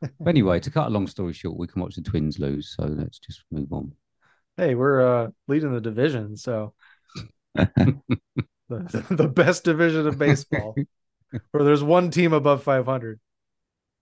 [0.00, 2.74] But anyway, to cut a long story short, we can watch the Twins lose.
[2.76, 3.92] So let's just move on.
[4.56, 6.72] Hey, we're uh, leading the division, so
[7.54, 8.00] the,
[8.68, 10.74] the best division of baseball,
[11.50, 13.20] where there's one team above 500.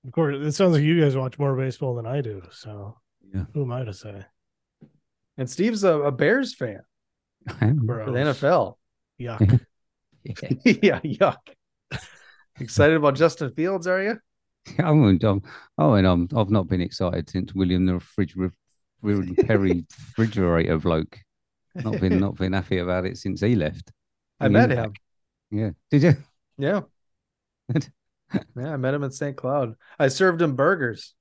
[0.06, 2.42] Of course, it sounds like you guys watch more baseball than I do.
[2.52, 2.98] So
[3.32, 3.44] Yeah.
[3.54, 4.24] who am I to say?
[5.36, 6.82] And Steve's a, a Bears fan
[7.48, 8.78] for the NFL.
[9.20, 9.60] Yuck.
[10.82, 11.38] yeah, yuck.
[12.60, 14.18] Excited about Justin Fields, are you?
[14.78, 15.42] I'm, I'm,
[15.78, 18.54] oh, and I'm, I've not been excited since William the refrigerator
[19.46, 19.86] Perry
[20.16, 21.18] refrigerator bloke.
[21.74, 23.92] Not been not been happy about it since he left.
[24.40, 24.92] I met him.
[25.50, 26.16] Yeah, did you?
[26.56, 26.82] Yeah.
[27.72, 29.36] yeah, I met him in St.
[29.36, 29.74] Cloud.
[29.98, 31.14] I served him burgers.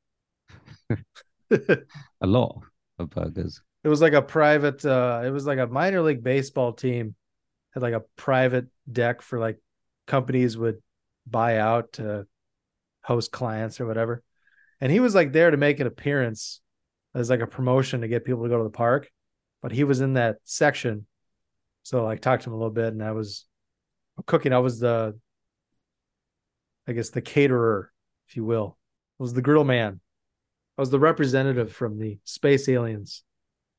[1.50, 2.62] A lot
[3.00, 3.62] of burgers.
[3.84, 7.16] It was like a private uh it was like a minor league baseball team
[7.74, 9.60] had like a private deck for like
[10.08, 10.82] companies would
[11.28, 12.28] buy out to
[13.04, 14.24] host clients or whatever.
[14.82, 16.62] And he was like there to make an appearance
[17.16, 19.10] as like a promotion to get people to go to the park,
[19.62, 21.06] but he was in that section.
[21.84, 23.46] So like talked to him a little bit and I was
[24.26, 24.54] cooking.
[24.54, 25.18] I was the
[26.88, 27.92] I guess the caterer,
[28.28, 28.78] if you will.
[29.20, 30.00] I was the grill man.
[30.78, 33.24] I was the representative from the Space Aliens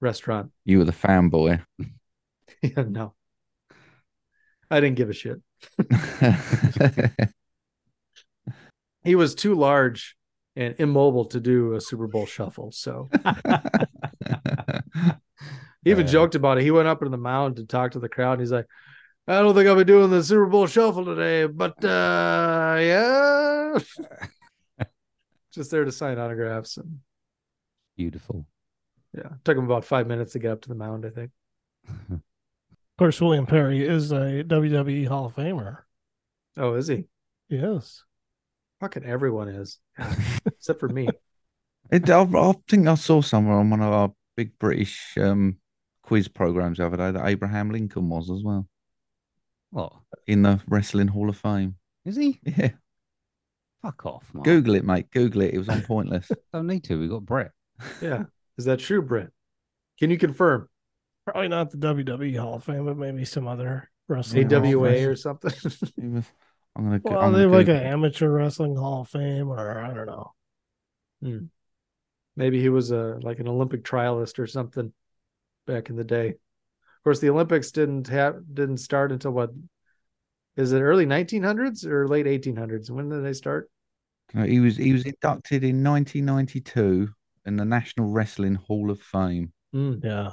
[0.01, 0.53] restaurant.
[0.65, 1.65] You were the fanboy.
[2.63, 3.15] Yeah, no.
[4.71, 5.41] I didn't give a shit.
[9.05, 10.17] He was too large
[10.57, 12.73] and immobile to do a Super Bowl shuffle.
[12.73, 13.09] So
[15.85, 16.65] he even Uh, joked about it.
[16.65, 18.33] He went up into the mound to talk to the crowd.
[18.35, 18.67] And he's like,
[19.27, 23.79] I don't think I'll be doing the Super Bowl shuffle today, but uh yeah.
[25.53, 26.99] Just there to sign autographs and
[27.97, 28.47] Beautiful.
[29.17, 29.29] yeah.
[29.45, 31.31] Took him about five minutes to get up to the mound, I think.
[32.95, 35.79] Of course, William Perry is a WWE Hall of Famer.
[36.57, 37.07] Oh, is he?
[37.49, 38.05] Yes.
[38.85, 39.79] Fucking everyone is.
[40.47, 41.09] Except for me.
[41.91, 45.57] It, I, I think I saw somewhere on one of our big British um,
[46.03, 48.69] quiz programs the other day that Abraham Lincoln was as well
[49.71, 49.95] What?
[50.27, 51.77] in the Wrestling Hall of Fame.
[52.05, 52.39] Is he?
[52.45, 52.73] Yeah,
[53.81, 54.45] Fuck off, Marc.
[54.45, 55.11] Google it, mate.
[55.11, 55.55] Google it.
[55.55, 56.31] It was on Pointless.
[56.53, 57.01] Don't need to.
[57.01, 57.53] We got Brett.
[58.03, 58.25] Yeah.
[58.59, 59.31] Is that true, Brett?
[59.99, 60.69] Can you confirm?
[61.25, 64.53] Probably not the WWE Hall of Fame, but maybe some other wrestling.
[64.53, 65.53] AWA or something?
[66.77, 67.01] He was- I'm gonna.
[67.05, 70.07] Well, I'm they gonna have like an amateur wrestling Hall of Fame, or I don't
[70.07, 70.33] know.
[71.23, 71.39] Hmm.
[72.37, 74.93] Maybe he was a like an Olympic trialist or something
[75.67, 76.29] back in the day.
[76.31, 79.51] Of course, the Olympics didn't have didn't start until what
[80.57, 82.91] is it early 1900s or late 1800s?
[82.91, 83.71] When did they start?
[84.33, 87.09] No, he was he was inducted in 1992
[87.47, 89.53] in the National Wrestling Hall of Fame.
[89.73, 90.31] Yeah.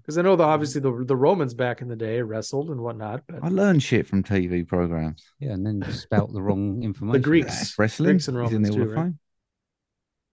[0.00, 3.22] Because I know the obviously the the Romans back in the day wrestled and whatnot,
[3.28, 5.24] but I learned shit from TV programs.
[5.38, 7.20] Yeah, and then just spout the wrong information.
[7.20, 8.10] the Greeks, Wrestling.
[8.12, 9.04] Greeks and He's in Romans the too, Hall of right?
[9.04, 9.18] Fame.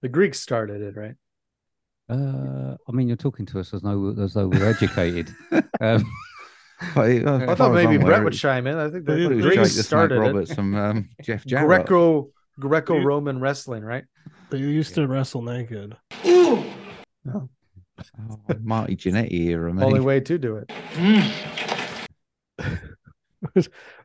[0.01, 1.15] The Greeks started it, right?
[2.09, 5.33] Uh, I mean, you're talking to us as though as though we're educated.
[5.81, 6.05] um,
[6.93, 8.77] But it- uh, I thought far maybe Brett would chime in.
[8.77, 10.57] I think it the was Greeks Jake started Roberts it.
[10.57, 11.85] and um, Jeff Jarrett.
[11.87, 14.03] Greco Greco Roman wrestling, right?
[14.49, 15.95] They used to wrestle naked.
[16.23, 17.49] No.
[18.19, 19.83] Oh, Marty Jannetty era, mate.
[19.83, 20.71] Only way to do it.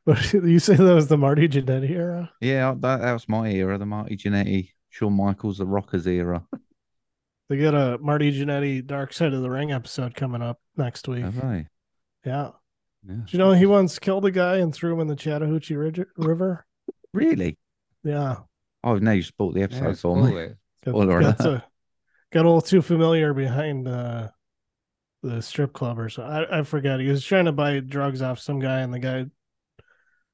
[0.06, 2.30] But you say that was the Marty Jannetty era?
[2.40, 6.44] Yeah, that, that was my era, the Marty Jannetty, Shawn Michaels, the Rockers era.
[7.48, 11.22] They got a Marty Jannetty Dark Side of the Ring episode coming up next week.
[11.22, 11.66] Have they?
[12.24, 12.50] Yeah.
[13.06, 13.14] yeah.
[13.14, 16.06] Do you know he once killed a guy and threw him in the Chattahoochee Ridge-
[16.16, 16.66] River?
[17.12, 17.58] Really?
[18.04, 18.36] Yeah.
[18.84, 20.36] Oh, now you bought the episode yeah, for me.
[20.36, 20.56] it.
[20.84, 21.60] Got, Spoiler got, alert.
[21.60, 21.64] to-
[22.32, 24.28] got a little too familiar behind uh,
[25.22, 26.22] the strip club or so.
[26.22, 27.00] I, I forgot.
[27.00, 29.26] He was trying to buy drugs off some guy, and the guy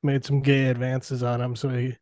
[0.03, 1.57] made some gay advances on him.
[1.57, 1.97] So he.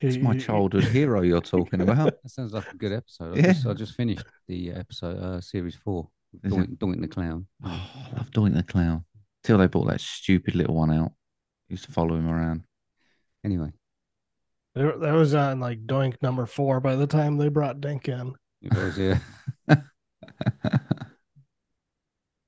[0.00, 2.20] It's my childhood hero you're talking about.
[2.24, 3.36] That sounds like a good episode.
[3.38, 3.52] I, Yeah.
[3.52, 6.08] just, I just finished the episode, uh, series four,
[6.42, 7.46] Is Doink, Doink the Clown.
[7.64, 9.04] Oh, I love Doink the Clown.
[9.44, 11.12] Till they brought that stupid little one out.
[11.68, 12.64] Used to follow him around.
[13.44, 13.70] Anyway,
[14.74, 18.34] There- That was on like Doink number four by the time they brought Dink in.
[18.62, 19.18] Yeah.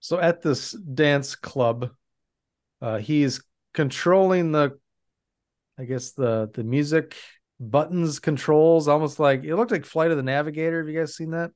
[0.04, 1.88] So at this dance club,
[2.82, 3.42] uh, he's
[3.72, 4.78] controlling the,
[5.78, 7.16] I guess the the music
[7.58, 10.80] buttons controls, almost like it looked like Flight of the Navigator.
[10.80, 11.52] Have you guys seen that?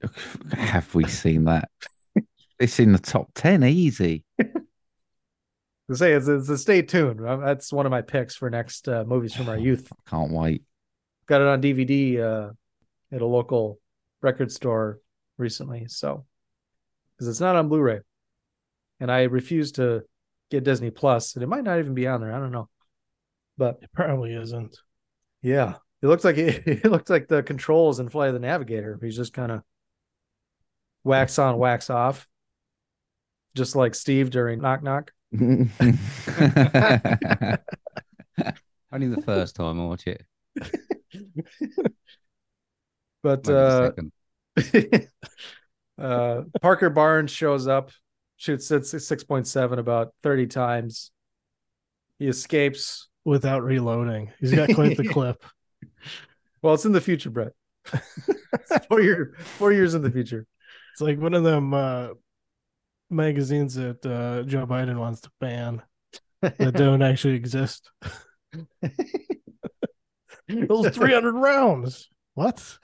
[0.52, 1.68] Have we seen that?
[2.60, 4.22] it's in the top 10, easy.
[4.38, 7.26] To say it's, it's a stay tuned.
[7.26, 9.92] Uh, That's one of my picks for next uh, movies from our youth.
[10.08, 10.62] Can't wait.
[11.26, 12.50] Got it on DVD uh,
[13.10, 13.80] at a local
[14.22, 15.00] record store
[15.38, 15.86] recently.
[15.88, 16.24] So
[17.16, 18.00] because it's not on Blu-ray,
[18.98, 20.02] and I refuse to
[20.50, 22.34] get Disney Plus, and it might not even be on there.
[22.34, 22.68] I don't know,
[23.56, 24.78] but It probably isn't.
[25.42, 28.98] Yeah, it looks like it, it looked like the controls in Flight of the Navigator.
[29.02, 29.62] He's just kind of
[31.04, 32.26] wax on, wax off,
[33.56, 35.12] just like Steve during Knock Knock.
[38.92, 40.24] Only the first time I watch it.
[43.22, 43.92] But uh,
[46.00, 47.90] uh, Parker Barnes shows up,
[48.36, 51.10] shoots at six point seven about thirty times.
[52.18, 53.08] He escapes.
[53.24, 54.32] Without reloading.
[54.40, 55.44] He's got quite the clip.
[56.62, 57.52] Well, it's in the future, Brett.
[58.52, 60.44] It's four year, four years in the future.
[60.92, 62.08] It's like one of them uh,
[63.08, 65.80] magazines that uh, Joe Biden wants to ban
[66.40, 67.90] that don't actually exist.
[70.48, 72.08] Those 300 rounds.
[72.34, 72.78] What?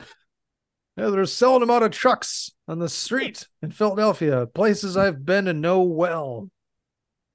[0.97, 5.47] Yeah, they're selling them out of trucks on the street in Philadelphia, places I've been
[5.47, 6.51] and know well.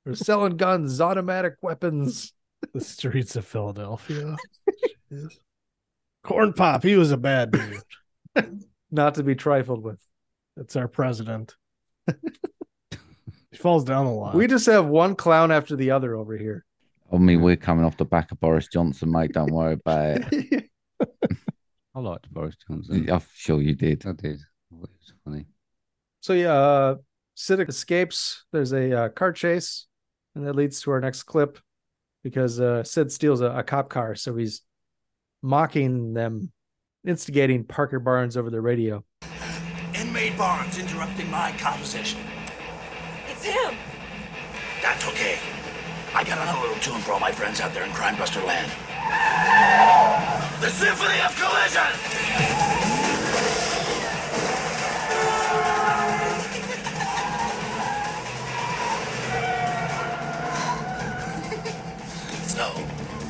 [0.03, 2.33] They're selling guns, automatic weapons.
[2.73, 4.35] The streets of Philadelphia.
[6.23, 8.63] Corn Pop, he was a bad dude.
[8.91, 9.99] Not to be trifled with.
[10.55, 11.55] That's our president.
[12.07, 14.35] he falls down a lot.
[14.35, 16.65] We just have one clown after the other over here.
[17.11, 19.33] Oh, I mean, we're coming off the back of Boris Johnson, mate.
[19.33, 20.69] Don't worry about it.
[21.93, 23.09] I liked Boris Johnson.
[23.09, 24.05] I'm sure you did.
[24.05, 24.39] I did.
[24.39, 24.41] It
[24.71, 24.89] was
[25.25, 25.45] funny.
[26.21, 26.95] So yeah, uh,
[27.35, 28.45] Siddick escapes.
[28.51, 29.87] There's a uh, car chase,
[30.35, 31.59] and that leads to our next clip
[32.23, 34.15] because uh, Sid steals a, a cop car.
[34.15, 34.61] So he's
[35.41, 36.51] mocking them,
[37.05, 39.03] instigating Parker Barnes over the radio.
[39.93, 42.21] Inmate Barnes interrupting my composition.
[43.29, 43.75] It's him.
[44.81, 45.39] That's okay.
[46.13, 48.71] I got another little tune for all my friends out there in Crime Buster Land.
[50.61, 51.81] The Symphony of Collision!
[62.45, 62.65] So,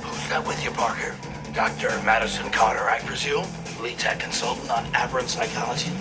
[0.03, 1.15] who's that with you, Parker?
[1.53, 1.89] Dr.
[2.03, 3.45] Madison Carter, I presume?
[3.81, 5.91] Lead tech consultant on aberrant psychology?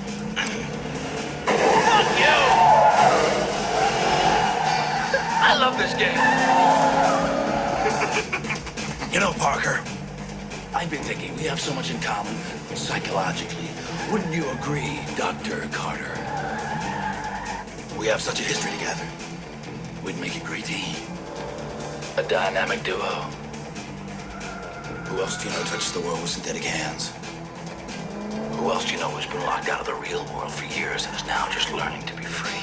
[1.47, 2.27] Fuck you!
[5.47, 6.19] I love this game.
[9.13, 9.81] you know, Parker,
[10.81, 12.35] I've been thinking we have so much in common
[12.75, 13.69] psychologically.
[14.11, 15.69] Wouldn't you agree, Dr.
[15.71, 16.15] Carter?
[17.99, 19.07] We have such a history together.
[20.03, 20.97] We'd make a great team.
[22.17, 22.97] A dynamic duo.
[25.05, 27.13] Who else do you know touches the world with synthetic hands?
[28.57, 31.05] Who else do you know who's been locked out of the real world for years
[31.05, 32.59] and is now just learning to be free?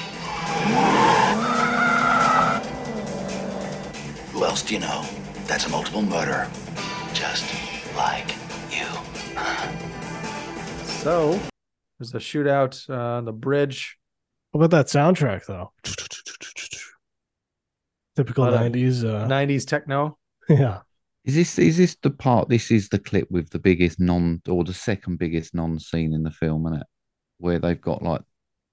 [4.31, 5.05] Who else do you know
[5.45, 6.49] that's a multiple murderer?
[7.13, 7.45] Just
[7.97, 8.35] like
[8.69, 8.85] you.
[10.85, 11.39] So
[11.97, 13.97] there's a shootout uh, on the bridge.
[14.51, 15.71] What about that soundtrack though?
[18.15, 19.03] Typical Lot of nineties.
[19.03, 20.17] Uh, 90s techno.
[20.47, 20.81] yeah.
[21.25, 22.49] Is this is this the part?
[22.49, 26.23] This is the clip with the biggest non or the second biggest non scene in
[26.23, 26.87] the film, isn't it?
[27.39, 28.21] Where they've got like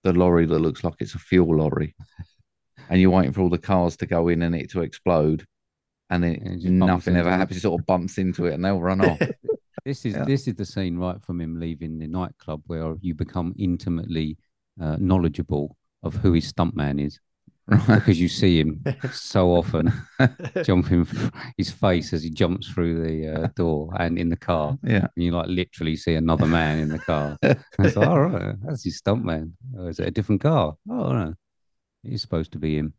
[0.04, 1.96] the lorry that looks like it's a fuel lorry,
[2.88, 5.46] and you're waiting for all the cars to go in and it to explode,
[6.14, 7.38] and then bumps nothing ever into it.
[7.38, 7.56] happens.
[7.58, 9.20] It sort of bumps into it and they'll run off.
[9.84, 10.24] This is Yeah.
[10.24, 14.38] this is the scene right from him leaving the nightclub where you become intimately
[14.80, 17.20] uh, knowledgeable of who his stuntman is.
[17.68, 18.82] Because you see him
[19.12, 19.92] so often
[20.64, 21.06] jumping
[21.58, 24.78] his face as he jumps through the uh, door and in the car.
[24.82, 25.06] Yeah.
[25.16, 27.36] And you like literally see another man in the car.
[27.42, 29.52] And it's like, all right, that's his stuntman.
[29.76, 30.76] Or is it a different car?
[30.88, 31.34] Oh, no.
[32.02, 32.94] He's supposed to be him.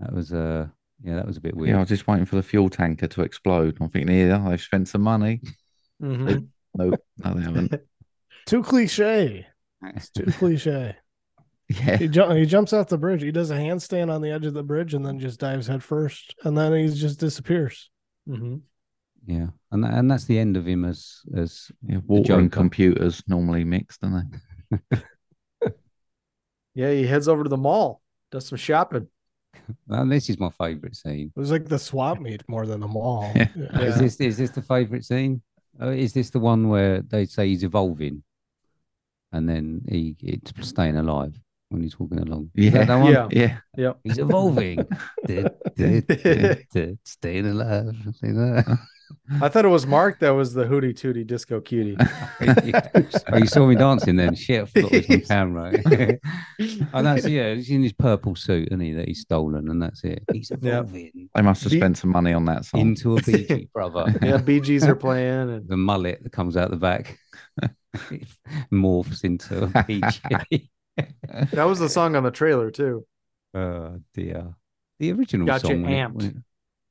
[0.00, 0.68] That was, uh,
[1.02, 1.70] yeah, that was a bit weird.
[1.70, 3.76] Yeah, I was just waiting for the fuel tanker to explode.
[3.80, 5.40] I'm thinking, yeah, they've spent some money.
[6.02, 6.48] Mhm.
[6.76, 7.74] Nope, no, they haven't.
[8.46, 9.46] Too cliche.
[9.82, 10.96] It's too cliche.
[11.68, 11.96] Yeah.
[11.96, 13.22] He, ju- he jumps off the bridge.
[13.22, 15.82] He does a handstand on the edge of the bridge and then just dives head
[15.82, 16.34] first.
[16.44, 17.90] And then he just disappears.
[18.28, 18.56] Mm-hmm.
[19.26, 19.46] Yeah.
[19.72, 23.64] And, that, and that's the end of him as, as Yeah, water and computers normally
[23.64, 24.30] mixed, don't
[24.90, 24.98] they?
[26.74, 29.08] Yeah, he heads over to the mall, does some shopping.
[29.88, 31.32] And this is my favourite scene.
[31.36, 33.32] It was like the swap meet more than the mall.
[33.56, 33.80] Yeah.
[33.80, 35.42] Is this is this the favourite scene?
[35.80, 38.22] Uh, is this the one where they say he's evolving,
[39.32, 41.34] and then he it's staying alive
[41.68, 42.50] when he's walking along?
[42.54, 43.12] Is that Yeah, that one?
[43.30, 43.58] Yeah.
[43.76, 43.92] Yeah.
[44.04, 44.86] He's evolving,
[47.04, 47.94] staying alive.
[48.14, 48.78] staying alive.
[49.40, 51.96] I thought it was Marc that was the hootie tootie disco cutie.
[53.32, 54.34] oh, you saw me dancing then?
[54.34, 55.72] Shit, I forgot it was on camera.
[55.84, 58.92] and oh, that's yeah, he's in his purple suit, isn't he?
[58.92, 60.22] That he's stolen, and that's it.
[60.32, 62.80] He's evolving They must have Be- spent some money on that song.
[62.80, 64.14] into a Bee Gee brother.
[64.22, 67.18] yeah, Bee Gees are playing, and the mullet that comes out the back
[68.72, 70.70] morphs into a PG.
[71.52, 73.06] that was the song on the trailer too.
[73.54, 74.54] oh dear.
[75.00, 76.22] The original Got you song when it- amped.
[76.28, 76.36] it-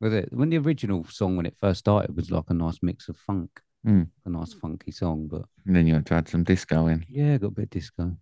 [0.03, 3.09] was it when the original song when it first started was like a nice mix
[3.09, 3.49] of funk,
[3.85, 4.07] Mm.
[4.25, 7.03] a nice funky song, but And then you had to add some disco in.
[7.09, 8.15] yeah, got a bit of disco,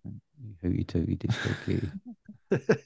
[0.62, 1.88] hooty tooty disco kitty.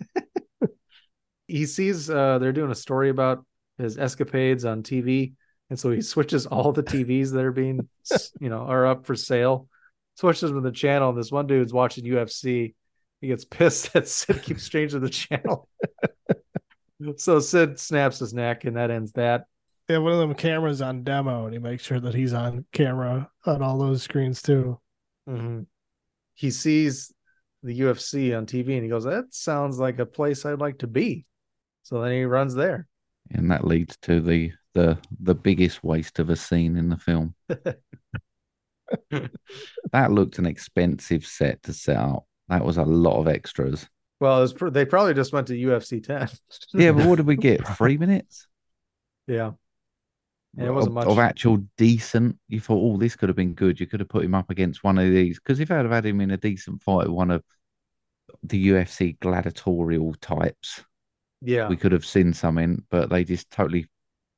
[1.49, 3.45] He sees uh, they're doing a story about
[3.79, 5.35] his escapades on TV,
[5.71, 7.89] and so he switches all the TVs that are being,
[8.41, 9.69] you know, are up for sale.
[10.17, 12.75] Switches with the channel, and this one dude's watching UFC.
[13.21, 15.69] He gets pissed that Sid keeps changing the channel.
[17.17, 19.47] So Sid snaps his neck, and that ends that.
[19.89, 23.31] Yeah, one of them cameras on demo, and he makes sure that he's on camera
[23.45, 24.81] on all those screens too.
[25.29, 25.63] Mm-hmm.
[26.35, 27.13] He sees
[27.63, 30.87] the UFC on TV, and he goes, "That sounds like a place I'd like to
[30.87, 31.27] be."
[31.83, 32.89] So then he runs there.
[33.31, 37.35] And that leads to the the the biggest waste of a scene in the film.
[39.11, 42.27] that looked an expensive set to set up.
[42.49, 43.89] That was a lot of extras.
[44.21, 46.29] Well, it was pr- they probably just went to UFC 10.
[46.75, 47.67] Yeah, but what did we get?
[47.77, 48.47] Three minutes?
[49.27, 49.53] yeah.
[50.59, 51.07] And it wasn't of, much.
[51.09, 52.39] of actual decent.
[52.49, 53.79] You thought, oh, this could have been good.
[53.79, 55.39] You could have put him up against one of these.
[55.39, 57.43] Because if I'd have had him in a decent fight, one of
[58.43, 60.83] the UFC gladiatorial types,
[61.43, 61.69] yeah.
[61.69, 62.83] we could have seen something.
[62.91, 63.87] But they just totally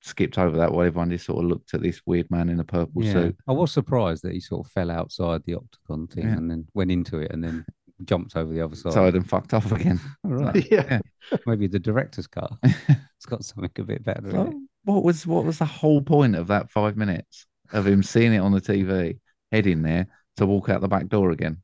[0.00, 0.72] skipped over that.
[0.72, 3.36] While everyone just sort of looked at this weird man in a purple Yeah, suit.
[3.46, 6.36] I was surprised that he sort of fell outside the octagon thing Yeah.
[6.36, 7.64] and then went into it and then
[8.04, 8.92] jumped over the other side.
[8.92, 10.00] Side and fucked off again.
[10.24, 10.66] All right.
[10.70, 11.00] Yeah.
[11.46, 12.52] Maybe the director's cut.
[12.62, 14.54] it's got something a bit better in it.
[14.54, 18.32] Oh, what was what was the whole point of that five minutes of him seeing
[18.32, 19.18] it on the TV,
[19.52, 20.06] heading there
[20.36, 21.58] to walk out the back door again?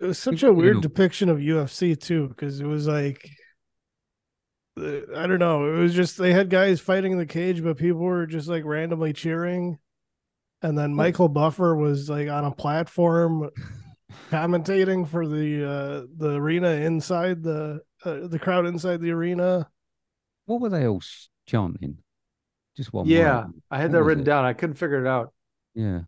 [0.00, 3.28] It was such a weird depiction of UFC too, because it was like
[4.80, 5.72] uh, I don't know.
[5.72, 8.64] It was just they had guys fighting in the cage, but people were just like
[8.64, 9.78] randomly cheering.
[10.62, 13.50] And then Michael Buffer was like on a platform
[14.30, 19.68] commentating for the uh the arena inside the uh, the crowd inside the arena.
[20.46, 21.02] What were they all
[21.46, 21.98] chanting?
[22.76, 23.06] Just one.
[23.06, 23.52] Yeah, word.
[23.70, 24.26] I had What that written it?
[24.26, 24.44] down.
[24.44, 25.32] I couldn't figure it out.
[25.74, 26.02] Yeah.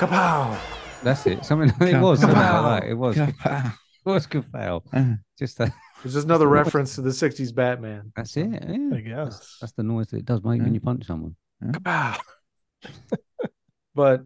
[0.00, 0.58] Kapow!
[1.02, 1.44] That's it.
[1.44, 2.88] Something it was something like that.
[2.88, 3.16] It was.
[3.16, 3.74] Kapow.
[4.06, 4.80] It was kapow.
[4.94, 5.16] Uh.
[5.38, 5.74] Just that.
[6.02, 8.10] It's just another reference to the '60s Batman.
[8.16, 8.48] That's it.
[8.50, 8.96] Yeah.
[8.96, 9.38] I guess.
[9.38, 11.36] That's, that's the noise that it does make when you punch someone.
[11.62, 12.18] Kapow!
[13.94, 14.24] but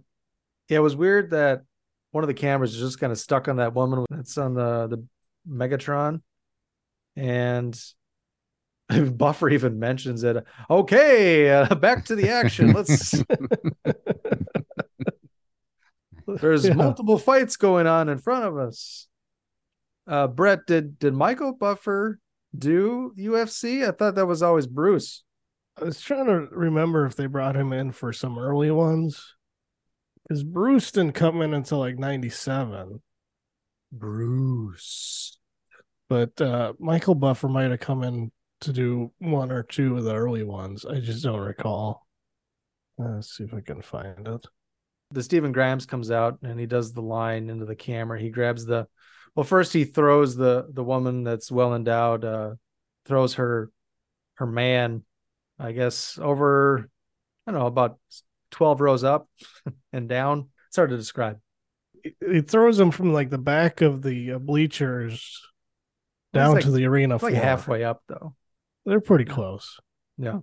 [0.68, 1.62] yeah, it was weird that
[2.12, 4.86] one of the cameras is just kind of stuck on that woman that's on the
[4.86, 5.04] the
[5.48, 6.22] Megatron,
[7.16, 7.76] and
[9.16, 10.44] Buffer even mentions it.
[10.70, 12.72] Okay, uh, back to the action.
[12.72, 13.24] Let's.
[16.40, 16.74] There's Yeah.
[16.74, 19.08] multiple fights going on in front of us.
[20.06, 22.18] Uh, Brett, did did Michael Buffer
[22.56, 23.86] do UFC?
[23.86, 25.22] I thought that was always Bruce.
[25.80, 29.34] I was trying to remember if they brought him in for some early ones.
[30.22, 33.02] Because Bruce didn't come in until like 97.
[33.92, 35.38] Bruce.
[36.08, 38.30] But uh Michael Buffer might have come in
[38.60, 40.84] to do one or two of the early ones.
[40.84, 42.06] I just don't recall.
[43.00, 44.46] Uh, Let's see if I can find it.
[45.14, 48.20] The Stephen Grimes comes out and he does the line into the camera.
[48.20, 48.86] He grabs the
[49.34, 52.54] well, first he throws the the woman that's well endowed, uh,
[53.06, 53.70] throws her
[54.34, 55.04] her man,
[55.58, 56.88] I guess, over
[57.46, 57.98] I don't know, about
[58.50, 59.28] twelve rows up
[59.92, 60.48] and down.
[60.68, 61.38] It's hard to describe.
[62.02, 65.40] He- throws him from like the back of the uh, bleachers
[66.32, 67.44] Well, down like- to the arena It's like floor.
[67.44, 68.34] halfway up though.
[68.84, 69.78] They're pretty close.
[70.18, 70.40] Yeah.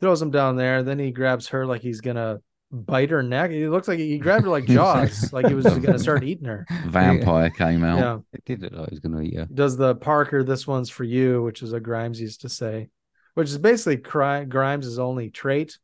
[0.00, 0.82] Throws him down there.
[0.82, 2.40] Then he grabs her like he's gonna
[2.72, 3.50] bite her neck.
[3.50, 6.66] It looks like he grabbed her like Jaws, like he was gonna start eating her.
[6.86, 7.98] Vampire came out.
[7.98, 8.18] Yeah.
[8.32, 9.48] It did look like he was going to eat her.
[9.52, 12.88] does the Parker, this one's for you, which is a Grimes used to say,
[13.34, 15.78] which is basically Cri- Grimes' only trait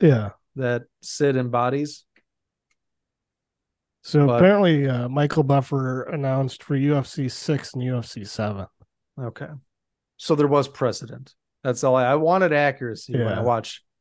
[0.00, 0.30] Yeah.
[0.56, 2.04] that Sid embodies.
[4.02, 8.66] So But- apparently, uh, Michael Buffer announced for UFC six and UFC seven.
[9.20, 9.48] Okay.
[10.16, 11.34] So there was precedent.
[11.64, 13.42] That's all I, I wanted accuracy when I Yeah.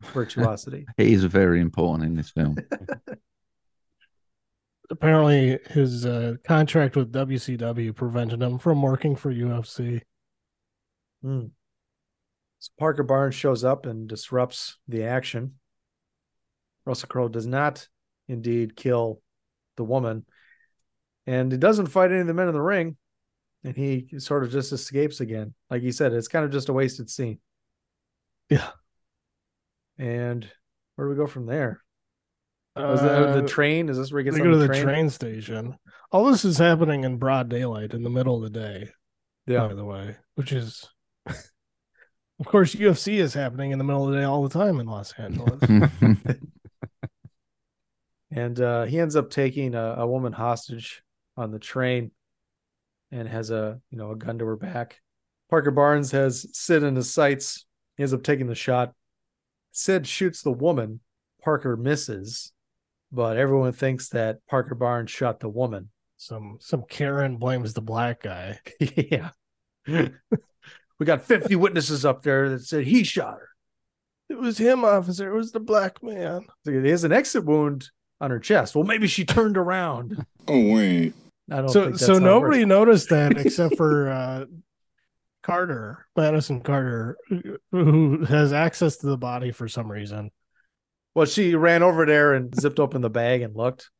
[0.04, 0.86] Watch Virtuosity.
[0.98, 2.58] It is very important in this film.
[4.90, 10.02] Apparently, his uh, contract with WCW prevented him from working for UFC.
[11.24, 11.46] Hmm.
[12.60, 15.56] So Parker Barnes shows up and disrupts the action.
[16.86, 17.88] Russell Crowe does not
[18.28, 19.22] indeed kill
[19.76, 20.26] the woman,
[21.26, 22.96] and he doesn't fight any of the men in the ring,
[23.64, 25.56] and he sort of just escapes again.
[25.70, 27.40] Like you said, it's kind of just a wasted scene.
[28.50, 28.70] Yeah.
[29.98, 30.48] And
[30.96, 31.82] where do we go from there?
[32.76, 33.88] Was that Uh, the train?
[33.88, 34.84] Is this where he gets They on go to the the train?
[34.84, 35.78] train station.
[36.12, 38.90] All this is happening in broad daylight in the middle of the day.
[39.48, 39.68] Yeah.
[39.68, 40.86] By the way, which is,
[41.26, 44.88] of course, UFC is happening in the middle of the day all the time in
[44.88, 45.62] Los Angeles.
[48.32, 51.04] and uh, he ends up taking a, a woman hostage
[51.38, 52.12] on the train
[53.12, 55.00] and has a you know a gun to her back
[55.50, 57.66] parker barnes has sid in his sights
[57.98, 58.94] he ends up taking the shot
[59.76, 61.00] sid shoots the woman
[61.44, 62.52] parker misses
[63.12, 68.24] but everyone thinks that parker barnes shot the woman some some Karen blames the black
[68.24, 68.58] guy.
[68.80, 69.30] yeah
[69.88, 73.50] we got 50 witnesses up there that said he shot her
[74.30, 75.30] It was him, officer.
[75.32, 76.46] It was the black man.
[76.64, 77.90] he has an exit wound
[78.22, 81.14] on her chest well maybe she turned around Oh, wait.
[81.52, 84.46] i don't So think that's so nobody noticed that except for uh,
[85.46, 90.32] Carter, Madison Carter, who- who has access to the body for some reason.
[91.14, 93.92] Well, she ran over there and zipped open the bag and looked.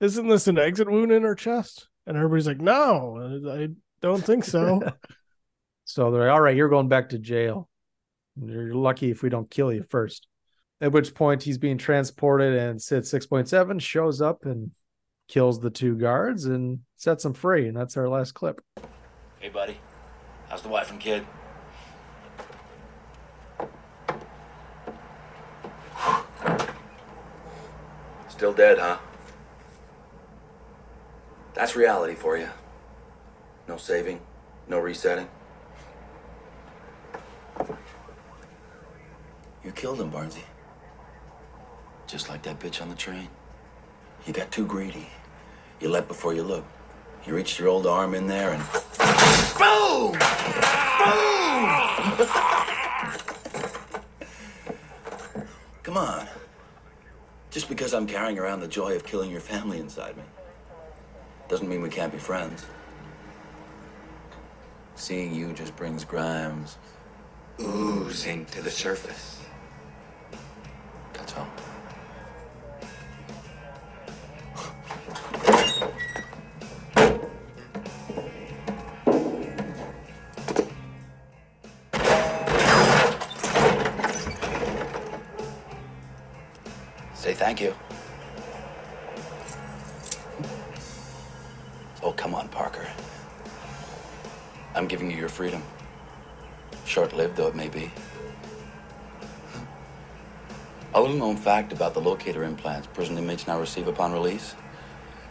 [0.00, 1.88] Isn't this an exit wound in her chest?
[2.06, 3.16] And everybody's like, "No,
[3.48, 3.68] I
[4.00, 4.80] don't think so."
[5.84, 7.66] So they're like, all right, you're going back to jail.
[8.36, 10.26] You're lucky if we don't kill you first.
[10.82, 14.72] At which point he's being transported, and Sid 6.7 shows up and
[15.28, 17.68] kills the two guards and sets them free.
[17.68, 18.60] And that's our last clip.
[19.38, 19.78] Hey, buddy.
[20.48, 21.26] How's the wife and kid?
[28.28, 28.98] Still dead, huh?
[31.54, 32.48] That's reality for you.
[33.66, 34.20] No saving,
[34.68, 35.28] no resetting.
[39.64, 40.44] You killed him, Barnsey.
[42.06, 43.28] Just like that bitch on the train.
[44.24, 45.08] You got too greedy.
[45.80, 46.77] You leapt before you looked.
[47.28, 48.62] You reached your old arm in there and
[49.58, 50.12] Boom!
[50.12, 50.18] Boom!
[55.82, 56.26] come on.
[57.50, 60.22] Just because I'm carrying around the joy of killing your family inside me
[61.50, 62.64] doesn't mean we can't be friends.
[64.94, 66.78] Seeing you just brings Grimes
[67.60, 69.42] oozing to the surface.
[71.12, 71.46] That's all.
[101.48, 104.54] Fact about the locator implants prison inmates now receive upon release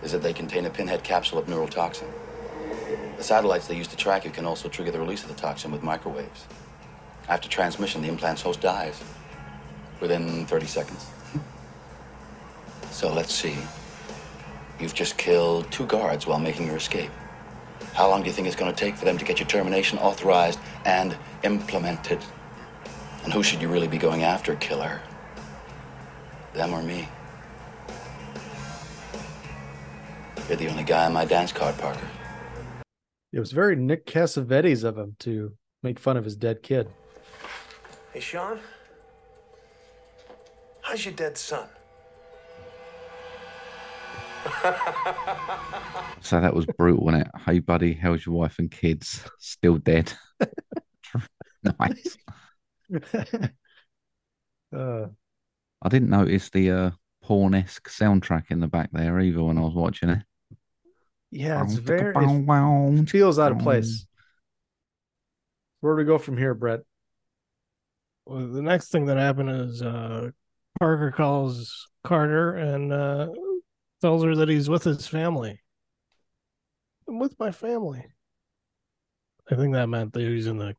[0.02, 2.10] is that they contain a pinhead capsule of neurotoxin.
[3.18, 5.70] The satellites they use to track you can also trigger the release of the toxin
[5.72, 6.48] with microwaves.
[7.30, 9.00] After transmission, the implant's host dies
[10.00, 11.06] within 30 seconds.
[12.90, 13.56] So let's see.
[14.80, 17.12] You've just killed two guards while making your escape.
[17.94, 20.00] How long do you think it's going to take for them to get your termination
[20.00, 22.26] authorized and implemented?
[23.24, 25.00] And who should you really be going after, killer?
[26.58, 27.08] Them or me?
[30.48, 32.10] You're the only guy on my dance card, Parker.
[33.32, 35.54] It was very Nick Cassavetes of him to
[35.84, 36.90] make fun of his dead kid.
[38.12, 38.60] Hey, Sean?
[40.82, 41.70] How's your dead son?
[46.22, 47.32] So that was brutal, wasn't it?
[47.46, 49.24] Hey, buddy, how's your wife and kids?
[49.40, 50.12] Still dead.
[51.80, 52.18] nice.
[54.76, 55.08] Uh,
[55.82, 56.92] I didn't notice the uh,
[57.24, 60.24] porn esque soundtrack in the back there either when I was watching it.
[61.32, 62.14] yeah, it's very.
[62.16, 64.06] It feels out of place.
[65.82, 66.82] Where do we go from here, Brett?
[68.26, 70.32] Well, the next thing that happened is uh,
[70.80, 73.30] Parker calls Carter and uh,
[74.02, 75.62] tells her that he's with his family.
[77.08, 78.06] I'm with my family.
[79.50, 80.76] I think that meant that he's in the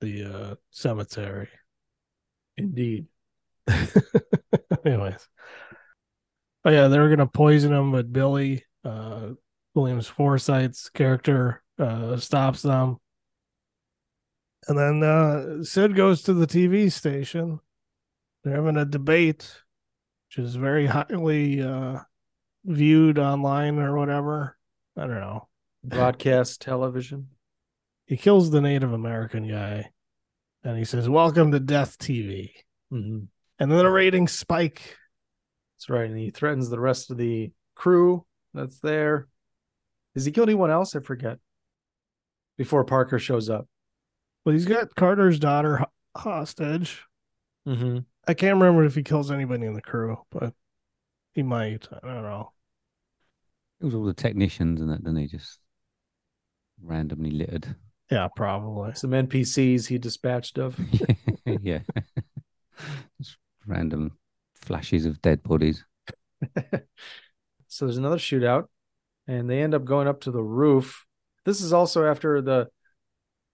[0.00, 1.48] the uh, cemetery.
[2.56, 3.06] Indeed.
[4.84, 5.28] Anyways.
[6.64, 9.30] Oh yeah, they were gonna poison him, but Billy, uh
[9.74, 12.98] Williams Forsythe's character, uh stops them.
[14.68, 17.60] And then uh Sid goes to the TV station.
[18.42, 19.62] They're having a debate,
[20.28, 22.00] which is very highly uh
[22.64, 24.56] viewed online or whatever.
[24.96, 25.48] I don't know.
[25.84, 27.28] Broadcast television.
[28.06, 29.90] He kills the Native American guy
[30.64, 32.50] and he says, Welcome to Death TV.
[32.90, 33.24] hmm
[33.58, 34.96] And then the ratings spike.
[35.74, 36.08] That's right.
[36.08, 38.24] And he threatens the rest of the crew
[38.54, 39.28] that's there.
[40.14, 40.96] Has he killed anyone else?
[40.96, 41.38] I forget.
[42.56, 43.68] Before Parker shows up.
[44.44, 45.84] Well, he's got Carter's daughter
[46.16, 47.02] hostage.
[47.66, 47.98] Mm-hmm.
[48.26, 50.54] I can't remember if he kills anybody in the crew, but
[51.32, 51.86] he might.
[51.92, 52.52] I don't know.
[53.80, 55.26] It was all the technicians and that, didn't he?
[55.26, 55.58] Just
[56.82, 57.76] randomly littered.
[58.10, 58.94] Yeah, probably.
[58.94, 60.78] Some NPCs he dispatched of.
[61.44, 61.80] yeah.
[63.20, 64.16] Just random
[64.54, 65.84] flashes of dead bodies.
[67.68, 68.66] So there's another shootout,
[69.26, 71.04] and they end up going up to the roof.
[71.44, 72.68] This is also after the.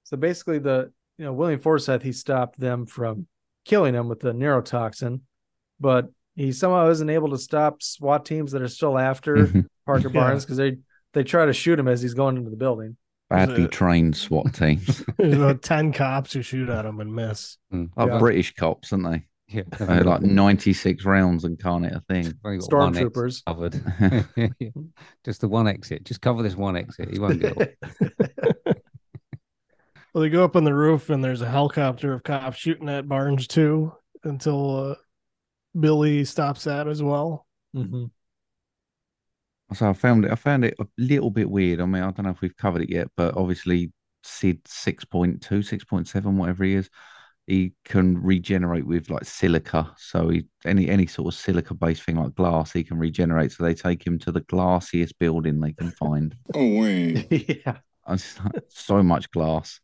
[0.04, 3.26] So basically, the you know William Forsythe he stopped them from
[3.64, 5.20] killing him with the neurotoxin,
[5.80, 9.66] but he somehow isn't able to stop SWAT teams that are still after Mhm.
[9.86, 10.20] Parker Yeah.
[10.20, 10.76] Barnes because they
[11.14, 12.96] they try to shoot him as he's going into the building.
[13.30, 15.02] Badly it- trained SWAT teams.
[15.18, 17.56] There's about 10 cops who shoot at him and miss.
[17.72, 17.90] Mm.
[17.96, 18.18] Like Yeah.
[18.18, 19.24] British cops, aren't they?
[19.52, 19.62] Yeah.
[19.80, 22.32] Uh, like 96 rounds and can't hit a thing.
[22.44, 23.44] Only got Stormtroopers.
[23.44, 23.74] covered.
[25.24, 26.04] Just the one exit.
[26.04, 27.10] Just cover this one exit.
[27.12, 27.74] He won't get away.
[30.14, 33.08] Well, they go up on the roof and there's a helicopter of cops shooting at
[33.08, 33.92] Barnes too
[34.24, 34.94] until uh,
[35.78, 37.46] Billy stops that as well.
[37.74, 38.10] Mhm.
[39.72, 40.30] So I found it.
[40.30, 41.80] I found it a little bit weird.
[41.80, 43.90] I mean, I don't know if we've covered it yet, but obviously
[44.22, 46.90] Sid 6.2, 6.7, whatever he is,
[47.46, 49.92] he can regenerate with like silica.
[49.96, 53.52] So he any any sort of silica based thing like glass, he can regenerate.
[53.52, 56.34] So they take him to the glassiest building they can find.
[56.54, 57.26] Oh, wait.
[57.66, 57.78] yeah.
[58.06, 58.22] And
[58.68, 59.80] so much glass.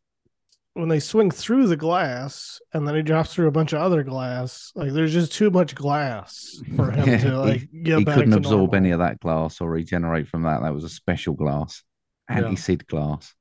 [0.74, 4.04] When they swing through the glass and then he drops through a bunch of other
[4.04, 8.04] glass, like there's just too much glass for him Yeah, to like he, get he
[8.04, 8.74] back couldn't to absorb normal.
[8.76, 10.62] any of that glass or regenerate from that.
[10.62, 11.82] That was a special glass,
[12.30, 12.36] Yeah.
[12.36, 13.34] anti-Sid glass.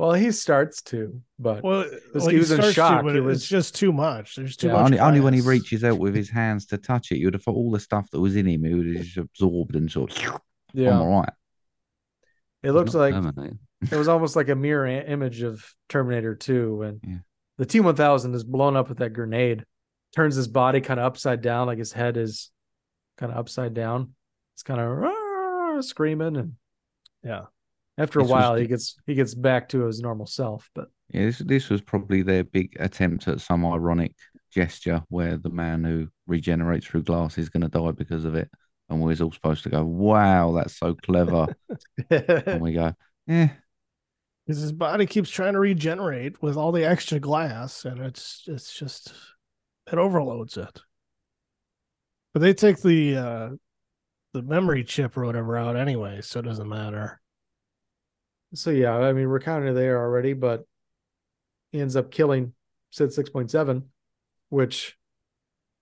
[0.00, 3.04] Well, he starts to, but Well, well, he was in to, shock.
[3.04, 4.34] but it- was- it's just too much.
[4.36, 4.72] There's too Yeah.
[4.72, 4.84] much.
[4.86, 7.42] only, only when he reaches out with his hands to touch it, you would have
[7.42, 10.16] thought all the stuff that was in him, he would have just absorbed and sort
[10.26, 10.40] of,
[10.72, 10.94] Yeah.
[10.98, 11.32] I'm all right.
[12.62, 13.58] It looks like Terminator.
[13.82, 17.18] it was almost like a mirror image of Terminator 2 when Yeah.
[17.58, 19.66] the T 1000 is blown up with that grenade,
[20.16, 22.50] turns his body kind of upside down, like his head is
[23.18, 24.14] kind of upside down.
[24.54, 26.54] It's kind of ah, screaming and
[27.22, 27.46] yeah.
[28.00, 30.68] After a This while, the- he gets he gets back to his normal self.
[30.74, 34.14] But Yeah, this, this was probably their big attempt at some ironic
[34.50, 38.50] gesture where the man who regenerates through glass is going to die because of it.
[38.88, 41.46] And we're all supposed to go, wow, that's so clever.
[42.10, 42.92] and we go,
[43.28, 43.48] eh,
[44.46, 48.74] Because his body keeps trying to regenerate with all the extra glass, and it's it's
[48.74, 49.12] just
[49.92, 50.80] it overloads it.
[52.32, 53.50] But they take the uh
[54.32, 57.20] the memory chip or whatever out anyway, so it doesn't matter.
[58.54, 60.64] So yeah, I mean we're kind of there already, but
[61.72, 62.52] he ends up killing
[62.90, 63.84] Sid 6.7,
[64.48, 64.96] which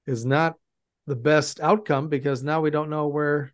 [0.06, 0.56] is not
[1.06, 3.52] the best outcome because now we don't know where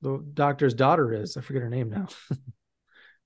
[0.00, 1.36] the doctor's daughter is.
[1.36, 2.08] I forget her name now.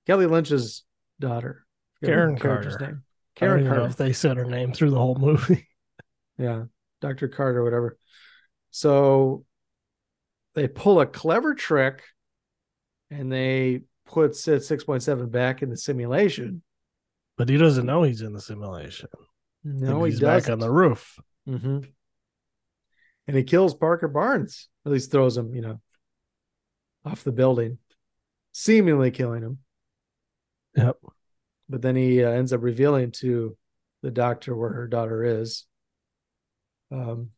[0.07, 0.83] Kelly Lynch's
[1.19, 1.65] daughter.
[2.03, 2.93] Karen character's Carter.
[2.93, 3.03] name.
[3.35, 3.85] Karen Carter.
[3.85, 5.65] if they said her name through the whole movie.
[6.37, 6.63] Yeah,
[7.01, 7.27] Dr.
[7.27, 7.97] Carter, whatever.
[8.71, 9.43] So
[10.55, 12.01] they pull a clever trick
[13.11, 16.61] and they put Sid 6.7 back in the simulation.
[17.37, 19.09] But he doesn't know he's in the simulation.
[19.63, 20.49] No, he's doesn't.
[20.49, 21.17] back on the roof.
[21.45, 21.79] hmm
[23.27, 25.79] And he kills Parker Barnes, at least throws him, you know,
[27.05, 27.77] off the building,
[28.51, 29.59] seemingly killing him.
[30.75, 30.97] Yep.
[31.69, 33.55] But then he uh, ends up revealing to
[34.01, 35.65] the doctor where her daughter is.
[36.91, 37.29] Um,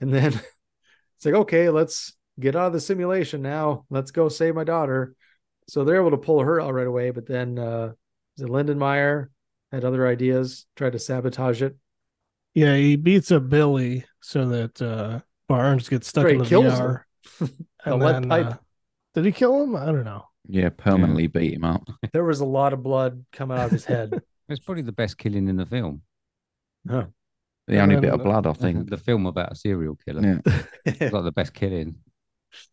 [0.00, 0.32] and then
[1.16, 3.84] it's like, okay, let's get out of the simulation now.
[3.90, 5.14] Let's go save my daughter.
[5.68, 7.10] So they're able to pull her out right away.
[7.10, 7.92] But then uh,
[8.36, 9.28] is Lindenmeyer
[9.72, 11.76] had other ideas, tried to sabotage it.
[12.54, 16.64] Yeah, he beats up Billy so that uh Barnes gets stuck Right, in the kills
[16.74, 17.02] VR.
[17.84, 18.46] The and lead then, pipe.
[18.46, 18.56] uh,
[19.14, 19.76] did he kill him?
[19.76, 20.24] I don't know.
[20.48, 21.88] yeah, permanently beat him up.
[22.12, 24.20] There was a lot of blood coming out of his head.
[24.48, 26.00] It's probably the best killing in the film.
[26.88, 27.06] Huh.
[27.66, 28.88] The only bit of blood, I think.
[28.88, 30.40] the film about a serial killer.
[30.46, 30.62] Yeah.
[30.86, 31.96] It's like the best killing.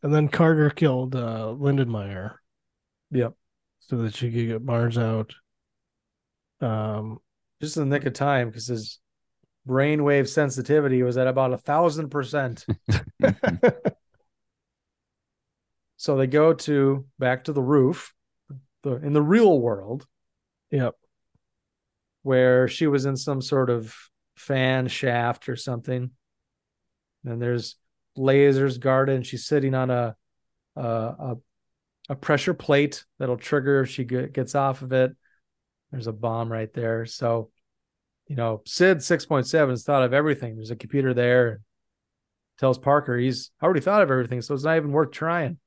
[0.01, 2.35] And then Carter killed uh Lindenmeyer
[3.11, 3.33] Yep.
[3.79, 5.33] so that she could get Barnes out.
[6.61, 7.19] Um
[7.61, 8.99] Just in the nick of time because his
[9.67, 12.65] brainwave sensitivity was at about a thousand percent.
[15.97, 18.13] So they go to back to the roof,
[18.83, 20.05] the in the real world,
[20.71, 20.95] Yep.
[22.23, 23.95] where she was in some sort of
[24.35, 26.11] fan shaft or something.
[27.25, 27.75] And there's
[28.17, 30.15] lasers guarded, and she's sitting on a
[30.75, 31.35] a a,
[32.09, 35.11] a pressure plate that'll trigger if she gets off of it.
[35.91, 37.05] There's a bomb right there.
[37.05, 37.51] So,
[38.27, 40.55] you know, Sid 6.7 has thought of everything.
[40.55, 41.61] There's a computer there.
[42.59, 45.57] Tells Parker he's already thought of everything, so it's not even worth trying.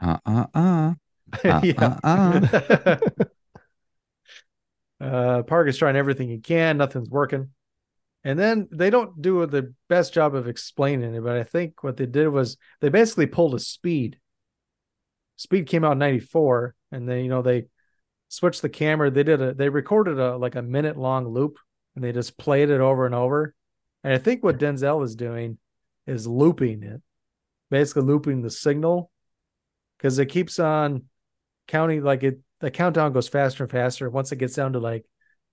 [0.00, 0.94] Uh uh uh.
[1.44, 1.98] Uh, yeah.
[2.04, 2.96] uh,
[5.04, 7.50] uh, Parker's trying everything he can, nothing's working.
[8.22, 11.96] And then they don't do the best job of explaining it, but I think what
[11.96, 14.18] they did was they basically pulled a speed.
[15.36, 17.66] Speed came out in 94, and then you know they
[18.28, 19.10] switched the camera.
[19.10, 21.58] They did a they recorded a like a minute long loop
[21.94, 23.54] and they just played it over and over.
[24.04, 25.58] And I think what Denzel is doing
[26.06, 27.02] is looping it,
[27.70, 29.10] basically looping the signal
[29.96, 31.04] because it keeps on
[31.66, 34.08] counting like it the countdown goes faster and faster.
[34.08, 35.04] Once it gets down to like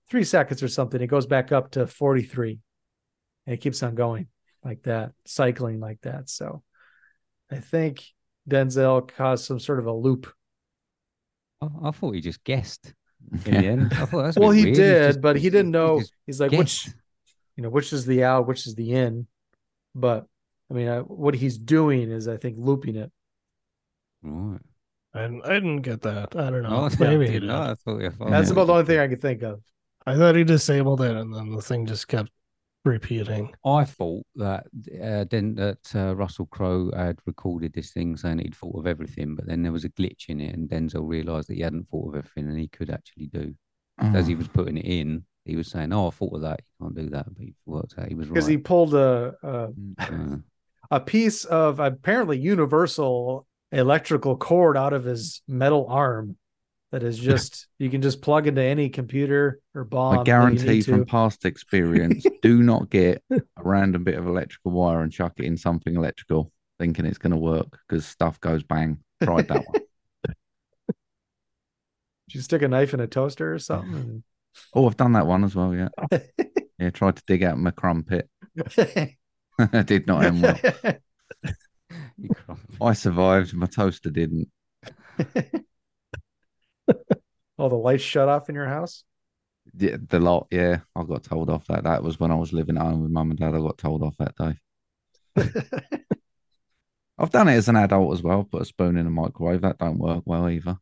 [0.08, 2.58] three seconds or something, it goes back up to 43.
[3.46, 4.28] And it keeps on going
[4.64, 6.30] like that, cycling like that.
[6.30, 6.62] So
[7.50, 8.02] I think
[8.48, 10.32] Denzel caused some sort of a loop.
[11.62, 12.92] I, I thought he just guessed
[13.46, 13.92] in the end.
[13.94, 14.76] I thought that's a well, he weird.
[14.76, 16.00] did, just- but he didn't know.
[16.00, 16.88] just He's like, which,
[17.56, 19.26] you know, which is the out, which is the in.
[19.94, 20.26] But
[20.70, 23.10] I mean, I, what he's doing is, I think, looping it.
[24.22, 24.60] Right.
[25.14, 26.34] I, I didn't get that.
[26.34, 26.88] I don't know.
[26.90, 27.42] Oh, Maybe he didn't did.
[27.48, 27.62] know.
[27.62, 28.10] I thought, yeah.
[28.30, 29.60] That's about the only thing I could think of.
[30.06, 32.30] I thought he disabled it and then the thing just kept
[32.84, 33.52] repeating.
[33.64, 34.66] I thought that
[35.02, 39.34] uh, then that uh, Russell Crowe had recorded this thing saying he'd thought of everything,
[39.34, 42.08] but then there was a glitch in it, and Denzel realised that he hadn't thought
[42.10, 43.54] of everything, and he could actually do.
[43.98, 46.60] As he was putting it in, he was saying, "Oh, I thought of that.
[46.66, 48.34] You can't do that," but he worked out he was right.
[48.34, 50.36] Because he pulled a, a Uh,
[50.90, 56.36] a piece of apparently universal electrical cord out of his metal arm
[56.94, 60.20] that is just you can just plug into any computer or bomb.
[60.20, 65.10] I guarantee from past experience, do not get a random bit of electrical wire and
[65.10, 68.98] chuck it in something electrical thinking it's going to work because stuff goes bang.
[69.24, 69.80] Tried that one.
[72.28, 74.22] Did you stick a knife in a toaster or something?
[74.72, 75.74] Oh, I've done that one as well.
[75.74, 75.88] Yeah.
[76.78, 76.90] Yeah.
[76.90, 78.30] Tried to dig out my crumpet.
[79.84, 80.56] Did not end well.
[82.80, 83.52] I survived.
[83.52, 84.46] My toaster didn't.
[87.64, 89.04] All the lights shut off in your house.
[89.74, 90.48] Yeah, the lot.
[90.50, 91.84] Yeah, I got told off that.
[91.84, 93.54] That was when I was living at home with mum and dad.
[93.54, 94.58] I got told off that day.
[97.18, 98.44] I've done it as an adult as well.
[98.44, 99.62] Put a spoon in a microwave.
[99.62, 100.76] That don't work well either.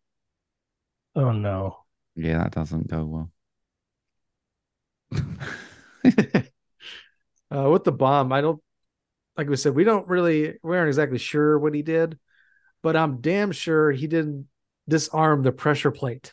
[1.15, 1.85] Oh no.
[2.17, 3.31] Yeah, that doesn't go
[5.13, 5.23] well.
[7.55, 8.63] Uh, with the bomb, I don't
[9.37, 12.19] like we said, we don't really we aren't exactly sure what he did,
[12.83, 14.49] but I'm damn sure he didn't
[14.89, 16.33] disarm the pressure plate.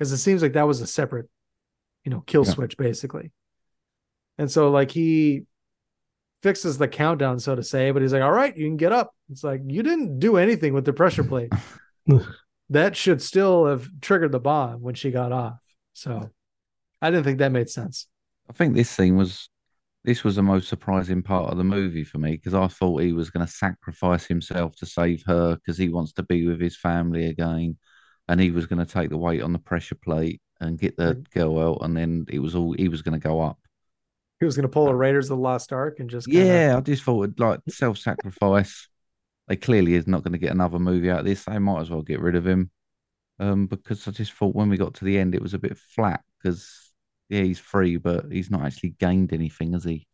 [0.00, 1.28] Because it seems like that was a separate,
[2.04, 2.52] you know, kill Yeah.
[2.52, 3.32] switch, basically.
[4.38, 5.44] And so like he
[6.40, 9.14] fixes the countdown, so to say, but he's like, All right, you can get up.
[9.30, 11.52] It's like you didn't do anything with the pressure plate.
[12.70, 15.58] that should still have triggered the bomb when she got off.
[15.92, 16.30] So
[17.02, 18.06] I didn't think that made sense.
[18.48, 19.50] I think this scene was
[20.04, 23.12] this was the most surprising part of the movie for me because I thought he
[23.12, 26.74] was going to sacrifice himself to save her because he wants to be with his
[26.78, 27.76] family again,
[28.30, 31.14] and he was going to take the weight on the pressure plate and get the
[31.34, 33.58] girl out, and then it was all he was going to go up.
[34.38, 36.76] He was going to pull a Raiders of the Lost Ark and just kinda- Yeah,
[36.76, 38.88] I just thought like self-sacrifice.
[39.48, 41.44] They clearly is not going to get another movie out of this.
[41.44, 42.70] They might as well get rid of him,
[43.40, 45.76] um, because I just thought when we got to the end, it was a bit
[45.76, 46.92] flat because
[47.28, 50.06] yeah, he's free, but he's not actually gained anything, has he?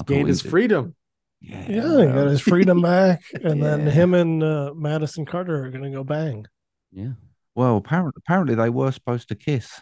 [0.00, 0.94] I gained his freedom.
[1.40, 5.90] Yeah, he got his freedom back, and then him and uh, Madison Carter are gonna
[5.90, 6.46] go bang.
[6.92, 7.12] Yeah.
[7.54, 9.80] Well, apparently, apparently they were supposed to kiss.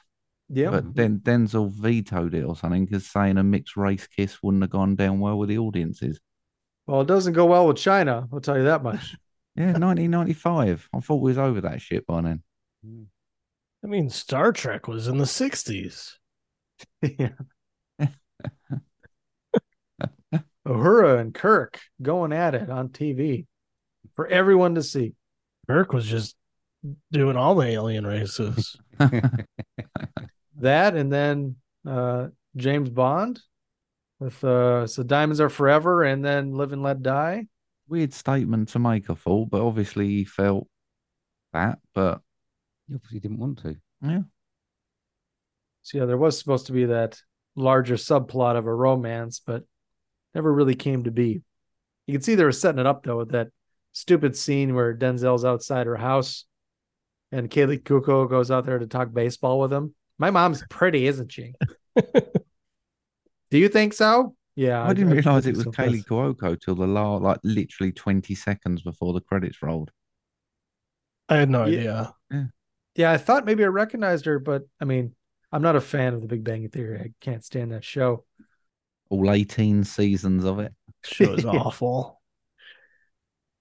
[0.48, 0.70] Yeah.
[0.70, 4.70] But then Denzel vetoed it or something because saying a mixed race kiss wouldn't have
[4.70, 6.20] gone down well with the audiences.
[6.86, 8.28] Well, it doesn't go well with China.
[8.32, 9.16] I'll tell you that much.
[9.56, 10.88] Yeah, 1995.
[10.92, 12.42] I thought we was over that shit by then.
[13.84, 16.14] I mean, Star Trek was in the '60s.
[17.02, 17.28] yeah.
[20.66, 23.46] Uhura and Kirk going at it on TV
[24.14, 25.14] for everyone to see.
[25.68, 26.36] Kirk was just
[27.12, 28.76] doing all the alien races.
[30.58, 33.40] That and then uh James Bond
[34.20, 37.46] with uh so Diamonds Are Forever and then Live and Let Die.
[37.88, 40.68] Weird statement to make, I thought, but obviously he felt
[41.52, 41.80] that.
[41.92, 42.20] But
[42.88, 43.76] He obviously didn't want to.
[44.00, 44.20] yeah,
[45.82, 47.20] So yeah, there was supposed to be that
[47.56, 49.64] larger subplot of a romance, but
[50.34, 51.42] never really came to be.
[52.06, 53.48] You can see they were setting it up though with that
[53.92, 56.44] stupid scene where Denzel's outside her house
[57.32, 59.94] and Kaley Cuoco goes out there to talk baseball with him.
[60.18, 61.54] My mom's pretty, isn't she?
[63.50, 64.36] Do you think so?
[64.56, 64.82] Yeah.
[64.84, 65.70] I didn't I realize think it was so.
[65.72, 69.90] Kaley Cuoco till the last, like literally 20 seconds before the credits rolled.
[71.28, 71.78] I had no Yeah.
[71.78, 72.14] idea.
[72.30, 72.44] Yeah.
[72.96, 75.14] yeah, I thought maybe I recognized her, but I mean,
[75.52, 77.00] I'm not a fan of the Big Bang Theory.
[77.00, 78.24] I can't stand that show.
[79.14, 80.72] All 18 seasons of it.
[81.04, 81.50] Show is Yeah.
[81.50, 82.20] awful.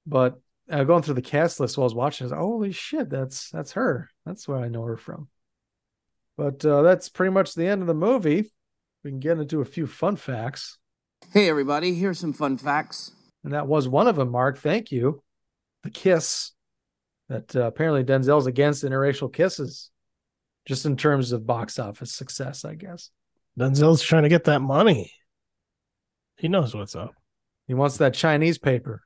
[0.05, 0.39] But
[0.69, 3.09] uh, going through the cast list while I was watching, I was like, holy shit,
[3.09, 4.09] that's that's her.
[4.25, 5.27] That's where I know her from.
[6.37, 8.51] But uh, that's pretty much the end of the movie.
[9.03, 10.77] We can get into a few fun facts.
[11.31, 13.11] Hey, everybody, here's some fun facts.
[13.43, 14.57] And that was one of them, Marc.
[14.57, 15.21] Thank you.
[15.83, 16.51] The kiss
[17.29, 19.89] that uh, apparently Denzel's against interracial kisses,
[20.65, 23.09] just in terms of box office success, I guess.
[23.59, 25.11] Denzel's trying to get that money.
[26.43, 27.15] He knows what's up.
[27.67, 29.01] He wants that Chinese paper.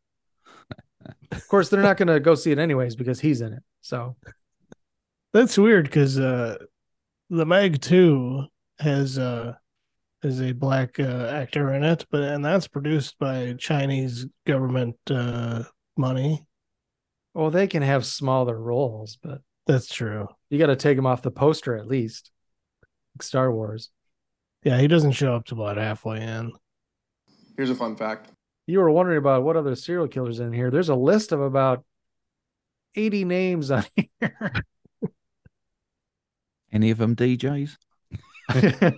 [1.32, 3.62] of course, they're not going to go see it anyways because he's in it.
[3.82, 4.16] So,
[5.34, 6.58] That's weird because uh,
[7.30, 8.46] the Meg Two
[8.80, 9.54] has uh
[10.24, 15.62] is a black uh, actor in it, but and that's produced by Chinese government uh,
[15.96, 16.44] money.
[17.36, 20.28] well, they can have smaller roles, but That's true.
[20.50, 22.32] you got to take him off the poster at least.
[23.16, 23.92] Like Star Wars.
[24.64, 26.52] Yeah, he doesn't show up to about halfway in.
[27.58, 28.32] Here's a fun fact.
[28.68, 30.70] You were wondering about what other serial killers in here.
[30.70, 31.84] There's a list of about
[32.96, 34.54] 80 names on here.
[36.72, 37.78] Any of them DJs?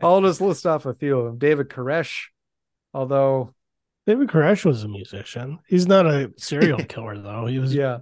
[0.00, 1.38] I'll just list off a few of them.
[1.38, 2.26] David Koresh,
[2.94, 3.54] although
[4.06, 5.58] David Koresh was a musician.
[5.66, 7.46] He's not a serial killer though.
[7.46, 7.98] He was yeah,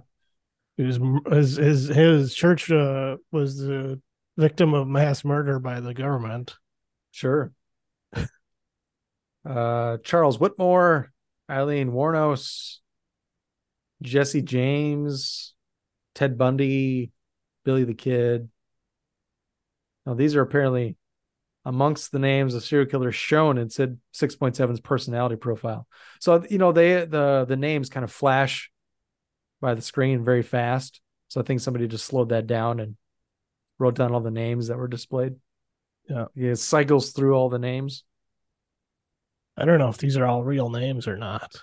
[0.77, 0.99] he was
[1.29, 3.99] his his, his church uh, was the
[4.37, 6.55] victim of mass murder by the government.
[7.11, 7.51] sure.
[9.45, 11.11] Uh, Charles Whitmore,
[11.49, 12.77] Aileen Wuornos,
[14.01, 15.53] Jesse James,
[16.15, 17.11] Ted Bundy,
[17.63, 18.49] Billy the Kid.
[20.05, 20.97] Now, these are apparently
[21.65, 25.87] amongst the names of serial killers shown in Sid 6.7's personality profile.
[26.19, 28.71] So, you know, they the the names kind of flash
[29.61, 31.01] by the screen very fast.
[31.27, 32.95] So I think somebody just slowed that down and
[33.79, 35.35] wrote down all the names that were displayed.
[36.07, 36.25] Yeah.
[36.35, 38.03] It cycles through all the names.
[39.57, 41.55] I don't know if these are all real names or not.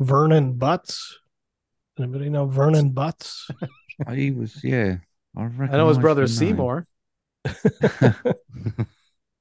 [0.00, 1.18] Vernon Butts.
[1.98, 3.50] Anybody know Vernon Butts?
[4.12, 4.96] He was, yeah.
[5.36, 6.26] I, I know his brother.
[6.26, 6.88] Seymour.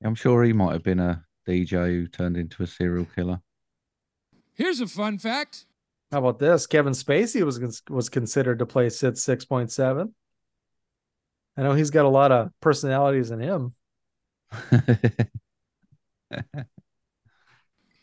[0.03, 3.41] I'm sure he might have been a DJ who turned into a serial killer.
[4.53, 5.65] Here's a fun fact.
[6.11, 6.68] How about this?
[6.68, 10.14] Kevin Spacey was was considered to play Sid six point seven.
[11.57, 13.74] I know he's got a lot of personalities in him.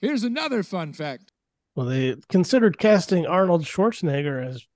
[0.00, 1.32] Here's another fun fact.
[1.74, 4.66] Well, they considered casting Arnold Schwarzenegger as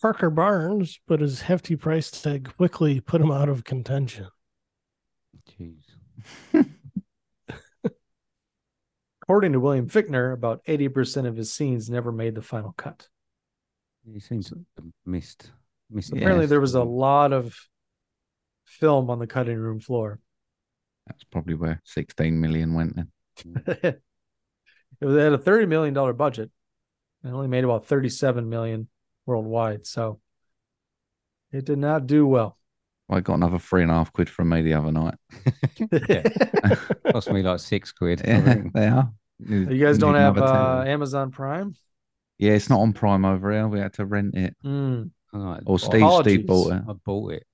[0.00, 4.28] Parker Barnes, but his hefty price tag quickly put him out of contention.
[5.48, 5.84] Jeez.
[9.22, 13.08] According to William Fichtner, about eighty percent of his scenes never made the final cut.
[14.10, 14.52] He seems
[15.06, 15.50] missed.
[15.88, 16.50] missed Apparently, yes.
[16.50, 17.54] there was a lot of
[18.64, 20.18] film on the cutting room floor.
[21.06, 23.08] That's probably where 16 million went then.
[25.02, 26.50] it was at a thirty million dollar budget,
[27.24, 28.88] and only made about thirty seven million
[29.26, 29.84] worldwide.
[29.86, 30.20] So
[31.50, 32.56] it did not do well.
[33.10, 35.16] I got another three and a half quid from me the other night.
[37.12, 38.22] Cost me like six quid.
[38.24, 39.12] Yeah, they are.
[39.44, 40.84] You guys don't have uh.
[40.86, 41.74] Amazon Prime?
[42.38, 43.66] Yeah, it's not on Prime over here.
[43.66, 44.56] We had to rent it.
[44.64, 45.10] Mm.
[45.34, 46.32] Alright, Or Steve, Apologies.
[46.34, 46.82] Steve bought it.
[46.88, 47.46] I bought it.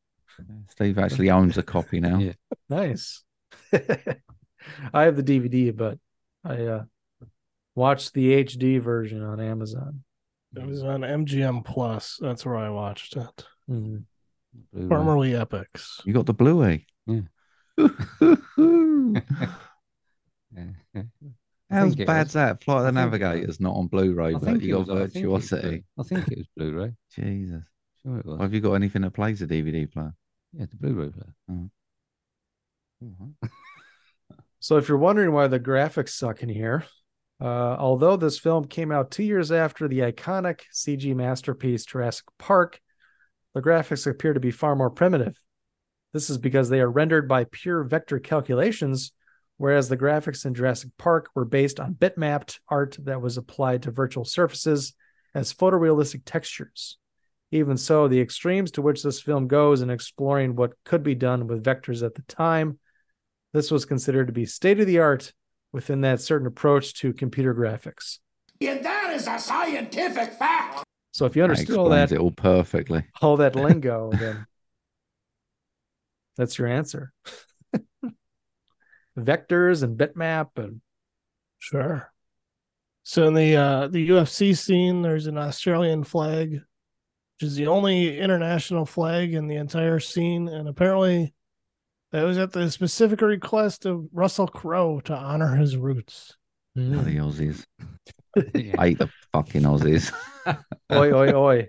[0.68, 2.18] Steve actually owns a copy now.
[2.18, 2.32] Yeah.
[2.68, 3.24] Nice.
[3.72, 5.98] I have the DVD, but
[6.44, 6.84] I uh,
[7.78, 10.02] watched the HD version on Amazon.
[10.56, 12.18] It was on MGM Plus.
[12.20, 13.44] That's where I watched it.
[13.70, 14.04] Mhm.
[14.88, 16.00] Formerly Epix.
[16.04, 16.84] You got the Blu-ray.
[17.06, 17.20] Yeah.
[21.70, 22.64] How bad's that?
[22.64, 25.06] Flight of the I think- Navigator's not on Blu-ray, I but you got was- I
[25.06, 25.84] think Virtuosity.
[25.98, 26.92] I think it was Blu-ray.
[27.14, 27.64] Jesus.
[28.02, 28.40] Sure it was.
[28.40, 30.14] Have you got anything that plays a DVD player?
[30.54, 31.34] Yeah, the Blu-ray player.
[31.50, 31.70] Oh.
[34.60, 36.84] So, if you're wondering why the graphics suck in here,
[37.40, 42.80] uh, although this film came out two years after the iconic CG masterpiece Jurassic Park,
[43.54, 45.38] the graphics appear to be far more primitive.
[46.12, 49.12] This is because they are rendered by pure vector calculations,
[49.56, 53.90] whereas the graphics in Jurassic Park were based on bitmapped art that was applied to
[53.90, 54.94] virtual surfaces
[55.34, 56.98] as photorealistic textures.
[57.50, 61.46] Even so, the extremes to which this film goes in exploring what could be done
[61.46, 62.78] with vectors at the time
[63.52, 65.32] this was considered to be state of the art
[65.72, 68.18] within that certain approach to computer graphics.
[68.60, 70.84] And that is a scientific fact.
[71.12, 73.04] So if you That understood all that it all perfectly.
[73.22, 74.46] all that lingo, then
[76.36, 77.12] that's your answer.
[79.18, 80.80] Vectors and bitmap and
[81.58, 82.12] Sure.
[83.02, 88.18] So in the uh the UFC scene, there's an Australian flag, which is the only
[88.18, 91.34] international flag in the entire scene, and apparently
[92.12, 96.36] that was at the specific request of Russell Crowe to honor his roots.
[96.76, 97.04] Mm.
[97.04, 97.64] The Aussies.
[98.78, 100.12] I hate the fucking Aussies.
[100.92, 101.68] oi oi oi.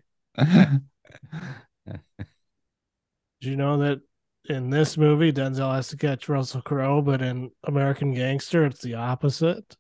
[3.42, 4.02] Did you know that
[4.50, 8.96] in this movie Denzel has to catch Russell Crowe, but in American Gangster it's the
[8.96, 9.78] opposite?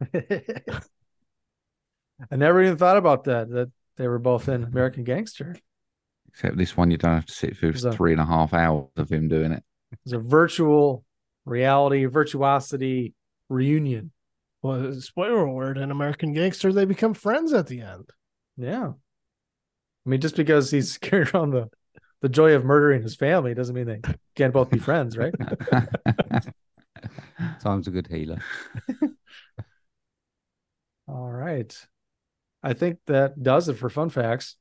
[2.30, 3.50] I never even thought about that.
[3.50, 5.56] That they were both in American Gangster.
[6.34, 8.88] Except this one, you don't have to sit through a- three and a half hours
[8.96, 9.62] of him doing it.
[10.04, 11.04] It's a virtual
[11.44, 13.14] reality virtuosity
[13.48, 14.10] reunion.
[14.62, 18.10] Well, spoiler alert, in American Gangster, they become friends at the end.
[18.56, 18.92] Yeah.
[20.06, 21.70] I mean, just because he's carrying around the,
[22.20, 24.00] the joy of murdering his family doesn't mean they
[24.34, 25.34] can't both be friends, right?
[27.60, 28.40] Time's a good healer.
[31.06, 31.76] All right.
[32.62, 34.56] I think that does it for fun facts.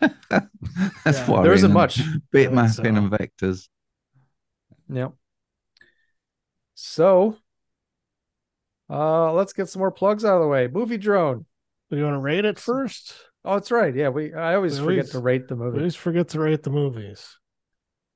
[0.00, 2.00] That's Yeah, why there we're isn't much.
[2.30, 2.82] Bit I mapping so.
[2.84, 3.68] and vectors.
[4.88, 5.12] Yep.
[6.74, 7.36] So,
[8.88, 10.68] uh, let's get some more plugs out of the way.
[10.68, 11.44] MovieDrone.
[11.90, 13.14] Do you want to rate it first?
[13.44, 13.94] Oh, that's right.
[13.94, 14.32] Yeah, we.
[14.34, 15.78] I always We forget always- to rate the We movie.
[15.78, 17.36] always forget to rate the movies.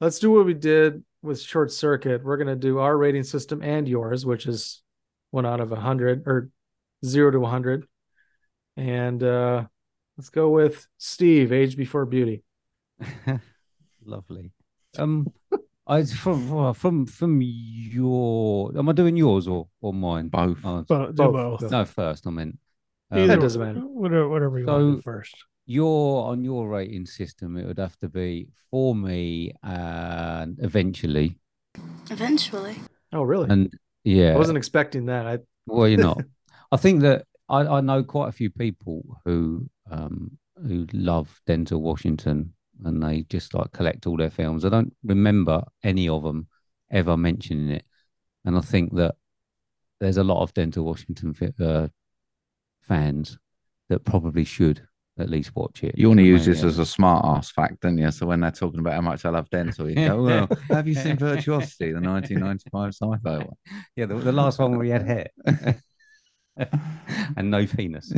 [0.00, 2.22] Let's do what we did with Short Circuit.
[2.24, 4.82] We're gonna do our rating system and yours, which is
[5.30, 6.50] one out of a hundred or
[7.04, 7.86] zero to a hundred.
[8.76, 9.64] And uh
[10.16, 12.42] let's go with Steve, Age Before Beauty.
[14.04, 14.52] Lovely.
[14.98, 15.32] Um,
[15.86, 18.76] I from from from your.
[18.76, 20.28] Am I doing yours or or mine?
[20.28, 20.58] Both.
[20.64, 21.16] Oh, Both.
[21.16, 21.70] both.
[21.70, 22.58] no, first I meant.
[23.10, 23.80] That um, doesn't matter.
[23.80, 25.36] Whatever, whatever you want to do first.
[25.66, 31.38] your on your rating system, it would have to be for me and eventually,
[32.10, 32.76] Eventually.
[33.12, 33.48] Oh, really?
[33.50, 33.72] and
[34.04, 35.26] yeah, I wasn't expecting that.
[35.26, 36.22] I Well, you're not.
[36.72, 41.80] I think that I, I know quite a few people who um who love Denzel
[41.80, 42.54] Washington
[42.84, 44.64] and they just like collect all their films.
[44.64, 46.48] I don't remember any of them
[46.90, 47.84] ever mentioning it,
[48.44, 49.14] and I think that
[50.00, 51.88] there's a lot of Denzel Washington uh,
[52.82, 53.38] fans
[53.88, 54.86] that probably should
[55.18, 55.96] at least watch it.
[55.96, 56.68] You want to use this yeah.
[56.68, 58.10] as a smart ass fact, don't you?
[58.10, 60.94] So when they're talking about how much I love Denzel, you go, "Well, have you
[60.94, 63.56] seen Virtuosity, the 1995 sci-fi one?"
[63.96, 65.28] Yeah, the, the last one where he had hair
[67.36, 68.12] and no penis.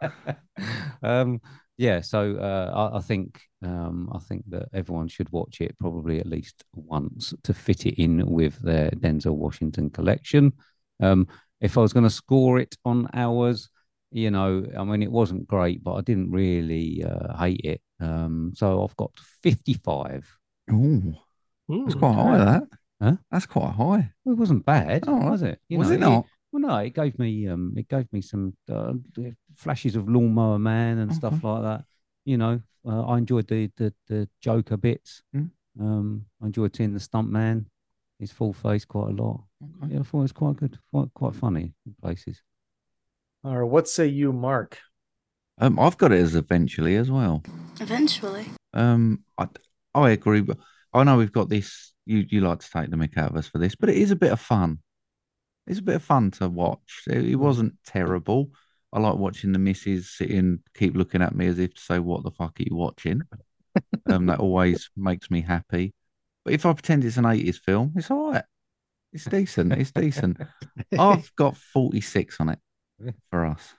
[1.02, 1.40] um,
[1.76, 6.20] yeah, so uh, I, I think um, I think that everyone should watch it probably
[6.20, 10.52] at least once to fit it in with their Denzel Washington collection.
[11.02, 11.26] Um,
[11.60, 13.68] if I was going to score it on hours,
[14.10, 17.80] you know, I mean, it wasn't great, but I didn't really uh, hate it.
[18.00, 19.12] Um, so I've got
[19.42, 20.26] fifty-five.
[20.72, 21.14] Ooh,
[21.84, 22.38] that's Ooh, quite high.
[22.38, 22.64] That
[23.02, 23.16] Huh?
[23.30, 24.12] that's quite high.
[24.24, 25.60] Well, it wasn't bad, Oh, was it?
[25.70, 26.26] was it not?
[26.52, 28.92] well, no, it gave me um, it gave me some uh,
[29.60, 31.84] flashes of Lawnmower Man and stuff like that.
[32.24, 35.22] You know, uh, I enjoyed the the the Joker bits.
[35.34, 35.50] Mm.
[35.78, 37.66] Um, I enjoyed seeing the stunt man,
[38.18, 39.44] his full face quite a lot.
[39.88, 42.42] Yeah, I thought it was quite good, quite quite funny in places.
[43.44, 44.78] Or what say you, Marc?
[45.58, 47.42] Um, I've got it as eventually as well.
[47.80, 48.46] Eventually.
[48.72, 49.48] Um, I
[49.94, 50.58] I agree, but
[50.92, 51.92] I know we've got this.
[52.06, 54.10] You you like to take the mick out of us for this, but it is
[54.10, 54.78] a bit of fun.
[55.66, 57.02] It's a bit of fun to watch.
[57.06, 58.50] It, it wasn't terrible.
[58.92, 62.24] I like watching the missus sitting, keep looking at me as if to say, "What
[62.24, 63.22] the fuck are you watching?"
[64.10, 65.94] um, that always makes me happy.
[66.44, 68.44] But if I pretend it's an eighties film, it's all right.
[69.12, 69.72] It's decent.
[69.72, 70.38] It's decent.
[70.98, 72.58] I've got forty six on it
[73.30, 73.74] for us.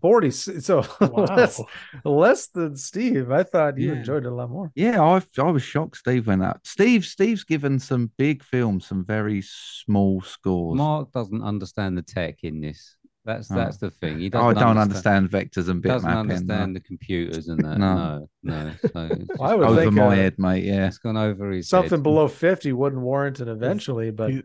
[0.00, 0.30] 40.
[0.30, 1.60] So less,
[2.04, 3.30] less than Steve.
[3.30, 3.98] I thought you Yeah.
[3.98, 4.70] enjoyed it a lot more.
[4.74, 5.96] Yeah, I I was shocked.
[5.96, 6.66] Steve went out.
[6.66, 10.76] Steve Steve's given some big films some very small scores.
[10.78, 12.96] Marc doesn't understand the tech in this.
[13.26, 13.54] That's Oh.
[13.54, 14.18] that's the thing.
[14.18, 16.78] He I doesn't don't understand vectors and doesn't understand no.
[16.78, 17.76] the computers and that.
[17.78, 18.28] No.
[18.42, 18.72] No, no.
[18.94, 20.64] So Well, I would over think, my uh, head, mate.
[20.64, 22.02] Yeah, it's gone over his Something head.
[22.02, 24.42] below 50 wouldn't warrant it eventually, but You,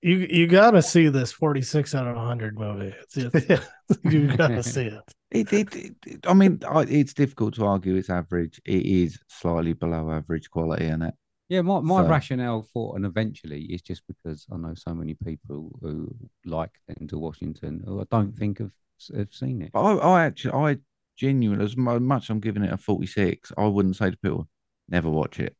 [0.00, 2.94] you you gotta see this 46 out of 100 movie.
[3.02, 3.66] It's, it's,
[4.04, 5.02] you gotta see it.
[5.32, 8.60] It, it, it, it- I mean, it's difficult to argue it's average.
[8.64, 11.14] It is slightly below average quality, isn't it?
[11.48, 15.14] Yeah, my, my So- rationale for and eventually is just because I know so many
[15.14, 16.14] people who
[16.44, 18.72] like Denzel Washington who I don't think have,
[19.16, 19.70] have seen it.
[19.74, 20.76] I, I actually, I
[21.16, 24.48] genuinely, as mu- much I'm giving it a 46, I wouldn't say to people,
[24.88, 25.56] never watch it.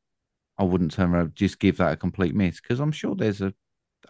[0.58, 3.54] I wouldn't turn around, just give that a complete miss because I'm sure there's a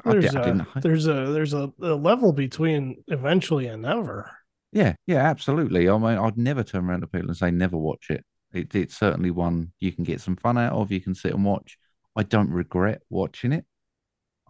[0.04, 0.66] There's I a, didn't.
[0.82, 4.30] there's a there's a, a level between eventually and never.
[4.72, 5.88] Yeah, yeah, absolutely.
[5.88, 8.24] I mean, I'd never turn around to people and say never watch it.
[8.52, 8.74] It.
[8.74, 10.92] It's certainly one you can get some fun out of.
[10.92, 11.78] You can sit and watch.
[12.16, 13.64] I don't regret watching it,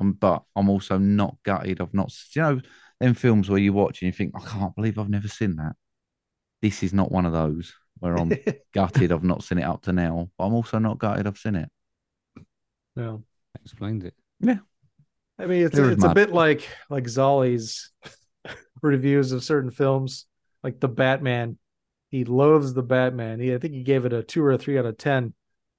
[0.00, 1.80] um, but I'm also not gutted.
[1.80, 2.60] I've not, you know,
[3.00, 5.74] them films where you watch and you think, I can't believe I've never seen that.
[6.62, 8.32] This is not one of those where I'm
[8.74, 9.12] gutted.
[9.12, 11.26] I've not seen it up to now, but I'm also not gutted.
[11.26, 11.68] I've seen it.
[12.96, 13.22] no.
[13.62, 14.14] explained it.
[14.40, 14.58] Yeah.
[15.38, 17.92] I mean, it's Clear as it's a bit like like Zolly's
[18.82, 20.26] reviews of certain films,
[20.64, 21.58] like the Batman.
[22.10, 23.40] He loathes the Batman.
[23.40, 25.34] He, I think he gave it a two or a three out of ten,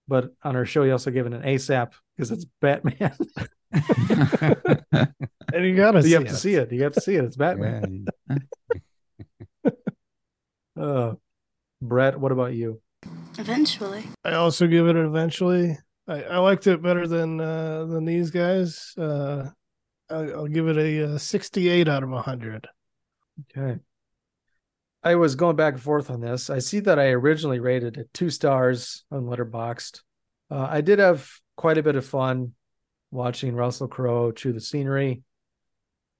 [0.07, 3.15] but on our show he also gave it an ASAP because it's Batman.
[5.51, 6.27] And you gotta you see have it.
[6.27, 6.71] to see it.
[6.71, 7.23] You have to see it.
[7.25, 8.05] It's Batman.
[10.79, 11.13] Uh,
[11.81, 12.81] Brett, what about you?
[13.37, 14.05] Eventually.
[14.23, 15.77] I also give it an eventually.
[16.07, 18.93] I, I liked it better than uh, than these guys.
[18.97, 19.49] Uh,
[20.09, 22.67] I, I'll give it a, uh 68 out of 100.
[23.57, 23.79] Okay.
[25.01, 26.49] I was going back and forth on this.
[26.49, 30.01] I see that I originally rated it two stars on Letterboxd.
[30.51, 32.53] Uh, I did have quite a bit of fun
[33.11, 35.21] watching Russell Crowe chew the scenery.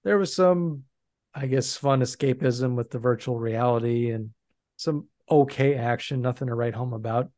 [0.03, 0.83] There was some,
[1.33, 4.31] I guess, fun escapism with the virtual reality and
[4.77, 7.29] some okay action, nothing to write home about.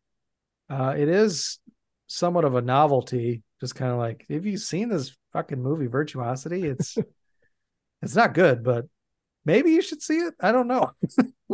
[0.70, 1.60] Uh, it is
[2.08, 6.64] somewhat of a novelty, just kind of like, have you seen this fucking movie, Virtuosity?
[6.66, 6.98] It's
[8.02, 8.86] it's not good, but
[9.46, 10.34] maybe you should see it.
[10.40, 10.92] I don't know.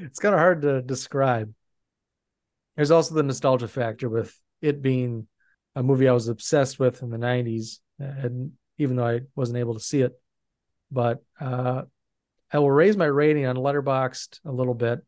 [0.00, 1.52] it's kind of hard to describe.
[2.76, 5.26] There's also the nostalgia factor with it being
[5.74, 9.74] a movie I was obsessed with in the 90s, and even though I wasn't able
[9.74, 10.12] to see it,
[10.90, 11.82] but uh,
[12.52, 15.00] I will raise my rating on Letterboxd a little bit.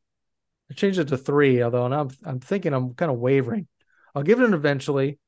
[0.71, 3.67] I changed it to three, although and I'm I'm thinking I'm kind of wavering.
[4.15, 5.19] I'll give it an eventually,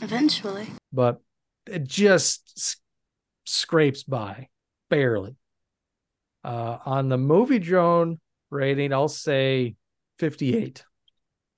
[0.00, 0.68] Eventually.
[0.92, 1.20] but
[1.66, 2.78] it just
[3.44, 4.48] scrapes by
[4.88, 5.36] barely.
[6.46, 8.20] Uh, on the MovieDrone
[8.50, 9.74] rating, I'll say
[10.20, 10.84] 58.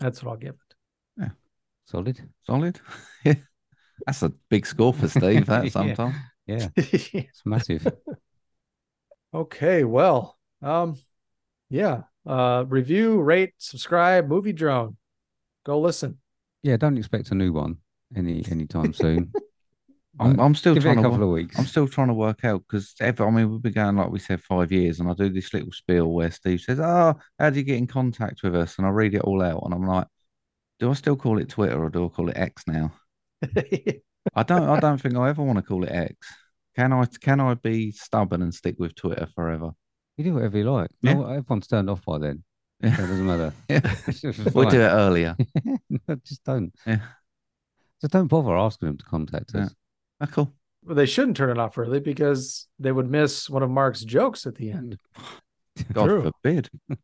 [0.01, 0.74] That's what I'll give it.
[1.19, 1.28] Yeah.
[1.85, 2.19] Solid.
[2.47, 2.81] Solid.
[3.23, 3.35] Yeah.
[4.06, 5.70] That's a big score for Steve, that Yeah.
[5.70, 6.16] sometimes.
[6.47, 7.86] Yeah, it's massive.
[9.35, 10.97] Okay, well, um,
[11.69, 12.05] yeah.
[12.24, 14.97] Uh, review, rate, subscribe, MovieDrone.
[15.66, 16.19] Go listen.
[16.62, 17.78] Yeah, don't expect a new one
[18.16, 19.32] any anytime soon.
[20.20, 21.58] I'm, I'm still it a trying to couple of weeks.
[21.58, 24.42] I'm still trying to work out because I mean we've been going like we said
[24.42, 27.58] five years, and I do this little spiel where Steve says, ah, "Oh, how do
[27.58, 30.06] you get in contact with us?" And I read it all out, and I'm like,
[30.80, 32.92] "Do I still call it Twitter or do I call it X now?"
[34.34, 34.68] I don't.
[34.68, 36.14] I don't think I ever want to call it X.
[36.76, 37.06] Can I?
[37.20, 39.70] Can I be stubborn and stick with Twitter forever?
[40.16, 40.90] You do whatever you like.
[41.00, 41.14] Yeah.
[41.14, 42.42] No, everyone's turned off by then.
[42.80, 42.96] Yeah.
[42.96, 43.52] So it doesn't matter.
[43.68, 43.94] Yeah.
[44.54, 45.36] We'll do it earlier.
[45.64, 46.72] No, just don't.
[46.86, 47.00] Yeah.
[48.00, 49.74] Just don't bother asking them to contact us.
[50.20, 50.52] Ah, cool.
[50.84, 54.46] Well, they shouldn't turn it off early because they would miss one of Marc's jokes
[54.46, 54.98] at the end.
[55.92, 56.22] God True.
[56.42, 56.68] forbid.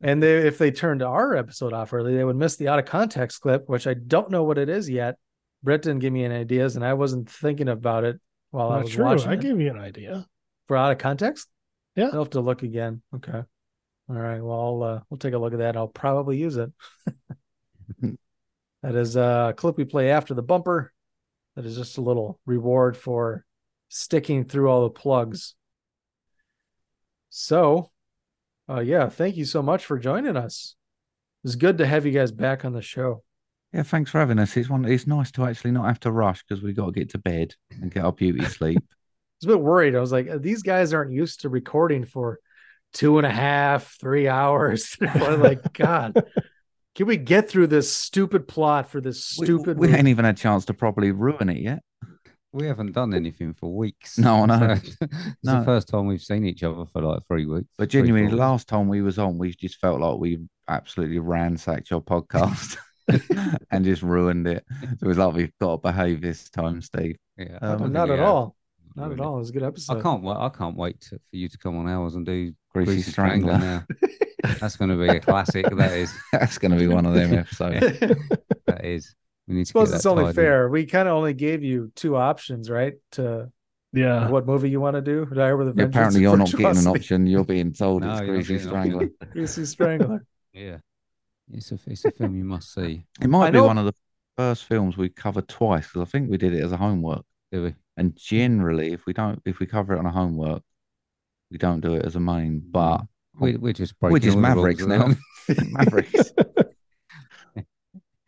[0.00, 2.86] And they, if they turned our episode off early, they would miss the out of
[2.86, 5.16] context clip, which I don't know what it is yet.
[5.62, 8.18] Brett didn't give me any ideas, and I wasn't thinking about it
[8.52, 9.04] while I Not was true.
[9.04, 9.40] watching I it.
[9.40, 10.26] gave you an idea.
[10.66, 11.48] for out of context.
[11.94, 12.08] Yeah.
[12.10, 13.02] I'll have to look again.
[13.16, 13.36] Okay.
[14.08, 14.40] All right.
[14.40, 15.76] Well, I'll, uh, we'll take a look at that.
[15.76, 16.72] I'll probably use it.
[18.00, 20.90] that is a clip we play after the bumper.
[21.56, 23.44] That is just a little reward for
[23.88, 25.54] sticking through all the plugs.
[27.30, 27.90] So,
[28.68, 30.76] uh, yeah, thank you so much for joining us.
[31.44, 33.22] It's good to have you guys back on the show.
[33.72, 34.56] Yeah, thanks for having us.
[34.56, 34.84] It's one.
[34.84, 37.54] It's nice to actually not have to rush because we got to get to bed
[37.70, 38.78] and get our beauty sleep.
[38.88, 38.92] I
[39.40, 39.94] was a bit worried.
[39.94, 42.40] I was like, these guys aren't used to recording for
[42.94, 44.96] two and a half, three hours.
[45.14, 46.24] Like, God,
[46.96, 49.78] can we get through this stupid plot for this stupid?
[49.78, 49.98] We, movie?
[49.98, 51.82] ain't even had a chance to properly ruin it yet.
[52.52, 54.16] We haven't done anything for weeks.
[54.18, 54.74] No, I know.
[54.76, 55.58] So it's No.
[55.60, 57.68] the first time we've seen each other for like three weeks.
[57.76, 61.90] But genuinely, four last time we was on, we just felt like we absolutely ransacked
[61.90, 62.78] your podcast
[63.70, 64.64] and just ruined it.
[65.00, 67.16] It was like we've got to behave this time, Steve.
[67.36, 68.56] Yeah, Um, don't think not we at all.
[68.94, 69.36] Not at all.
[69.36, 69.98] It was a good episode.
[69.98, 70.36] I can't wait.
[70.38, 73.54] I can't wait to, for you to come on ours and do Greasy Greasy, Strangler.
[73.58, 73.84] Strangler.
[74.00, 74.08] now.
[74.42, 75.66] That's going to be a classic.
[75.76, 76.12] That is.
[76.32, 77.80] That's going to be one of them episodes.
[78.66, 79.14] That is.
[79.48, 80.34] We need to suppose it's only tied in.
[80.34, 80.68] fair.
[80.68, 82.94] We kind of only gave you two options, right?
[83.12, 83.50] To
[83.92, 84.28] Yeah.
[84.28, 85.24] what movie you want to do?
[85.26, 87.26] Die with a Yeah, Vengeance apparently, or you're not getting an option.
[87.26, 88.90] You're being told No, it's you're Greasy getting an option.
[88.92, 89.10] Strangler.
[89.32, 90.26] Greasy Strangler.
[90.52, 90.76] Yeah.
[91.52, 93.06] It's a it's a film you must see.
[93.20, 93.94] It might I be know- one of the
[94.36, 97.24] first films we covered twice because I think we did it as a homework.
[97.52, 97.74] Do we?
[97.96, 100.62] And generally, if we don't, if we cover it on a homework,
[101.52, 102.60] we don't do it as a main.
[102.68, 103.02] But
[103.38, 105.14] We we're just we're just all the rules Mavericks now.
[105.70, 106.32] Mavericks.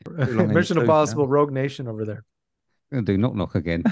[0.06, 2.24] long in the Mission tooth, Impossible Rogue Nation over there.
[2.90, 3.84] Gonna do knock knock again.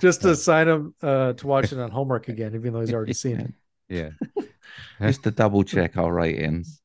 [0.00, 3.14] Just to sign him uh, to watch it on homework again, even though he's already
[3.14, 3.52] seen it.
[3.88, 4.10] Yeah.
[5.00, 6.80] just to double check our ratings.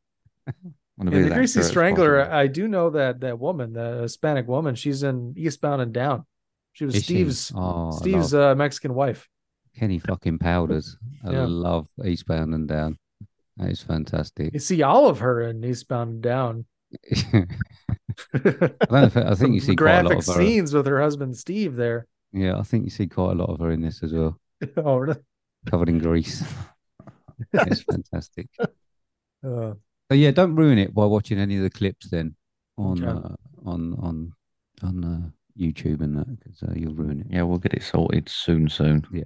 [0.98, 2.38] Want to be And the as Greasy Strangler, possible.
[2.38, 6.26] I do know that that woman, the Hispanic woman, she's in Eastbound and Down.
[6.74, 7.14] She was Is she?
[7.14, 9.28] Steve's Oh, Steve's uh, Mexican wife.
[9.78, 10.98] Kenny fucking Powers.
[11.24, 11.46] I Yeah.
[11.48, 12.98] love Eastbound and Down.
[13.58, 14.54] That is fantastic.
[14.54, 16.66] You see all of her in Eastbound and Down.
[18.34, 20.42] I don't know if, I think you Some see quite a lot graphic of her.
[20.42, 22.08] scenes with her husband Steve there.
[22.34, 24.38] Yeah, I think you see quite a lot of her in this as well,
[24.78, 25.20] oh, really?
[25.66, 26.44] covered in grease.
[27.54, 28.48] it's fantastic.
[28.60, 29.74] Uh,
[30.10, 32.36] So yeah, don't ruin it by watching any of the clips then
[32.78, 33.12] on Okay.
[33.12, 33.36] uh,
[33.70, 34.34] on on
[34.84, 35.30] on uh,
[35.60, 37.28] YouTube and that because uh, you'll ruin it.
[37.30, 38.70] Yeah, we'll get it sorted soon.
[38.70, 39.06] Soon.
[39.12, 39.24] Yeah.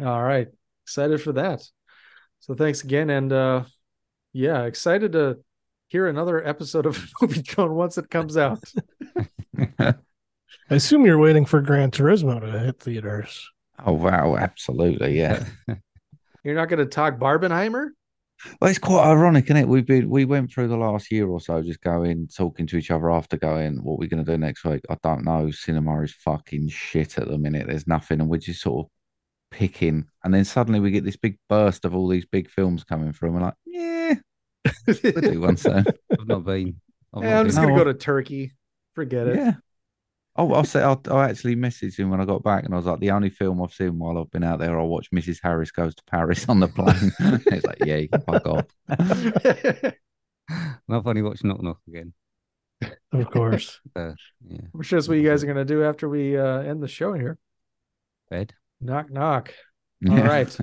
[0.00, 0.48] All right.
[0.84, 1.62] Excited for that.
[2.40, 3.10] So thanks again.
[3.10, 3.64] And uh
[4.32, 5.38] yeah, excited to
[5.88, 8.62] hear another episode of MovieDrone once it comes out.
[9.78, 9.94] I
[10.70, 13.48] assume you're waiting for Gran Turismo to hit theaters.
[13.84, 15.44] Oh wow, absolutely, yeah.
[16.44, 17.88] You're not gonna talk Barbenheimer?
[18.60, 19.68] Well, it's quite ironic, isn't it?
[19.68, 22.90] We've been we went through the last year or so just going talking to each
[22.90, 24.82] other after going, what we're gonna do next week?
[24.88, 25.50] I don't know.
[25.50, 27.66] Cinema is fucking shit at the minute.
[27.68, 28.90] There's nothing, and we're just sort of
[29.52, 30.06] picking.
[30.24, 33.28] And then suddenly we get this big burst of all these big films coming through.
[33.30, 34.14] And we're like, yeah,
[34.86, 35.84] we'll do one soon.
[36.12, 36.80] I've not been.
[37.14, 37.76] I've Yeah, not I'm just gonna No.
[37.78, 38.52] go to Turkey.
[38.94, 39.36] Forget it.
[39.36, 39.52] Yeah.
[40.34, 42.86] Oh, I'll say I'll, I actually messaged him when I got back, and I was
[42.86, 45.40] like, the only film I've seen while I've been out there, I watched Mrs.
[45.42, 47.12] Harris Goes to Paris on the plane.
[47.50, 48.64] He's like, yeah, you can fuck off.
[50.48, 52.12] And I've only watched Knock Knock again.
[53.12, 53.80] Of course.
[53.94, 54.12] Uh,
[54.46, 56.88] yeah, I'm sure that's what you guys are gonna do after we uh end the
[56.88, 57.38] show here.
[58.28, 58.54] bed.
[58.82, 59.52] Knock knock.
[60.08, 60.26] All Yeah.
[60.26, 60.58] right.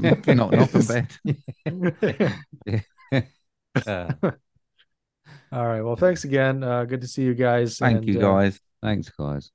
[0.00, 1.96] knock knock on
[2.70, 2.82] bed.
[3.86, 4.12] Uh,
[5.52, 5.82] All right.
[5.82, 6.62] Well, thanks again.
[6.62, 7.78] Uh, good to see you guys.
[7.78, 8.60] Thank and, you, uh, guys.
[8.82, 9.50] thanks, guys.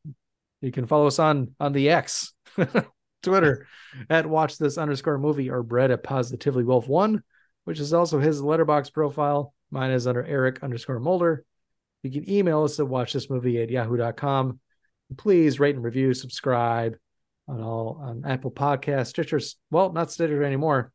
[0.62, 2.34] you can follow us on on the X,
[3.24, 3.68] Twitter
[4.10, 7.24] at watch this underscore movie or Brett at positively wolf one,
[7.66, 9.54] which is also his Letterboxd profile.
[9.72, 11.44] Mine is under Eric underscore Mulder.
[12.04, 14.60] You can email us at watch this movie at yahoo.com.
[15.18, 16.96] Please rate and review, subscribe
[17.48, 19.40] on all on Apple Podcasts, Stitcher,
[19.70, 20.92] well, not Stitcher anymore,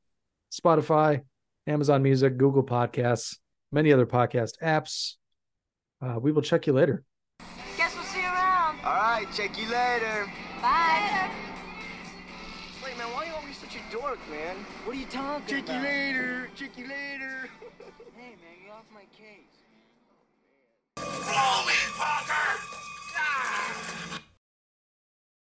[0.53, 1.23] Spotify,
[1.67, 3.37] Amazon Music, Google Podcasts,
[3.73, 5.15] many other podcast apps.
[6.01, 7.03] Uh, we will check you later.
[7.77, 8.79] Guess we'll see you around.
[8.85, 10.31] All right, check you later.
[10.63, 11.31] Bye.
[12.85, 14.57] Wait, man, why are you always such a dork, man?
[14.85, 16.49] What are you talking Check you later.
[16.55, 17.49] Check you later.
[18.19, 19.45] Hey, man, get off my case.
[20.97, 22.77] Blow me, Parker!